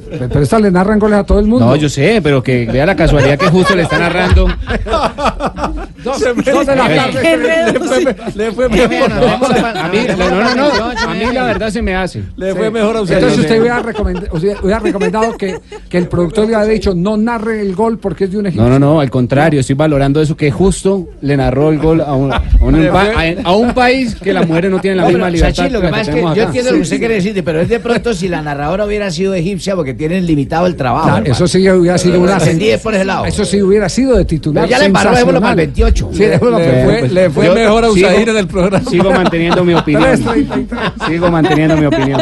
[0.09, 1.65] Pero, pero esta le narran goles a todo el mundo.
[1.65, 4.47] No, yo sé, pero que vea la casualidad que justo le está narrando.
[6.03, 8.15] 12, de la tarde.
[8.35, 9.11] Le fue mejor.
[9.11, 9.89] A
[11.13, 12.23] mí, la verdad se me hace.
[12.35, 13.15] Le fue mejor a usted.
[13.15, 15.59] Entonces usted hubiera recomendado, que,
[15.91, 18.63] el productor le hubiera dicho no narre el gol porque es de un egipcio.
[18.63, 18.99] No, no, no.
[18.99, 24.33] Al contrario, estoy valorando eso que justo le narró el gol a un, país que
[24.33, 25.69] las mujeres no tienen la misma libertad.
[25.69, 27.79] lo que pasa es que yo entiendo lo que usted quiere decir, pero es de
[27.79, 31.21] pronto si la narradora hubiera sido egipcia porque tienen limitado el trabajo.
[31.23, 32.37] Eso sí hubiera sido una.
[32.37, 34.67] Eso sí hubiera sido de titular.
[34.67, 35.13] Ya le embarró,
[35.55, 38.89] 28 Sí, le, le, fue, pues, fue mejor a Usair en el programa.
[38.89, 40.17] Sigo manteniendo mi opinión.
[41.07, 42.21] Sigo manteniendo mi opinión.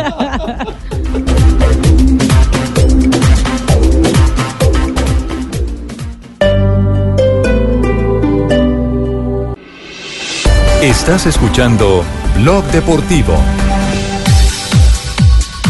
[10.81, 12.03] Estás escuchando
[12.39, 13.35] Blog Deportivo.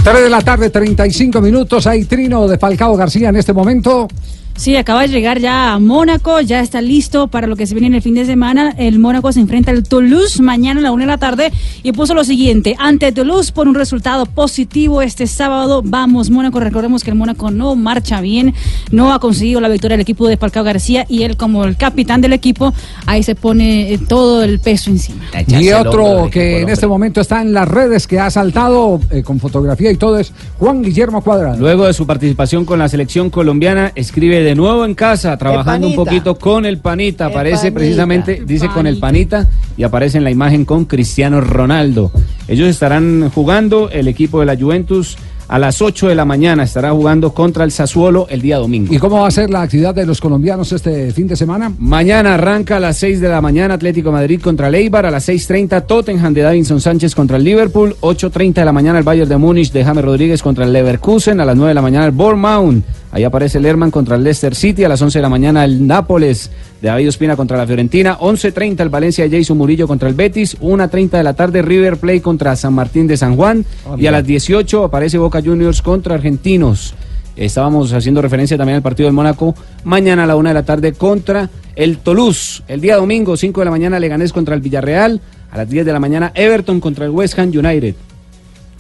[0.04, 1.86] 3 de la tarde, 35 minutos.
[1.86, 4.08] Hay trino de Falcao García en este momento.
[4.56, 7.88] Sí, acaba de llegar ya a Mónaco, ya está listo para lo que se viene
[7.88, 8.76] en el fin de semana.
[8.78, 11.52] El Mónaco se enfrenta al Toulouse mañana a la una de la tarde
[11.84, 17.04] y puso lo siguiente, ante Toulouse por un resultado positivo este sábado, vamos Mónaco, recordemos
[17.04, 18.54] que el Mónaco no marcha bien,
[18.91, 22.22] no ha conseguido la victoria del equipo de Falcao García y él como el capitán
[22.22, 22.74] del equipo,
[23.06, 25.24] ahí se pone eh, todo el peso encima.
[25.47, 29.39] Y otro que en este momento está en las redes, que ha saltado eh, con
[29.39, 31.58] fotografía y todo, es Juan Guillermo Cuadrado.
[31.58, 35.96] Luego de su participación con la selección colombiana, escribe de nuevo en casa, trabajando un
[35.96, 37.80] poquito con el panita, El aparece panita.
[37.80, 42.12] precisamente, dice con el panita y aparece en la imagen con Cristiano Ronaldo.
[42.48, 45.18] Ellos estarán jugando, el equipo de la Juventus,
[45.52, 48.93] a las 8 de la mañana estará jugando contra el Sassuolo el día domingo.
[48.93, 51.74] ¿Y cómo va a ser la actividad de los colombianos este fin de semana?
[51.78, 55.28] Mañana arranca a las 6 de la mañana Atlético Madrid contra el Eibar, a las
[55.28, 59.36] 6.30 Tottenham de Davinson Sánchez contra el Liverpool, 8.30 de la mañana el Bayern de
[59.36, 62.82] Múnich de James Rodríguez contra el Leverkusen, a las 9 de la mañana el Bournemouth,
[63.12, 65.86] ahí aparece el Herman contra el Leicester City, a las 11 de la mañana el
[65.86, 66.50] Nápoles
[66.82, 71.12] David Ospina contra la Fiorentina, 11.30 el Valencia de Jason Murillo contra el Betis, 1.30
[71.12, 74.25] de la tarde River Plate contra San Martín de San Juan Ah, y a las
[74.25, 76.95] 18 aparece Boca Juniors contra Argentinos.
[77.36, 79.55] Estábamos haciendo referencia también al partido del Mónaco.
[79.83, 82.63] Mañana a la una de la tarde contra el Toulouse.
[82.67, 85.21] El día domingo, 5 de la mañana, Leganés contra el Villarreal.
[85.51, 87.95] A las 10 de la mañana, Everton contra el West Ham United.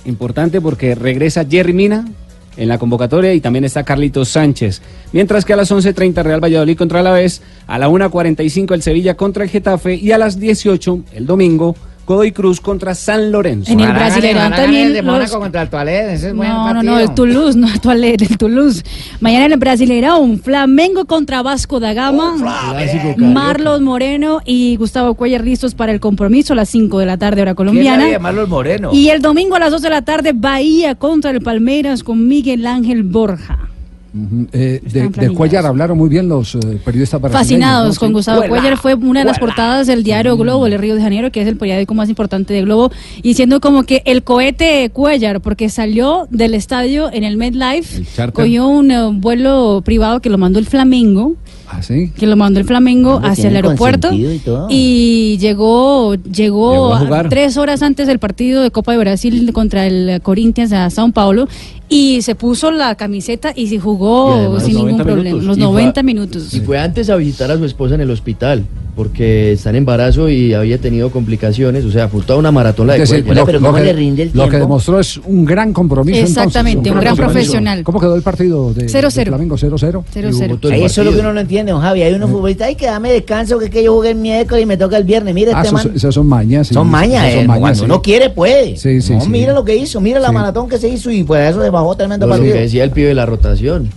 [0.05, 2.05] Importante porque regresa Jerry Mina
[2.61, 4.83] en la convocatoria y también está Carlitos Sánchez.
[5.13, 9.17] Mientras que a las 11.30 Real Valladolid contra el Alavés, a la 1.45 el Sevilla
[9.17, 11.75] contra el Getafe y a las 18 el domingo
[12.11, 13.71] Godoy Cruz contra San Lorenzo.
[13.71, 16.73] En el Brasileirão también de los- Mónaco contra el Toilette, ese es buen No, no,
[16.73, 16.93] partido.
[16.93, 18.83] no, el Toulouse, no el Toilette, el Toulouse.
[19.21, 22.35] Mañana en el Brasileirão, Flamengo contra Vasco da Gama.
[23.17, 27.41] Marlos Moreno y Gustavo Cuellar listos para el compromiso a las 5 de la tarde,
[27.41, 28.05] hora colombiana.
[28.07, 28.89] ¿Quién Marlos Moreno?
[28.93, 32.65] Y el domingo a las 2 de la tarde, Bahía contra el Palmeiras con Miguel
[32.67, 33.57] Ángel Borja.
[34.51, 35.29] Eh, de, de.
[35.33, 37.39] Cuellar hablaron muy bien los eh, periodistas brasileños.
[37.47, 37.99] Fascinados ¿no?
[37.99, 38.13] con.
[38.13, 38.77] Gustavo Cuellar.
[38.77, 41.55] Fue una de las portadas del diario Globo, el Río de Janeiro, que es el
[41.55, 42.91] periódico más importante de Globo,
[43.23, 48.67] y siendo como que el cohete Cuellar, porque salió del estadio en el MedLife, cogió
[48.67, 51.35] un eh, vuelo privado que lo mandó el Flamengo.
[51.73, 52.11] ¿Ah, sí?
[52.17, 54.67] Que lo mandó el Flamengo Hombre, hacia el aeropuerto y todo.
[54.69, 57.29] y llegó llegó, Llegó a jugar.
[57.29, 61.47] tres horas antes del partido de Copa de Brasil contra el Corinthians a Sao Paulo
[61.93, 65.45] y se puso la camiseta y se jugó sin ningún 90 problema, minutos.
[65.45, 66.53] los Y fue a- 90 minutos.
[66.53, 68.63] Y fue antes a visitar a su esposa en el hospital,
[69.01, 71.83] porque está en embarazo y había tenido complicaciones.
[71.85, 74.99] O sea, fue toda una maratón la de decir, lo, lo que, lo que demostró
[74.99, 76.19] es un gran compromiso.
[76.19, 77.83] Exactamente, entonces, un gran profesional.
[77.83, 79.11] ¿Cómo quedó el partido de, 0-0.
[79.11, 79.57] de Flamengo?
[79.57, 80.03] 0-0.
[80.13, 80.71] 0-0.
[80.71, 82.03] Ahí eso es lo que uno no entiende, don Javi.
[82.03, 84.77] Hay unos futbolistas, ay, que dame descanso, que, que yo jugué el miércoles y me
[84.77, 85.33] toca el viernes.
[85.33, 85.91] Mire, Ah, este man.
[85.95, 86.67] esos son mañas.
[86.67, 86.75] sí.
[86.75, 87.85] Son mañas, eh, mañas, cuando sí.
[87.85, 88.77] uno quiere, puede.
[88.77, 89.29] Sí, sí, no, sí.
[89.31, 91.95] mira lo que hizo, mira la maratón que se hizo y pues eso le bajó
[91.95, 92.57] tremendo Lo que partido.
[92.59, 93.89] decía el pibe de la rotación.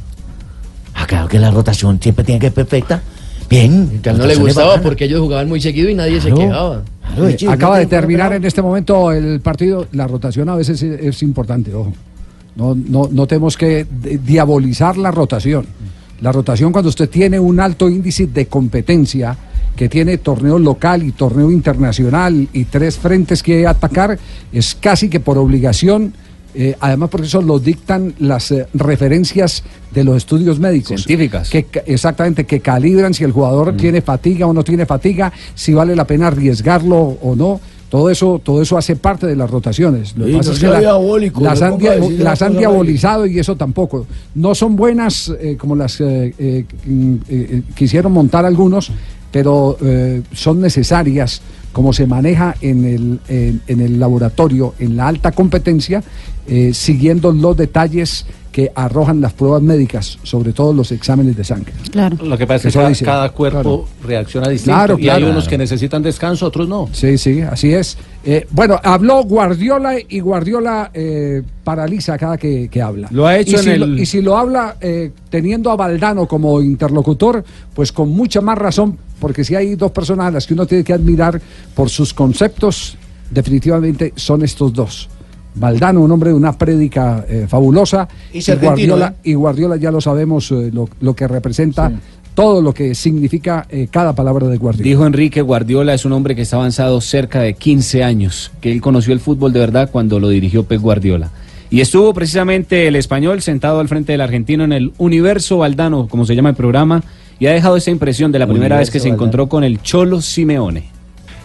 [0.94, 3.02] Ah, claro que la rotación siempre tiene que ser perfecta.
[3.48, 4.00] Bien.
[4.02, 6.82] Que a él no le gustaba porque ellos jugaban muy seguido y nadie se Claro.
[7.16, 9.86] Eh, acaba de terminar en este momento el partido.
[9.92, 11.92] La rotación a veces es, es importante, ojo.
[12.56, 13.86] No, no, no tenemos que
[14.24, 15.66] diabolizar la rotación.
[16.20, 19.36] La rotación cuando usted tiene un alto índice de competencia,
[19.76, 24.18] que tiene torneo local y torneo internacional y tres frentes que atacar,
[24.52, 26.14] es casi que por obligación.
[26.54, 29.62] Eh, además, porque eso lo dictan las eh, referencias
[29.92, 31.02] de los estudios médicos.
[31.04, 31.50] Científicas.
[31.50, 35.94] Que, exactamente, que calibran si el jugador tiene fatiga o no tiene fatiga, si vale
[35.96, 37.60] la pena arriesgarlo o no.
[37.90, 40.16] Todo eso, todo eso hace parte de las rotaciones.
[40.16, 40.66] Lo que Sí, pasa no es que
[41.40, 44.06] la- las, han, dia- las han diabolizado y eso tampoco.
[44.34, 48.90] No son buenas eh, como las eh, eh, mm, eh, quisieron montar algunos,
[49.30, 51.40] pero eh, son necesarias
[51.72, 56.02] como se maneja en el, en, en el laboratorio, en la alta competencia,
[56.46, 61.72] eh, siguiendo los detalles que arrojan las pruebas médicas, sobre todo los exámenes de sangre.
[61.90, 62.16] Claro.
[62.24, 63.04] Lo que pasa es que cada, dice.
[63.04, 63.88] cada cuerpo Claro.
[64.04, 65.26] reacciona distinto Claro, y claro.
[65.26, 66.88] hay unos que necesitan descanso, otros no.
[66.92, 67.98] Sí, sí, así es.
[68.24, 73.08] Eh, bueno, habló Guardiola y Guardiola eh, paraliza cada que, que habla.
[73.10, 75.76] Lo ha hecho y en si el- Lo, y si lo habla eh, teniendo a
[75.76, 77.42] Valdano como interlocutor,
[77.74, 80.84] pues con mucha más razón, porque si hay dos personas a las que uno tiene
[80.84, 81.40] que admirar
[81.74, 82.96] por sus conceptos,
[83.32, 85.08] definitivamente son estos dos.
[85.54, 89.30] Valdano, un hombre de una prédica eh, fabulosa, Y Guardiola, ¿eh?
[89.30, 91.92] y Guardiola ya lo sabemos eh, lo, lo que representa,
[92.34, 94.84] todo lo que significa eh, cada palabra de Guardiola.
[94.84, 98.80] Dijo Enrique Guardiola es un hombre que está avanzado cerca de 15 años, que él
[98.80, 101.30] conoció el fútbol de verdad cuando lo dirigió Pep Guardiola.
[101.70, 106.24] Y estuvo precisamente el español sentado al frente del argentino en el Universo Valdano, como
[106.24, 107.02] se llama el programa,
[107.38, 110.20] y ha dejado esa impresión de la primera vez que se encontró con el Cholo
[110.20, 110.93] Simeone.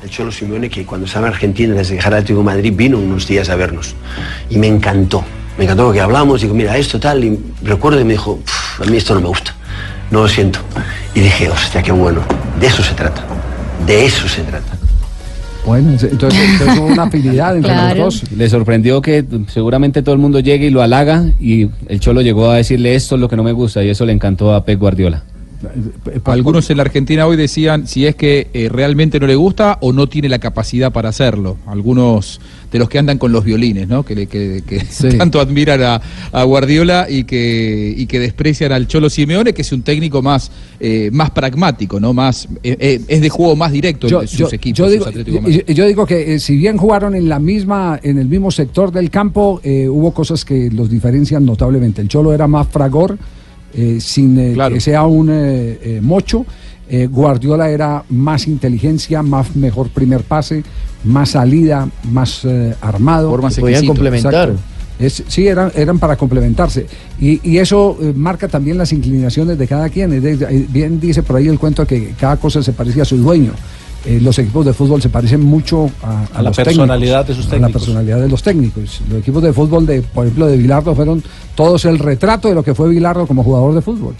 [0.03, 3.27] El Cholo Simeone, que cuando estaba en Argentina, desde dejar Atlético de Madrid, vino unos
[3.27, 3.95] días a vernos.
[4.49, 5.23] Y me encantó.
[5.57, 7.23] Me encantó porque hablamos, digo, mira, esto tal.
[7.23, 9.53] Y recuerdo y me dijo, "Pf, a mí esto no me gusta.
[10.09, 10.59] No lo siento.
[11.13, 12.21] Y dije, hostia, qué bueno.
[12.59, 13.25] De eso se trata.
[13.85, 14.77] De eso se trata.
[15.65, 18.31] Bueno, entonces, entonces hubo una afinidad entre los dos.
[18.31, 22.49] Le sorprendió que seguramente todo el mundo llegue y lo halaga y el Cholo llegó
[22.49, 24.79] a decirle esto es lo que no me gusta y eso le encantó a Pep
[24.79, 25.23] Guardiola.
[26.25, 29.91] Algunos en la Argentina hoy decían si es que eh, realmente no le gusta o
[29.91, 31.57] no tiene la capacidad para hacerlo.
[31.67, 32.39] Algunos
[32.71, 34.03] de los que andan con los violines, ¿no?
[34.03, 34.81] Que, que- que
[35.17, 39.71] tanto admiran a, a Guardiola y que, y que desprecian al Cholo Simeone, que es
[39.71, 42.13] un técnico más, eh, más pragmático, ¿no?
[42.13, 44.77] Más, eh, eh, es de juego más directo Yo, de sus yo- equipos.
[44.77, 45.63] yo sus digo, Atlético de y- Madrid.
[45.67, 48.91] y- yo digo que eh, si bien jugaron en la misma, en el mismo sector
[48.91, 52.01] del campo, eh, hubo cosas que los diferencian notablemente.
[52.01, 53.17] El Cholo era más fragor,
[53.73, 56.45] eh, sin eh, que sea un eh, eh, mocho.
[56.91, 60.63] Eh, Guardiola era más inteligencia, más mejor primer pase,
[61.03, 63.29] más salida, más eh, armado.
[63.55, 64.33] Se podían complementar.
[64.49, 64.63] Exacto.
[64.99, 66.87] Es- sí, eran, eran para complementarse.
[67.21, 70.11] Y, y eso eh, marca también las inclinaciones de cada quien.
[70.13, 73.17] Es de- bien dice por ahí el cuento que cada cosa se parece a su
[73.17, 73.51] dueño.
[74.05, 77.33] Eh, los equipos de fútbol se parecen mucho a, A la los personalidad técnicos, de
[77.35, 77.81] sus A la técnicos.
[77.83, 79.01] personalidad de los técnicos.
[79.09, 81.21] Los equipos de fútbol, de, por ejemplo, de Bilardo fueron
[81.55, 84.15] todos el retrato de lo que fue Bilardo como jugador de fútbol.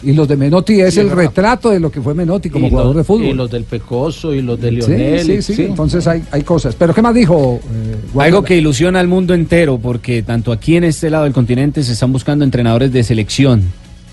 [0.00, 1.22] Y los de Menotti es Sí, el verdad.
[1.24, 3.24] retrato de lo que fue Menotti como Y jugador los- de fútbol.
[3.26, 5.26] Y los del Pecoso y los de Sí, Lionel.
[5.26, 6.74] sí, y- sí, Entonces hay, hay cosas.
[6.76, 7.60] Pero ¿qué más dijo?
[7.70, 7.96] eh?
[8.20, 11.92] Algo que ilusiona al mundo entero, porque tanto aquí en este lado del continente se
[11.92, 13.64] están buscando entrenadores de selección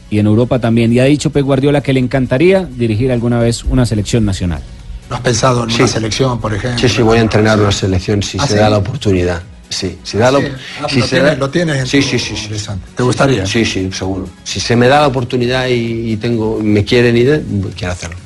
[0.09, 0.91] y en Europa también.
[0.93, 4.61] Y ha dicho Pep Guardiola que le encantaría dirigir alguna vez una selección nacional.
[5.09, 5.81] ¿No has pensado en Sí.
[5.83, 6.79] una selección, por ejemplo?
[6.79, 8.59] Sí, sí, voy a entrenar una selección si ¿Ah, se sí?
[8.59, 9.41] da la oportunidad.
[9.69, 10.45] Sí, si da la, Sí.
[10.81, 12.65] Ah, si lo se tienes- da- lo tienes en Sí, tu- sí, sí, sí.
[12.95, 13.45] ¿Te gustaría?
[13.45, 14.29] Sí, sí, seguro.
[14.43, 17.43] Si se me da la oportunidad y, y tengo, me quieren ir,
[17.75, 18.17] quiero hacerlo.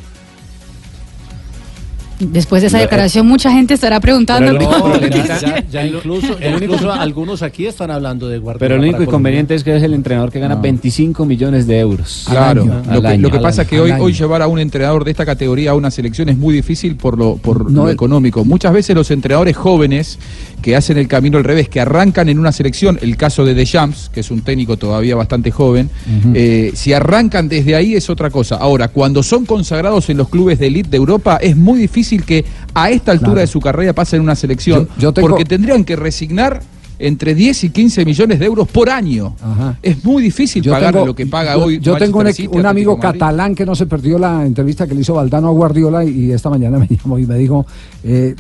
[2.20, 4.52] Después de esa No, eh, declaración, mucha gente estará preguntando.
[4.54, 8.60] No, ya, ya- ya incluso, ya incluso algunos aquí están hablando de Guardiola.
[8.60, 12.26] Pero el único inconveniente es que es el entrenador que gana 25 millones de euros.
[12.30, 13.22] Claro, Al lo que, año.
[13.22, 14.04] lo que pasa es que hoy, año.
[14.04, 17.18] hoy llevar a un entrenador de esta categoría a una selección es muy difícil por
[17.18, 18.44] lo, por No, lo el- económico.
[18.44, 20.20] Muchas veces los entrenadores jóvenes
[20.62, 24.10] que hacen el camino al revés, que arrancan en una selección, el caso de Deschamps,
[24.14, 25.90] que es un técnico todavía bastante joven,
[26.34, 28.56] eh, si arrancan desde ahí es otra cosa.
[28.56, 32.44] Ahora, cuando son consagrados en los clubes de elite de Europa, es muy difícil que
[32.74, 33.42] a esta altura Claro.
[33.42, 36.62] de su carrera pasen una selección, Yo- yo tengo- porque tendrían que resignar
[37.02, 39.34] entre 10 y 15 millones de euros por año.
[39.82, 41.80] Es muy difícil Yo pagar tengo- lo que paga yo- hoy.
[41.80, 45.14] Yo tengo un, City, amigo catalán que no se perdió la entrevista que le hizo
[45.14, 47.66] Valdano a Guardiola y, esta mañana me llamó y me dijo,
[48.04, 48.36] eh,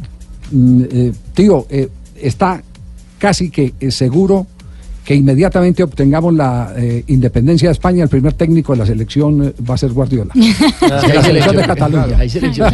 [0.52, 1.88] mm, eh, tío, eh,
[2.22, 2.62] está
[3.18, 4.46] casi que seguro
[5.06, 9.54] que inmediatamente obtengamos la eh, independencia de España, el primer técnico de la selección eh,
[9.68, 10.32] va a ser Guardiola.
[10.36, 12.18] hay la selección de Cataluña.
[12.18, 12.70] hay selección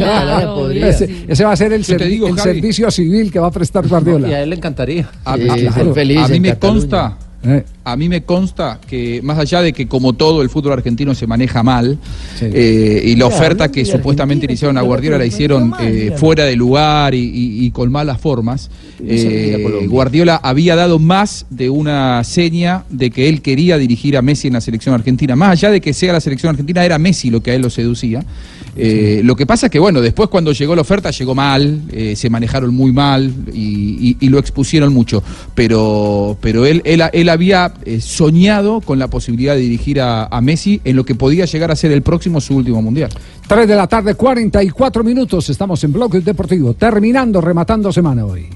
[0.54, 0.88] podría.
[0.88, 4.28] Ese, ese va a ser el, servi- digo, servicio civil que va a prestar Guardiola.
[4.28, 5.08] Y a él le encantaría.
[5.24, 6.80] A, Sí, a- claro, feliz a mí me Cataluña.
[6.80, 7.64] consta, Eh.
[7.84, 11.26] a mí me consta que más allá de que como todo el fútbol argentino se
[11.28, 11.96] maneja mal
[12.40, 16.56] eh, y la oferta que supuestamente le hicieron a Guardiola la hicieron eh, fuera de
[16.56, 18.68] lugar y, y- y con malas formas,
[19.04, 24.48] eh, Guardiola había dado más de una seña de que él quería dirigir a Messi
[24.48, 25.36] en la selección argentina.
[25.36, 27.70] Más allá de que sea la selección argentina, era Messi lo que a él lo
[27.70, 28.24] seducía.
[28.78, 32.14] Eh, Lo que pasa es que, bueno, después cuando llegó la oferta llegó mal, eh,
[32.14, 35.22] se manejaron muy mal y, y- y lo expusieron mucho.
[35.54, 40.40] Pero, pero él, él, él había eh, soñado con la posibilidad de dirigir a, a
[40.40, 43.10] Messi en lo que podía llegar a ser el próximo su último mundial.
[43.46, 45.48] 3 de la tarde, 44 minutos.
[45.48, 48.48] Estamos en Bloque Deportivo, terminando, rematando semana hoy.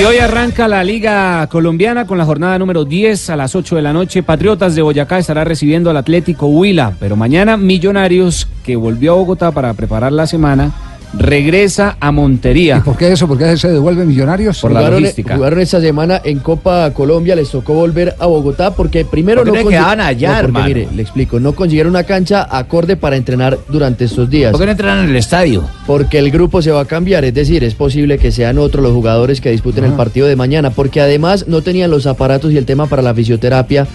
[0.00, 3.82] Y hoy arranca la Liga Colombiana con la jornada número 10 a las 8 de
[3.82, 4.22] la noche.
[4.22, 9.50] Patriotas de Boyacá estará recibiendo al Atlético Huila, pero mañana Millonarios, que volvió a Bogotá
[9.50, 10.72] para preparar la semana,
[11.12, 12.78] regresa a Montería.
[12.78, 13.26] ¿Y por qué eso?
[13.26, 14.60] ¿Por qué se devuelven millonarios?
[14.60, 15.36] Por la jugaron, logística.
[15.36, 19.64] jugaron esta semana en Copa Colombia, les tocó volver a Bogotá porque primero ¿Por qué
[19.64, 20.66] no quedaban allá, No, porque hermano?
[20.66, 24.52] mire, le explico, no consiguieron una cancha acorde para entrenar durante estos días.
[24.52, 25.64] ¿Por qué no entrenan en el estadio?
[25.86, 28.92] Porque el grupo se va a cambiar, es decir, es posible que sean otros los
[28.92, 32.66] jugadores que disputen el partido de mañana, porque además no tenían los aparatos y el
[32.66, 33.86] tema para la fisioterapia,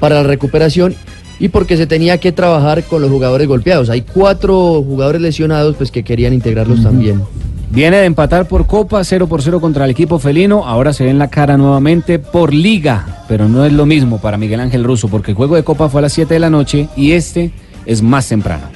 [0.00, 0.94] para la recuperación
[1.38, 3.90] y porque se tenía que trabajar con los jugadores golpeados.
[3.90, 7.22] Hay cuatro jugadores lesionados pues que querían integrarlos también.
[7.70, 10.64] Viene de empatar por Copa 0 por 0 contra el equipo felino.
[10.64, 13.24] Ahora se ve en la cara nuevamente por Liga.
[13.28, 16.00] Pero no es lo mismo para Miguel Ángel Russo porque el juego de Copa fue
[16.00, 17.50] a las 7 de la noche y este
[17.84, 18.68] es más temprano.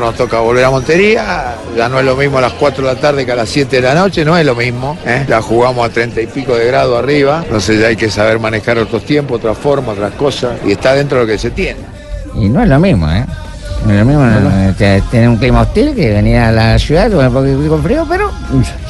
[0.00, 2.98] Nos toca volver a Montería, ya no es lo mismo a las 4 de la
[2.98, 4.96] tarde que a las 7 de la noche, no es lo mismo.
[5.04, 5.26] ¿eh?
[5.28, 8.78] La jugamos a 30 y pico de grado arriba, entonces ya hay que saber manejar
[8.78, 11.80] otros tiempos, otras formas, otras cosas, y está dentro de lo que se tiene.
[12.34, 13.26] Y no es lo mismo, ¿eh?
[13.86, 17.68] Lo mismo, no, te- tiene un clima hostil que venía a la ciudad un poquito
[17.68, 18.30] con frío, pero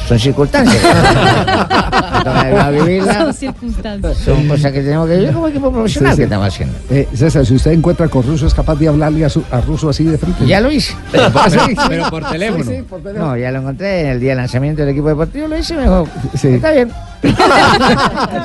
[0.07, 0.81] son circunstancias.
[2.23, 3.13] Toca vivirla.
[3.13, 4.17] Son circunstancias.
[4.17, 6.19] Son cosas que tenemos que vivir como equipo profesional Sí, sí.
[6.19, 6.75] que estamos haciendo.
[6.89, 9.89] Eh, César, si usted encuentra con Russo, ¿es capaz de hablarle a, su, a Russo
[9.89, 10.45] así de frente?
[10.45, 10.93] Ya lo hice.
[11.49, 11.75] Sí, sí.
[11.89, 12.63] Pero por teléfono.
[12.63, 13.29] Sí, sí, por teléfono.
[13.31, 16.07] No, ya lo encontré en el día de lanzamiento del equipo deportivo, lo hice mejor.
[16.33, 16.91] Está bien.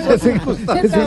[0.08, 1.06] Son circunstancias.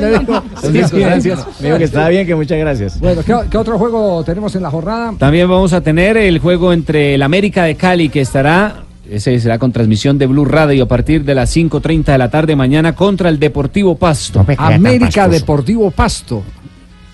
[1.60, 3.00] Me dijo que estaba bien, que muchas gracias.
[3.00, 5.14] Bueno, ¿qué, qué otro juego tenemos en la jornada?
[5.30, 8.78] También vamos a tener el juego entre el América de Cali que estará,
[9.08, 12.56] ese será con transmisión de Blue Radio a partir de las 5.30 de la tarde
[12.56, 14.44] mañana contra el Deportivo Pasto.
[14.58, 16.42] América Deportivo Pasto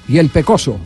[0.07, 0.79] y el Pecoso.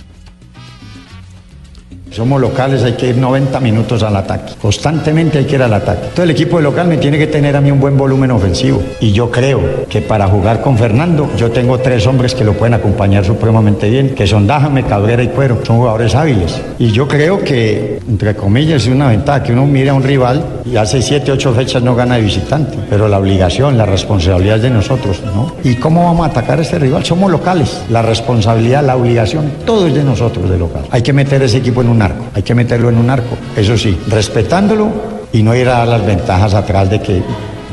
[2.11, 4.53] Somos locales, hay que ir 90 minutos al ataque.
[4.61, 6.01] Constantemente hay que ir al ataque.
[6.03, 8.81] Entonces el equipo de local me tiene que tener a mí un buen volumen ofensivo.
[8.99, 12.73] Y yo creo que para jugar con Fernando, yo tengo tres hombres que lo pueden
[12.73, 15.59] acompañar supremamente bien, que son Dájame, Cabrera y Cuero.
[15.63, 16.59] Son jugadores hábiles.
[16.79, 20.43] Y yo creo que, entre comillas, es una ventaja que uno mira a un rival
[20.65, 22.77] y hace 7, 8 fechas no gana de visitante.
[22.89, 25.53] Pero la obligación, la responsabilidad es de nosotros, ¿no?
[25.63, 27.05] ¿Y cómo vamos a atacar a este rival?
[27.05, 27.81] Somos locales.
[27.89, 30.83] La responsabilidad, la obligación, todo es de nosotros de local.
[30.89, 33.37] Hay que meter ese equipo en un arco, hay que meterlo en un arco.
[33.55, 34.89] Eso sí, respetándolo
[35.31, 37.21] y no ir a dar las ventajas atrás de que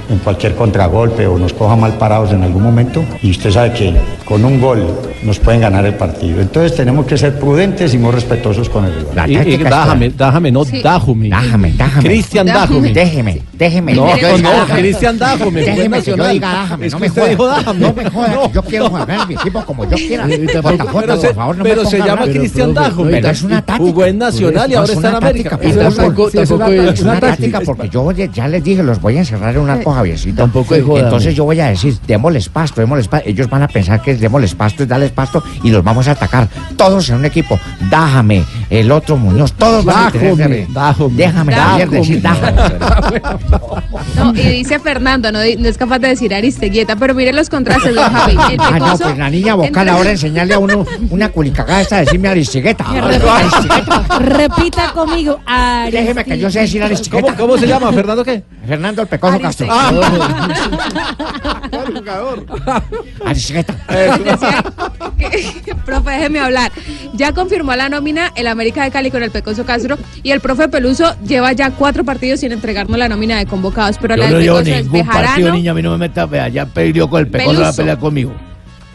[0.09, 3.95] en cualquier contragolpe o nos coja mal parados en algún momento y usted sabe que
[4.25, 4.87] con un gol
[5.25, 6.41] nos pueden ganar el partido.
[6.41, 9.31] Entonces tenemos que ser prudentes y muy respetuosos con el rival.
[9.31, 11.29] Y, y dájame, dájame, no dájame.
[11.29, 12.09] Dájame, dájame.
[12.09, 12.93] Cristian Dájame.
[12.93, 13.95] Déjeme, déjeme.
[13.95, 14.81] No, no, dájame.
[14.81, 15.61] Cristian Dájame.
[15.63, 17.31] Déjeme que yo diga dájame, Es no que me usted joda.
[17.31, 17.81] dijo dájame.
[17.81, 20.27] No me joda, que yo quiero jugar mi equipo como yo quiera.
[20.29, 22.23] Sí, Jota, pero se- por favor, no pero se llama.
[22.27, 23.11] Cristian Pero, Dájame.
[23.11, 23.79] Pero es una táctica.
[23.79, 25.59] Jugó en Nacional y No, ahora es está en una América.
[25.61, 25.91] es Sí, una
[27.21, 29.93] táctica, una porque yo ya- ya les dije, los voy a encerrar en un arco
[29.97, 30.37] Javiercito.
[30.37, 33.29] Tampoco es joda, Entonces yo voy a decir, démosles pasto, démosles pasto.
[33.29, 36.13] Ellos van a pensar que es démosles pasto, es darles pasto y los vamos a
[36.13, 36.49] atacar.
[36.77, 37.59] Todos en un equipo.
[37.91, 40.67] Dájame, el otro Muñoz, todos van a tener que-
[41.13, 43.23] Déjame, Javier, decir dájame.
[44.17, 47.49] No, y dice Fernando, no, di- no es capaz de decir Aristeguieta, pero mire los
[47.49, 48.33] contrastes, don Javi.
[48.53, 51.81] El Ah, no, Pecoso pues la niña vocal entre- ahora enseñarle a uno una culicagada
[51.81, 52.85] esta, decirme Aristegueta.
[54.21, 55.41] Repita conmigo.
[55.91, 57.35] Déjeme que yo sé decir Aristegueta.
[57.35, 57.93] ¿Cómo, cómo se llama?
[57.93, 58.43] ¿Fernando qué?
[58.67, 59.67] Fernando el Pecoso Castro.
[59.71, 61.56] Aristegueta.
[65.85, 66.73] profe, déjeme hablar.
[67.15, 70.69] Ya confirmó la nómina el América de Cali con el Pecoso Castro y el profe
[70.69, 74.39] Peluso lleva ya cuatro partidos sin entregarnos la nómina de convocados, pero Yo la no
[74.39, 77.29] del Pecoso ningún partido, niña, a mí no me metas, vea, ya peleó con el
[77.29, 77.77] pecoso, Peluso.
[77.77, 78.33] pelear conmigo.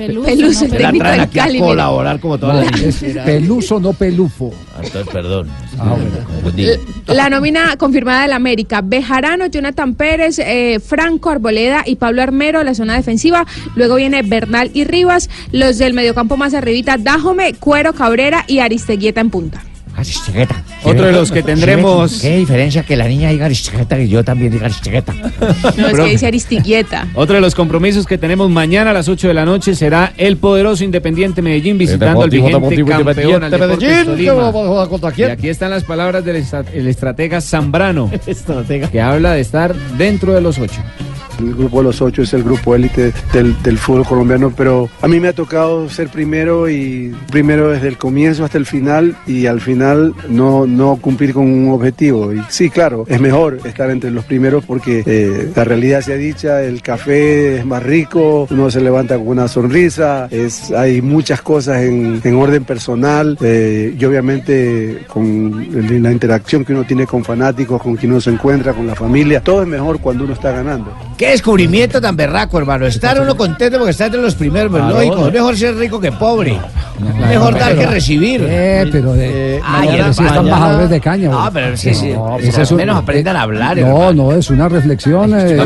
[0.08, 1.60] Peluso, Peluso, el Me la técnico del Cali.
[1.60, 3.26] colaborar como todas las niñas.
[3.26, 4.52] Peluso, no pelufo.
[4.76, 5.48] Ah, Entonces, perdón.
[5.80, 5.96] Ah,
[6.26, 6.68] confundí.
[7.08, 12.74] La nómina confirmada del América, Bejarano, Jonathan Pérez, eh, Franco Arboleda y Pablo Armero, la
[12.76, 13.46] zona defensiva.
[13.76, 15.30] Luego viene Bernal y Rivas.
[15.52, 19.64] Los del mediocampo más arribita, Dájome, Cuero, Cabrera y Aristeguieta en punta.
[20.02, 20.64] Aristegueta.
[20.84, 24.52] Otro de los que tendremos- ¿Qué diferencia que la niña diga Aristegueta y yo también
[24.52, 25.14] diga Aristegueta?
[25.78, 27.08] No, es que dice Aristigueta.
[27.16, 30.38] Otro de los compromisos que tenemos mañana a las 8 de la noche será el
[30.38, 34.34] poderoso Independiente Medellín visitando al vigente campeón al Medellín, Tolima.
[34.34, 35.30] que va a jugar contra quién?
[35.30, 38.10] Y aquí están las palabras del estra- el estratega Zambrano,
[38.92, 40.82] que habla de estar dentro de los ocho.
[41.42, 45.20] El grupo de los ocho es el grupo élite del, fútbol colombiano, pero a mí
[45.20, 49.60] me ha tocado ser primero y primero desde el comienzo hasta el final y al
[49.60, 52.32] final no, no cumplir con un objetivo.
[52.34, 56.62] Y sí, claro, es mejor estar entre los primeros porque eh, la realidad sea dicha,
[56.62, 61.82] el café es más rico, uno se levanta con una sonrisa, es, hay muchas cosas
[61.82, 67.82] en, en orden personal eh, y obviamente con la interacción que uno tiene con fanáticos,
[67.82, 70.94] con quien uno se encuentra, con la familia, todo es mejor cuando uno está ganando.
[71.18, 72.86] Qué descubrimiento tan berraco, hermano.
[72.86, 75.16] Estar uno contento porque está entre los primeros, pero Ah, lógico.
[75.16, 75.28] no.
[75.28, 76.58] Es mejor ser rico que pobre.
[77.30, 78.46] mejor dar que recibir.
[78.48, 81.30] Eh, pero de, Ay, mañana sí están bajadores de caña.
[81.34, 82.10] Ah, pero sí, sí.
[82.14, 84.14] No, es un- menos aprendan a hablar, No, hermano.
[84.14, 85.58] no, es una reflexión eh,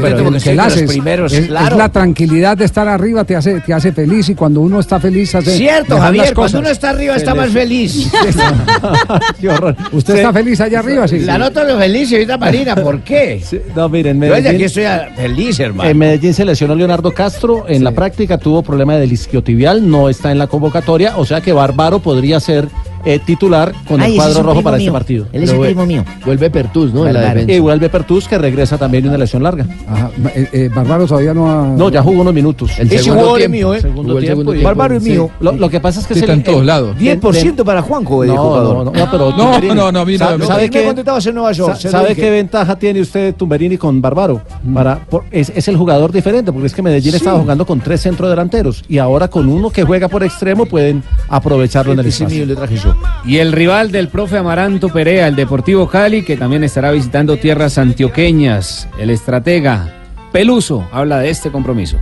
[0.43, 0.89] que la haces.
[0.89, 1.67] primeros, es, claro.
[1.67, 4.99] es la tranquilidad de estar arriba, te hace, te hace feliz y cuando uno está
[4.99, 5.57] feliz hace.
[5.57, 8.09] Cierto, Javier, las cuando uno está arriba está más feliz.
[9.39, 9.75] Qué horror.
[9.91, 11.07] ¿Usted está feliz allá arriba?
[11.07, 11.19] Sí.
[11.19, 13.41] La nota lo feliz y ahorita Marina, ¿por qué?
[13.75, 15.09] No, miren, Yo desde aquí estoy a-
[15.45, 15.89] feliz, hermano.
[15.89, 17.65] en Medellín se lesionó Leonardo Castro.
[17.67, 21.17] En la práctica tuvo problema de isquiotibial, no está en la convocatoria.
[21.17, 22.67] O sea que Bárbaro podría ser
[23.05, 25.27] eh, titular con Ay, el cuadro rojo para este partido.
[25.31, 26.03] Él es Pero, primo mío.
[26.25, 27.05] Vuelve Pertus, ¿no?
[27.07, 27.39] En la Bárbaro.
[27.41, 27.53] defensa.
[27.53, 29.65] Y vuelve Pertus, que regresa también de una lesión larga.
[29.87, 30.09] Ajá.
[30.35, 31.67] Eh, eh, Bárbaro todavía no ha.
[31.67, 32.71] No, ya jugó unos minutos.
[32.79, 33.51] El Ese segundo tiempo.
[33.55, 33.81] mío, ¿eh?
[33.81, 34.67] Segundo Jugó el tiempo segundo y- tiempo.
[34.69, 35.09] Bárbaro es Sí.
[35.11, 35.29] mío.
[35.39, 36.97] Lo, lo que pasa es que Sí, es está el- en todos el- lados.
[36.97, 38.73] 10% para Juanjo No, jugador.
[38.77, 40.45] no, no, no, pero No, no, no, a mí no, ¿sabe- no.
[40.45, 40.87] ¿Sabe me qué?
[40.89, 44.41] en Nueva York, ¿Sabe qué ventaja tiene usted Tumberini con Bárbaro?
[44.73, 48.01] Para, por- es, es el jugador diferente, porque es que Medellín estaba jugando con tres
[48.01, 52.45] centrodelanteros y ahora con uno que juega por extremo pueden aprovecharlo en el espacio.
[52.45, 52.94] le traje yo.
[53.25, 57.77] Y el rival del profe Amaranto Perea, el Deportivo Cali, que también estará visitando tierras
[57.77, 58.87] antioqueñas.
[58.99, 59.91] El estratega
[60.31, 61.97] Peluso habla de este compromiso.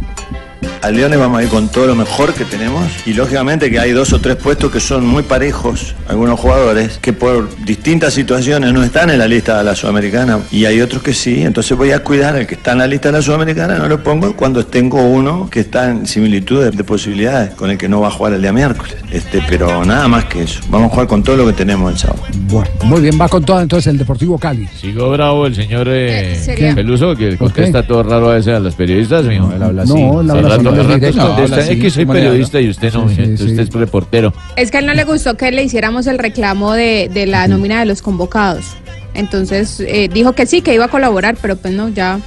[0.84, 3.94] Al Leones vamos a ir con todo lo mejor que tenemos y lógicamente que hay
[3.94, 8.84] dos o tres puestos que son muy parejos, algunos jugadores que por distintas situaciones no
[8.84, 12.04] están en la lista de la Sudamericana y hay otros que sí, entonces voy a
[12.04, 15.02] cuidar al que está en la lista de la Sudamericana, no lo pongo cuando tengo
[15.02, 18.34] uno que está en similitud de, de posibilidades con el que no va a jugar
[18.34, 18.98] el día miércoles.
[19.10, 21.98] Este, pero nada más que eso, vamos a jugar con todo lo que tenemos el
[21.98, 22.24] sábado.
[22.50, 24.68] Bueno, muy bien, va con todo entonces el Deportivo Cali.
[24.68, 29.24] Sigo bravo el señor eh, Peluso, que contesta todo raro a veces a los periodistas,
[29.24, 29.50] mijo.
[29.56, 29.94] Él habla así.
[29.94, 31.36] No, él habla Al rato- así, al rato directo.
[31.36, 33.64] contesta, No, es que soy ¿cómo le periodista y usted no, Sí, sí, entonces usted
[33.64, 34.34] es reportero.
[34.56, 37.48] Es que a él no le gustó que le hiciéramos el reclamo de, de la
[37.48, 38.66] nómina de los convocados.
[39.14, 42.20] Entonces eh, dijo que sí, que iba a colaborar, pero pues no, ya,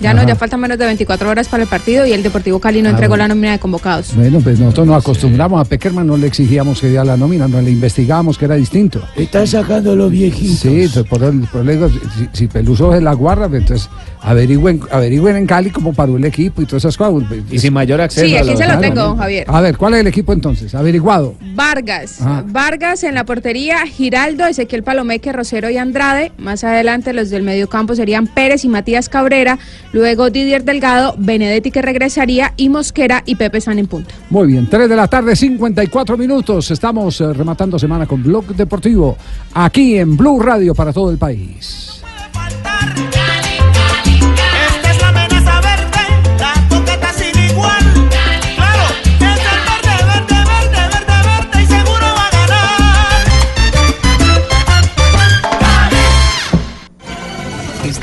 [0.00, 2.82] ya no, ya faltan menos de 24 horas para el partido y el Deportivo Cali
[2.82, 3.24] no Ah, entregó bueno.
[3.24, 4.14] la nómina de convocados.
[4.14, 7.60] Bueno, pues nosotros nos acostumbramos a Peckerman, no le exigíamos que diera la nómina, no
[7.62, 9.00] le investigábamos que era distinto.
[9.16, 10.58] Están sacando los viejitos.
[10.58, 13.88] Sí, por, el, por el- si, si Peluso es la guarda, pues, entonces
[14.20, 17.22] averigüen, averigüen en Cali cómo paró el equipo y todas esas cosas.
[17.50, 18.26] Y sin mayor acceso.
[18.26, 19.16] Sí, a aquí los- se lo Claro, tengo, ¿no?
[19.16, 19.44] Javier.
[19.48, 20.74] A ver, ¿cuál es el equipo entonces?
[20.74, 21.34] Averiguado.
[21.54, 22.44] Vargas, Ajá.
[22.46, 26.32] Vargas en la portería, Giraldo, Ezequiel Palomeque, Rosero y Andrade.
[26.38, 29.58] Más adelante los del mediocampo serían Pérez y Matías Cabrera.
[29.94, 34.12] Luego Didier Delgado, Benedetti que regresaría y Mosquera y Pepe San en punta.
[34.28, 36.68] Muy bien, 3 de la tarde, 54 minutos.
[36.72, 39.16] Estamos eh, rematando semana con Blog Deportivo,
[39.54, 42.02] aquí en Blue Radio para todo el país.
[42.34, 43.13] Esta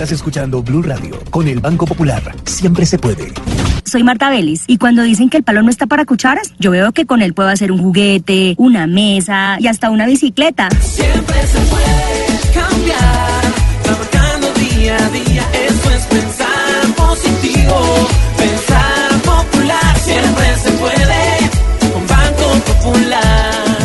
[0.01, 2.23] Estás escuchando Blue Radio con el Banco Popular.
[2.45, 3.31] Siempre se puede.
[3.85, 6.91] Soy Marta Vélez y cuando dicen que el palo no está para cucharas, yo veo
[6.91, 10.69] que con él puedo hacer un juguete, una mesa y hasta una bicicleta.
[10.81, 13.41] Siempre se puede cambiar,
[13.83, 15.43] trabajando día a día.
[15.69, 18.07] Eso es pensar positivo,
[18.37, 19.97] pensar popular.
[19.99, 21.20] Siempre se puede.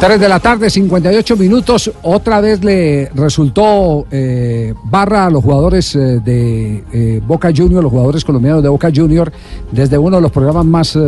[0.00, 1.90] 3 de la tarde, 58 minutos.
[2.02, 7.90] Otra vez le resultó eh, barra a los jugadores eh, de eh, Boca Junior, los
[7.90, 9.32] jugadores colombianos de Boca Junior,
[9.72, 10.98] desde uno de los programas más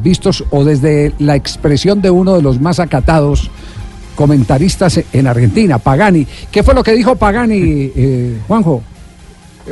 [0.00, 3.50] vistos o desde la expresión de uno de los más acatados
[4.14, 6.26] comentaristas en Argentina, Pagani.
[6.50, 7.90] ¿Qué fue lo que dijo Pagani,
[8.46, 8.82] Juanjo?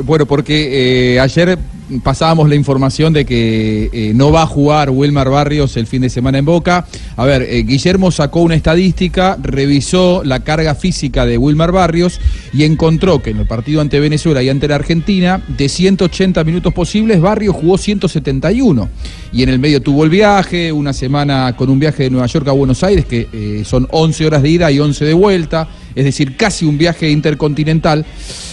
[0.05, 1.57] Bueno, porque ayer
[2.03, 6.11] pasábamos la información de que eh, no va a jugar Wilmar Barrios el fin de
[6.11, 6.87] semana en Boca.
[7.17, 12.21] A ver, eh, Guillermo sacó una estadística, revisó la carga física de Wilmar Barrios
[12.53, 16.73] y encontró que en el partido ante Venezuela y ante la Argentina, de 180 minutos
[16.73, 18.89] posibles, Barrios jugó 171.
[19.33, 22.49] Y en el medio tuvo el viaje, una semana con un viaje de Nueva York
[22.49, 26.05] a Buenos Aires, que eh, son 11 horas de ida y 11 de vuelta, es
[26.05, 28.05] decir, casi un viaje intercontinental.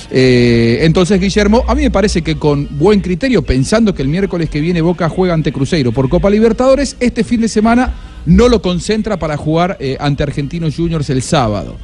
[0.09, 4.61] Entonces, Guillermo, a mí me parece que con buen criterio, pensando que el miércoles que
[4.61, 7.93] viene Boca juega ante Cruzeiro por Copa Libertadores, este fin de semana
[8.25, 11.75] no lo concentra para jugar eh, ante Argentinos Juniors el sábado.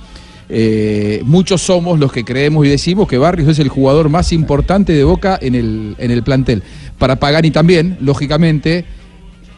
[0.47, 4.93] Eh, muchos somos los que creemos y decimos que Barrios es el jugador más importante
[4.93, 6.63] de Boca en el, en el plantel.
[6.97, 8.85] Para Pagani también, lógicamente.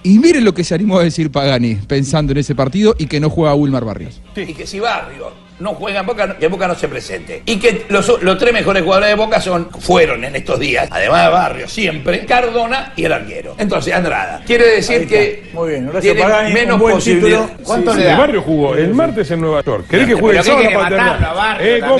[0.02, 3.20] Y miren lo que se animó a decir Pagani pensando en ese partido y que
[3.20, 4.22] no juega Wilmar Barrios.
[4.36, 7.42] Y que si Barrio no juega en Boca, que Boca no se presente.
[7.46, 11.24] Y que los, los tres mejores jugadores de Boca son, fueron en estos días, además
[11.26, 13.56] de Barrio, siempre, Cardona y el arquero.
[13.58, 14.42] Entonces, Andrada.
[14.46, 17.46] Quiere decir que Muy bien, gracias tiene Pagani, menos posibilidad.
[17.58, 17.94] título.
[17.94, 19.86] Sí, el Barrio jugó el martes en Nueva York.
[19.90, 21.98] ¿Querés que juegue el ¿qué sábado para Eh, ¿cómo?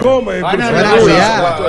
[0.00, 0.32] ¿cómo?
[0.32, 1.22] Eh, Van a Cruzeiro.
[1.24, 1.62] hablar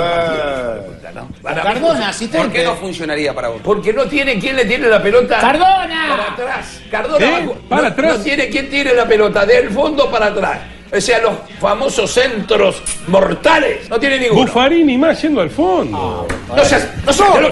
[1.46, 1.54] Ah.
[1.62, 3.60] Cardona, ¿Por qué no funcionaría para vos?
[3.62, 5.38] Porque no tiene quien le tiene la pelota.
[5.40, 6.06] ¡Cardona!
[6.08, 6.80] Para atrás.
[6.90, 7.24] Cardona.
[7.26, 7.46] ¿Eh?
[7.46, 8.18] va- ¿Para no- atrás?
[8.18, 10.58] No tiene quien tiene la pelota, del fondo para atrás.
[10.92, 13.88] O sea, los famosos centros mortales.
[13.90, 14.42] No tiene ninguno.
[14.42, 16.26] Buffarini más yendo al fondo.
[16.48, 16.88] No seas.
[17.04, 17.30] No seas.
[17.30, 17.50] pido.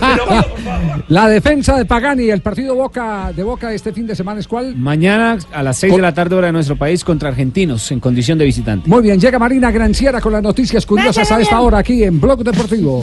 [0.00, 1.04] Te lo pido.
[1.08, 4.74] La defensa de Pagani, el partido Boca de Boca este fin de semana es cuál?
[4.76, 8.38] Mañana a las 6 de la tarde hora de nuestro país contra argentinos en condición
[8.38, 8.88] de visitante.
[8.88, 12.42] Muy bien, llega Marina Granciera con las noticias curiosas a esta hora aquí en Blog
[12.42, 13.00] Deportivo.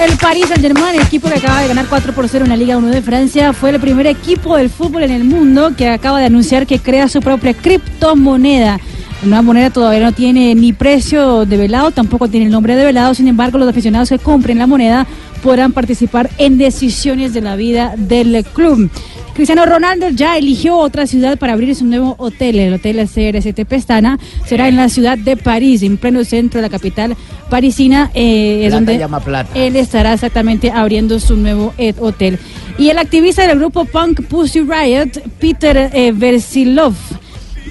[0.00, 2.76] El Paris Saint-Germain, el equipo que acaba de ganar 4 por 0 en la Liga
[2.76, 6.26] 1 de Francia, fue el primer equipo del fútbol en el mundo que acaba de
[6.26, 8.80] anunciar que crea su propia criptomoneda.
[9.22, 13.56] Nueva moneda todavía no tiene ni precio develado, tampoco tiene el nombre develado, sin embargo
[13.56, 15.06] los aficionados que compren la moneda
[15.42, 18.90] podrán participar en decisiones de la vida del club.
[19.34, 22.56] Cristiano Ronaldo ya eligió otra ciudad para abrir su nuevo hotel.
[22.58, 26.70] El hotel CRST Pestana será en la ciudad de París, en pleno centro de la
[26.70, 27.16] capital
[27.50, 29.50] parisina, eh, es donde llama plata.
[29.54, 32.38] él estará exactamente abriendo su nuevo eh, hotel.
[32.78, 36.94] Y el activista del grupo punk Pussy Riot, Peter eh, Versilov,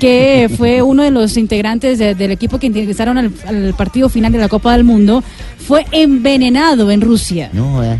[0.02, 4.34] que fue uno de los integrantes de- del equipo que ingresaron al, al partido final
[4.34, 5.23] de la Copa del Mundo,
[5.65, 7.49] fue envenenado en Rusia.
[7.53, 7.98] No, eh.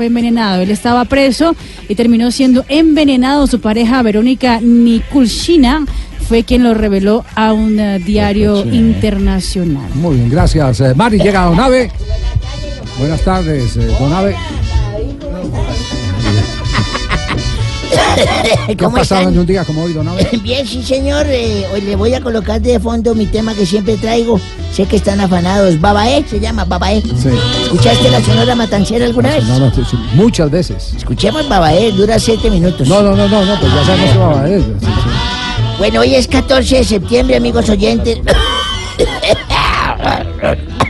[0.00, 0.62] Fue envenenado.
[0.62, 1.54] Él estaba preso
[1.86, 3.46] y terminó siendo envenenado.
[3.46, 5.84] Su pareja Verónica Nikulshina
[6.26, 9.90] fue quien lo reveló a un eh, diario internacional.
[9.92, 10.80] Muy bien, gracias.
[10.80, 11.92] Eh, Mari, llega Don Ave.
[12.98, 14.10] Buenas tardes, eh, Don
[18.66, 19.34] ¿Qué ¿Cómo pasado están?
[19.34, 20.08] en un día como hoy, Don?
[20.42, 21.26] Bien, sí, señor.
[21.28, 24.40] eh, hoy le voy a colocar de fondo mi tema que siempre traigo.
[24.72, 25.80] Sé que están afanados.
[25.80, 27.02] Babaé se llama Babaé.
[27.02, 27.28] Sí.
[27.64, 29.44] ¿Escuchaste la Sonora Matancera alguna vez?
[29.44, 29.82] No, no, sí,
[30.14, 30.92] muchas veces.
[30.96, 32.86] Escuchemos Babaé, dura siete minutos.
[32.88, 34.60] No, no, no, no, no, pues ya sabemos que ver.
[34.60, 34.92] Sí, sí.
[35.78, 38.18] Bueno, hoy es 14 de septiembre, amigos oyentes.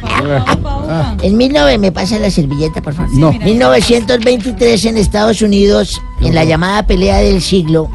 [1.23, 3.13] En 19 me pasa la servilleta, por favor.
[3.15, 3.33] No.
[3.33, 7.91] 1923 en Estados Unidos, en la llamada pelea del siglo,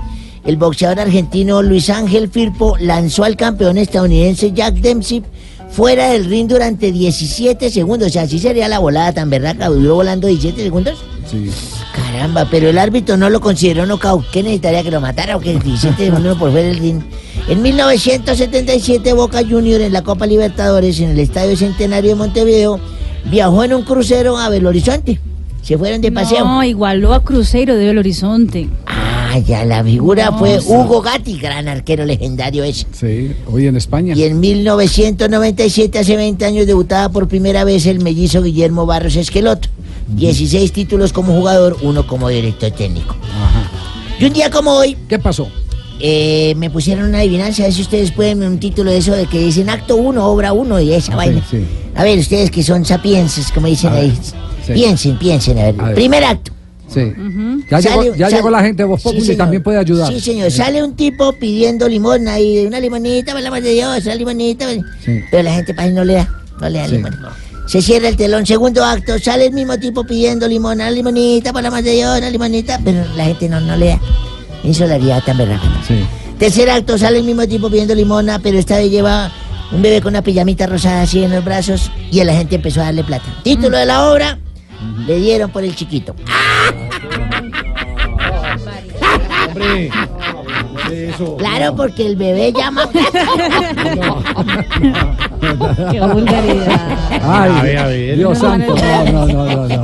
[0.46, 5.24] el boxeador argentino Luis Ángel Firpo lanzó al campeón estadounidense Jack Dempsey
[5.72, 8.10] fuera del ring durante 17 segundos.
[8.10, 9.68] O sea, así sería la volada tan berraca.
[9.70, 11.04] ¿Duró volando 17 segundos?
[11.30, 11.50] Sí.
[12.16, 14.30] Caramba, pero el árbitro no lo consideró knockout.
[14.32, 17.02] ¿Qué necesitaría que lo matara o que 17 segundos por fuera del ring?
[17.50, 22.80] En 1977, Boca Junior en la Copa Libertadores en el Estadio Centenario de Montevideo
[23.30, 25.20] viajó en un crucero a Belo Horizonte.
[25.62, 26.46] Se fueron de paseo.
[26.46, 28.70] No, igualó a Cruzeiro de Belo Horizonte.
[28.86, 30.68] Ah, ya la figura No, fue sí.
[30.70, 32.88] Hugo Gatti, gran arquero legendario ese.
[32.94, 34.16] Sí, hoy en España.
[34.16, 39.68] Y en 1997, hace 20 años, debutaba por primera vez el mellizo Guillermo Barros Esqueloto.
[40.08, 43.16] 16 títulos como jugador, uno como director técnico.
[44.20, 44.96] Y un día como hoy.
[45.10, 45.48] ¿Qué pasó?
[46.00, 49.28] Eh, me pusieron una adivinanza, a ver si ustedes pueden un título de eso de
[49.28, 51.42] que dicen acto 1, obra 1 y esa vaina.
[51.50, 51.66] Sí, sí.
[51.96, 54.20] A ver, ustedes que son sapienses, como dicen A ver, ahí.
[54.66, 54.74] sí.
[54.74, 55.76] Piensen, piensen, a ver.
[55.80, 55.96] A ver.
[55.96, 56.52] Primer acto.
[56.94, 57.12] Sí.
[57.72, 59.38] Ya, Sale- llegó, ya sale- llegó la gente de Voz Sí, Populi y señor.
[59.38, 60.14] también puede ayudar.
[60.14, 60.52] Sí, señor.
[60.52, 64.68] Sale un tipo pidiendo limosna y una limonita, por el amor de Dios, una limonita.
[65.04, 65.22] Sí.
[65.32, 66.30] Pero la gente para no le da,
[66.62, 66.92] no le da Sí.
[66.98, 67.18] limón.
[67.66, 68.46] Se cierra el telón.
[68.46, 72.18] Segundo acto, sale el mismo tipo pidiendo limón, una limonita, por el amor de Dios,
[72.18, 72.80] una limonita.
[72.84, 74.00] Pero la gente no, no le da.
[74.64, 75.38] La haría tan.
[75.88, 76.06] Sí.
[76.40, 79.32] Tercer acto, sale el mismo tipo pidiendo limona, pero esta vez lleva
[79.72, 82.86] un bebé con una pijamita rosada así en los brazos y la gente empezó a
[82.86, 83.26] darle plata.
[83.44, 84.40] Título de la obra,
[85.06, 86.16] le dieron por el chiquito.
[89.48, 89.92] Hombre,
[90.92, 91.36] eso.
[91.38, 92.88] Claro, porque el bebé llama.
[95.92, 96.98] Qué vulgaridad.
[97.24, 98.18] Ay, A ver, a ver.
[98.18, 99.78] Dios No, santo, no, no, no, no, no,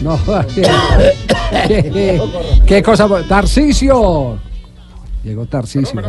[0.00, 0.18] No,
[0.54, 0.62] qué,
[1.68, 2.20] qué-
[2.66, 3.08] qué cosa.
[3.28, 4.38] Tarcicio.
[5.24, 6.00] Llegó Tarcicio.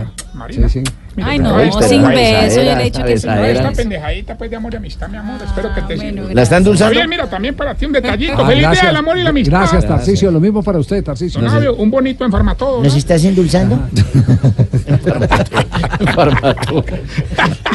[0.49, 0.83] Sí, sí.
[1.21, 3.45] Ay, no, sin beso y el hecho esta que besadera.
[3.45, 5.39] se Esta pendejadita pues de amor y amistad, mi amor.
[5.43, 6.33] Espero que te sirva.
[6.33, 6.93] ¿La está endulzando?
[6.93, 8.33] Javier, mira, también para ti un detallito.
[8.37, 9.59] Ah, Feliz día del amor y la amistad.
[9.59, 10.31] Gracias, Tarcicio.
[10.31, 11.41] Lo mismo para usted, Tarcicio.
[11.75, 12.27] Un bonito.
[12.27, 13.79] ¿Nos estás endulzando?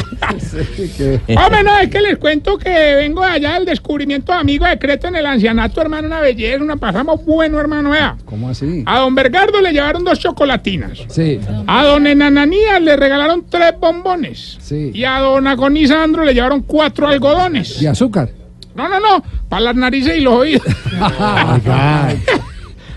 [1.37, 5.07] Hombre, no, es que les cuento que vengo de allá del descubrimiento de amigo secreto
[5.07, 8.17] en el ancianato, hermano, una belleza, una pasamos bueno, hermano, vea.
[8.25, 8.83] ¿Cómo así?
[8.85, 10.99] A don Bergardo le llevaron dos chocolatinas.
[11.07, 14.57] Sí, A don Enananías le regalaron tres bombones.
[14.61, 14.91] sí.
[14.93, 17.81] Y a don Agonisandro le llevaron cuatro algodones.
[17.81, 18.29] ¿Y azúcar?
[18.75, 20.63] No, no, no, para las narices y los oídos.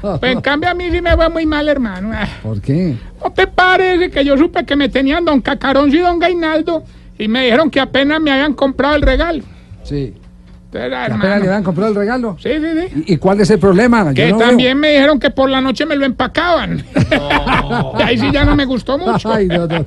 [0.01, 2.11] Pues en cambio a mí sí me fue muy mal, hermano.
[2.43, 2.95] ¿Por qué?
[3.23, 6.85] ¿No te parece que yo supe que me tenían don Cacaroncio y don Gainaldo
[7.19, 9.43] y me dijeron que apenas me habían comprado el regalo?
[9.83, 10.15] Sí.
[10.69, 12.37] Ah, ¿Que hermano, apenas le habían comprado el regalo?
[12.43, 13.05] Sí, sí, sí.
[13.07, 14.13] ¿Y, y cuál es el problema?
[14.13, 14.49] Que no veo.
[14.49, 16.85] también me dijeron que por la noche me lo empacaban.
[17.99, 19.33] y ahí sí ya no me gustó mucho.
[19.33, 19.87] Ay, no, no.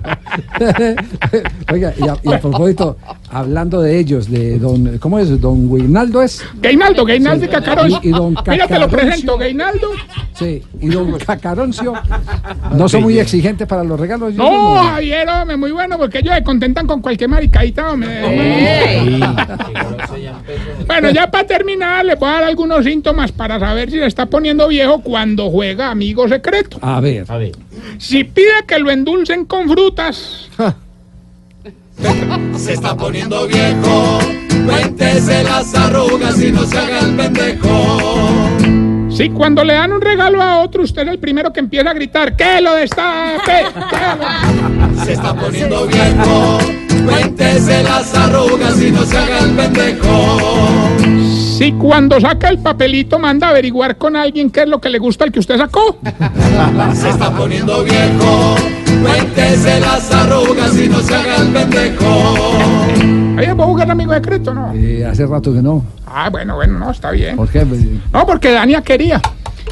[1.71, 2.97] Oiga, y a, y a propósito,
[3.29, 5.39] hablando de ellos, de don, ¿cómo es?
[5.39, 6.43] ¿Don Guinaldo es?
[6.59, 7.53] Gainaldo, Gainaldo y Sí.
[7.53, 7.99] Cacaroncio.
[8.01, 9.87] Y, y don Mira, te lo presento, Gainaldo.
[10.33, 11.93] Sí, y don Cacaroncio.
[12.75, 14.33] ¿No son muy exigentes para los regalos?
[14.33, 19.19] Yo No, Javier, hombre, muy bueno, porque ellos se contentan con cualquier maricadita, hombre.
[20.88, 24.26] Bueno, ya para terminar, les voy a dar algunos síntomas para saber si se está
[24.26, 26.77] poniendo viejo cuando juega amigo secreto.
[26.81, 27.26] A ver.
[27.30, 27.52] A ver.
[27.98, 30.49] Si pide que lo endulcen con frutas,
[32.57, 34.19] Se está poniendo viejo,
[34.65, 37.99] cuéntese las arrugas y no se haga el pendejo.
[39.11, 41.93] si cuando le dan un regalo a otro, usted es el primero que empieza a
[41.93, 43.65] gritar, ¡que lo destape!
[43.89, 43.98] ¡Que
[44.98, 45.06] lo-".
[45.06, 46.57] Se está poniendo viejo,
[47.06, 50.40] Cuéntese las arrugas y no se haga el pendejo.
[51.57, 54.98] Si cuando saca el papelito manda a averiguar con alguien qué es lo que le
[54.98, 55.99] gusta al que usted sacó.
[56.94, 58.56] Se está poniendo viejo.
[59.02, 62.57] Cuéntese las arrugas y no se haga el pendejo.
[63.38, 64.73] Ahí puedo jugar amigo secreto, ¿no?
[64.73, 65.84] Eh, hace rato que no.
[66.06, 67.36] Ah, bueno, bueno, no, está bien.
[67.36, 67.65] ¿Por qué?
[68.11, 69.22] No, porque Dania quería.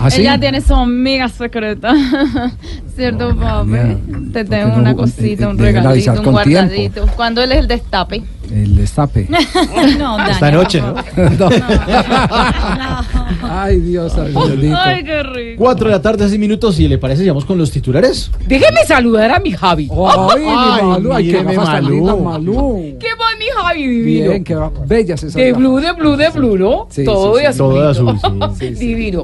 [0.02, 0.22] ¿Ah, sí?
[0.22, 1.94] Ella tiene su amiga secreta.
[2.96, 3.72] ¿Cierto, papi?
[4.34, 6.32] Te tengo una cosita, un regalito, un tiempo.
[6.32, 7.06] guardadito.
[7.16, 8.24] Cuando él es el destape.
[8.52, 9.28] El destape.
[10.00, 10.96] no, Dani, Esta noche, ¿no?
[11.40, 11.50] No.
[13.52, 14.14] Ay, Dios.
[14.18, 15.64] Ay, qué rico.
[15.64, 18.32] Cuatro de la tarde, seis minutos, y le parece, sigamos con los titulares.
[18.48, 19.90] Déjeme saludar a mi Javi.
[19.92, 22.20] Ay, mi Malú, ay, qué tan Malú.
[22.24, 22.98] Malú.
[23.00, 24.30] ¿Qué va mi Javi divino?
[24.32, 26.88] Bien, qué va- bellas esas De blue, de blue, de blue, ¿no?
[26.90, 27.48] Sí, Todo sí, de sí.
[27.48, 27.58] azul.
[27.58, 28.20] Todo de azul,
[28.58, 29.24] sí, Divino.